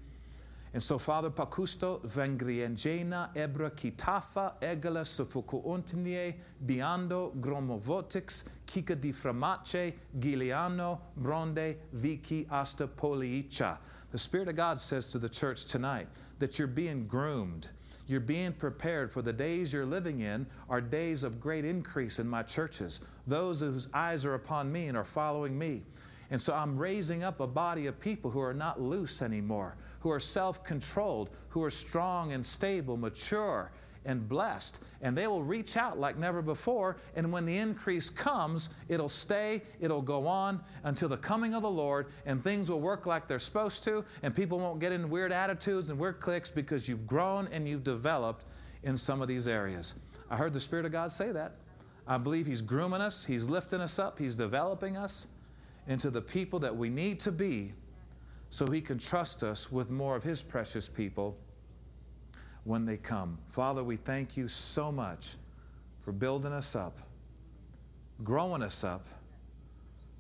And 0.72 0.82
so, 0.82 0.98
Father, 0.98 1.30
pacusto 1.30 2.04
vengriengena 2.06 3.34
ebra 3.34 3.70
kitafa 3.70 4.54
egala 4.60 5.04
sufuku 5.04 5.64
untinie 5.64 6.34
biando 6.66 7.34
gromovotix 7.36 8.44
kika 8.66 9.00
di 9.00 9.12
framace 9.12 9.94
giliano 10.18 11.00
bronde 11.16 11.76
viki 11.94 12.46
asta 12.50 12.86
poliicha. 12.86 13.78
The 14.10 14.18
Spirit 14.18 14.48
of 14.48 14.56
God 14.56 14.78
says 14.78 15.08
to 15.10 15.18
the 15.18 15.28
church 15.28 15.66
tonight 15.66 16.08
that 16.38 16.58
you're 16.58 16.68
being 16.68 17.06
groomed 17.06 17.68
you're 18.06 18.20
being 18.20 18.52
prepared 18.52 19.10
for 19.10 19.22
the 19.22 19.32
days 19.32 19.72
you're 19.72 19.86
living 19.86 20.20
in 20.20 20.46
are 20.70 20.80
days 20.80 21.24
of 21.24 21.40
great 21.40 21.64
increase 21.64 22.18
in 22.18 22.28
my 22.28 22.42
churches. 22.42 23.00
Those 23.26 23.60
whose 23.60 23.88
eyes 23.92 24.24
are 24.24 24.34
upon 24.34 24.70
me 24.70 24.86
and 24.86 24.96
are 24.96 25.04
following 25.04 25.58
me. 25.58 25.82
And 26.30 26.40
so 26.40 26.54
I'm 26.54 26.76
raising 26.76 27.22
up 27.22 27.40
a 27.40 27.46
body 27.46 27.86
of 27.86 28.00
people 28.00 28.30
who 28.30 28.40
are 28.40 28.54
not 28.54 28.80
loose 28.80 29.22
anymore, 29.22 29.76
who 30.00 30.10
are 30.10 30.20
self 30.20 30.64
controlled, 30.64 31.30
who 31.48 31.62
are 31.62 31.70
strong 31.70 32.32
and 32.32 32.44
stable, 32.44 32.96
mature 32.96 33.70
and 34.06 34.26
blessed. 34.26 34.82
And 35.02 35.16
they 35.16 35.26
will 35.26 35.42
reach 35.42 35.76
out 35.76 35.98
like 35.98 36.16
never 36.16 36.40
before. 36.40 36.96
And 37.14 37.30
when 37.30 37.44
the 37.44 37.56
increase 37.58 38.08
comes, 38.08 38.70
it'll 38.88 39.10
stay, 39.10 39.62
it'll 39.80 40.00
go 40.00 40.26
on 40.26 40.60
until 40.84 41.08
the 41.10 41.16
coming 41.18 41.54
of 41.54 41.62
the 41.62 41.70
Lord, 41.70 42.06
and 42.24 42.42
things 42.42 42.70
will 42.70 42.80
work 42.80 43.04
like 43.04 43.28
they're 43.28 43.38
supposed 43.38 43.84
to, 43.84 44.04
and 44.22 44.34
people 44.34 44.58
won't 44.58 44.80
get 44.80 44.92
in 44.92 45.10
weird 45.10 45.32
attitudes 45.32 45.90
and 45.90 45.98
weird 45.98 46.20
cliques 46.20 46.50
because 46.50 46.88
you've 46.88 47.06
grown 47.06 47.48
and 47.52 47.68
you've 47.68 47.84
developed 47.84 48.46
in 48.84 48.96
some 48.96 49.20
of 49.20 49.28
these 49.28 49.48
areas. 49.48 49.94
I 50.30 50.36
heard 50.36 50.52
the 50.52 50.60
Spirit 50.60 50.86
of 50.86 50.92
God 50.92 51.12
say 51.12 51.32
that. 51.32 51.56
I 52.06 52.18
believe 52.18 52.46
He's 52.46 52.62
grooming 52.62 53.00
us, 53.00 53.24
He's 53.24 53.48
lifting 53.48 53.80
us 53.80 53.98
up, 53.98 54.18
He's 54.18 54.36
developing 54.36 54.96
us 54.96 55.26
into 55.88 56.10
the 56.10 56.22
people 56.22 56.58
that 56.60 56.74
we 56.74 56.88
need 56.88 57.20
to 57.20 57.32
be 57.32 57.72
so 58.48 58.66
He 58.66 58.80
can 58.80 58.98
trust 58.98 59.42
us 59.42 59.72
with 59.72 59.90
more 59.90 60.14
of 60.16 60.22
His 60.22 60.42
precious 60.42 60.88
people 60.88 61.36
when 62.66 62.84
they 62.84 62.96
come. 62.96 63.38
Father, 63.46 63.84
we 63.84 63.94
thank 63.96 64.36
you 64.36 64.48
so 64.48 64.90
much 64.90 65.36
for 66.00 66.10
building 66.10 66.52
us 66.52 66.74
up, 66.74 66.98
growing 68.24 68.60
us 68.60 68.82
up, 68.82 69.06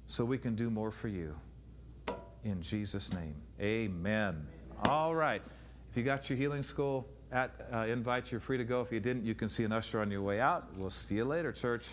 so 0.06 0.24
we 0.24 0.38
can 0.38 0.54
do 0.54 0.70
more 0.70 0.92
for 0.92 1.08
you. 1.08 1.34
In 2.44 2.62
Jesus' 2.62 3.12
name, 3.12 3.34
amen. 3.60 4.46
All 4.84 5.14
right. 5.14 5.42
If 5.90 5.96
you 5.96 6.04
got 6.04 6.30
your 6.30 6.38
healing 6.38 6.62
school 6.62 7.08
at 7.32 7.50
uh, 7.72 7.78
invite, 7.88 8.30
you're 8.30 8.40
free 8.40 8.58
to 8.58 8.64
go. 8.64 8.80
If 8.80 8.92
you 8.92 9.00
didn't, 9.00 9.24
you 9.24 9.34
can 9.34 9.48
see 9.48 9.64
an 9.64 9.72
usher 9.72 10.00
on 10.00 10.12
your 10.12 10.22
way 10.22 10.38
out. 10.38 10.68
We'll 10.76 10.90
see 10.90 11.16
you 11.16 11.24
later, 11.24 11.50
church. 11.50 11.88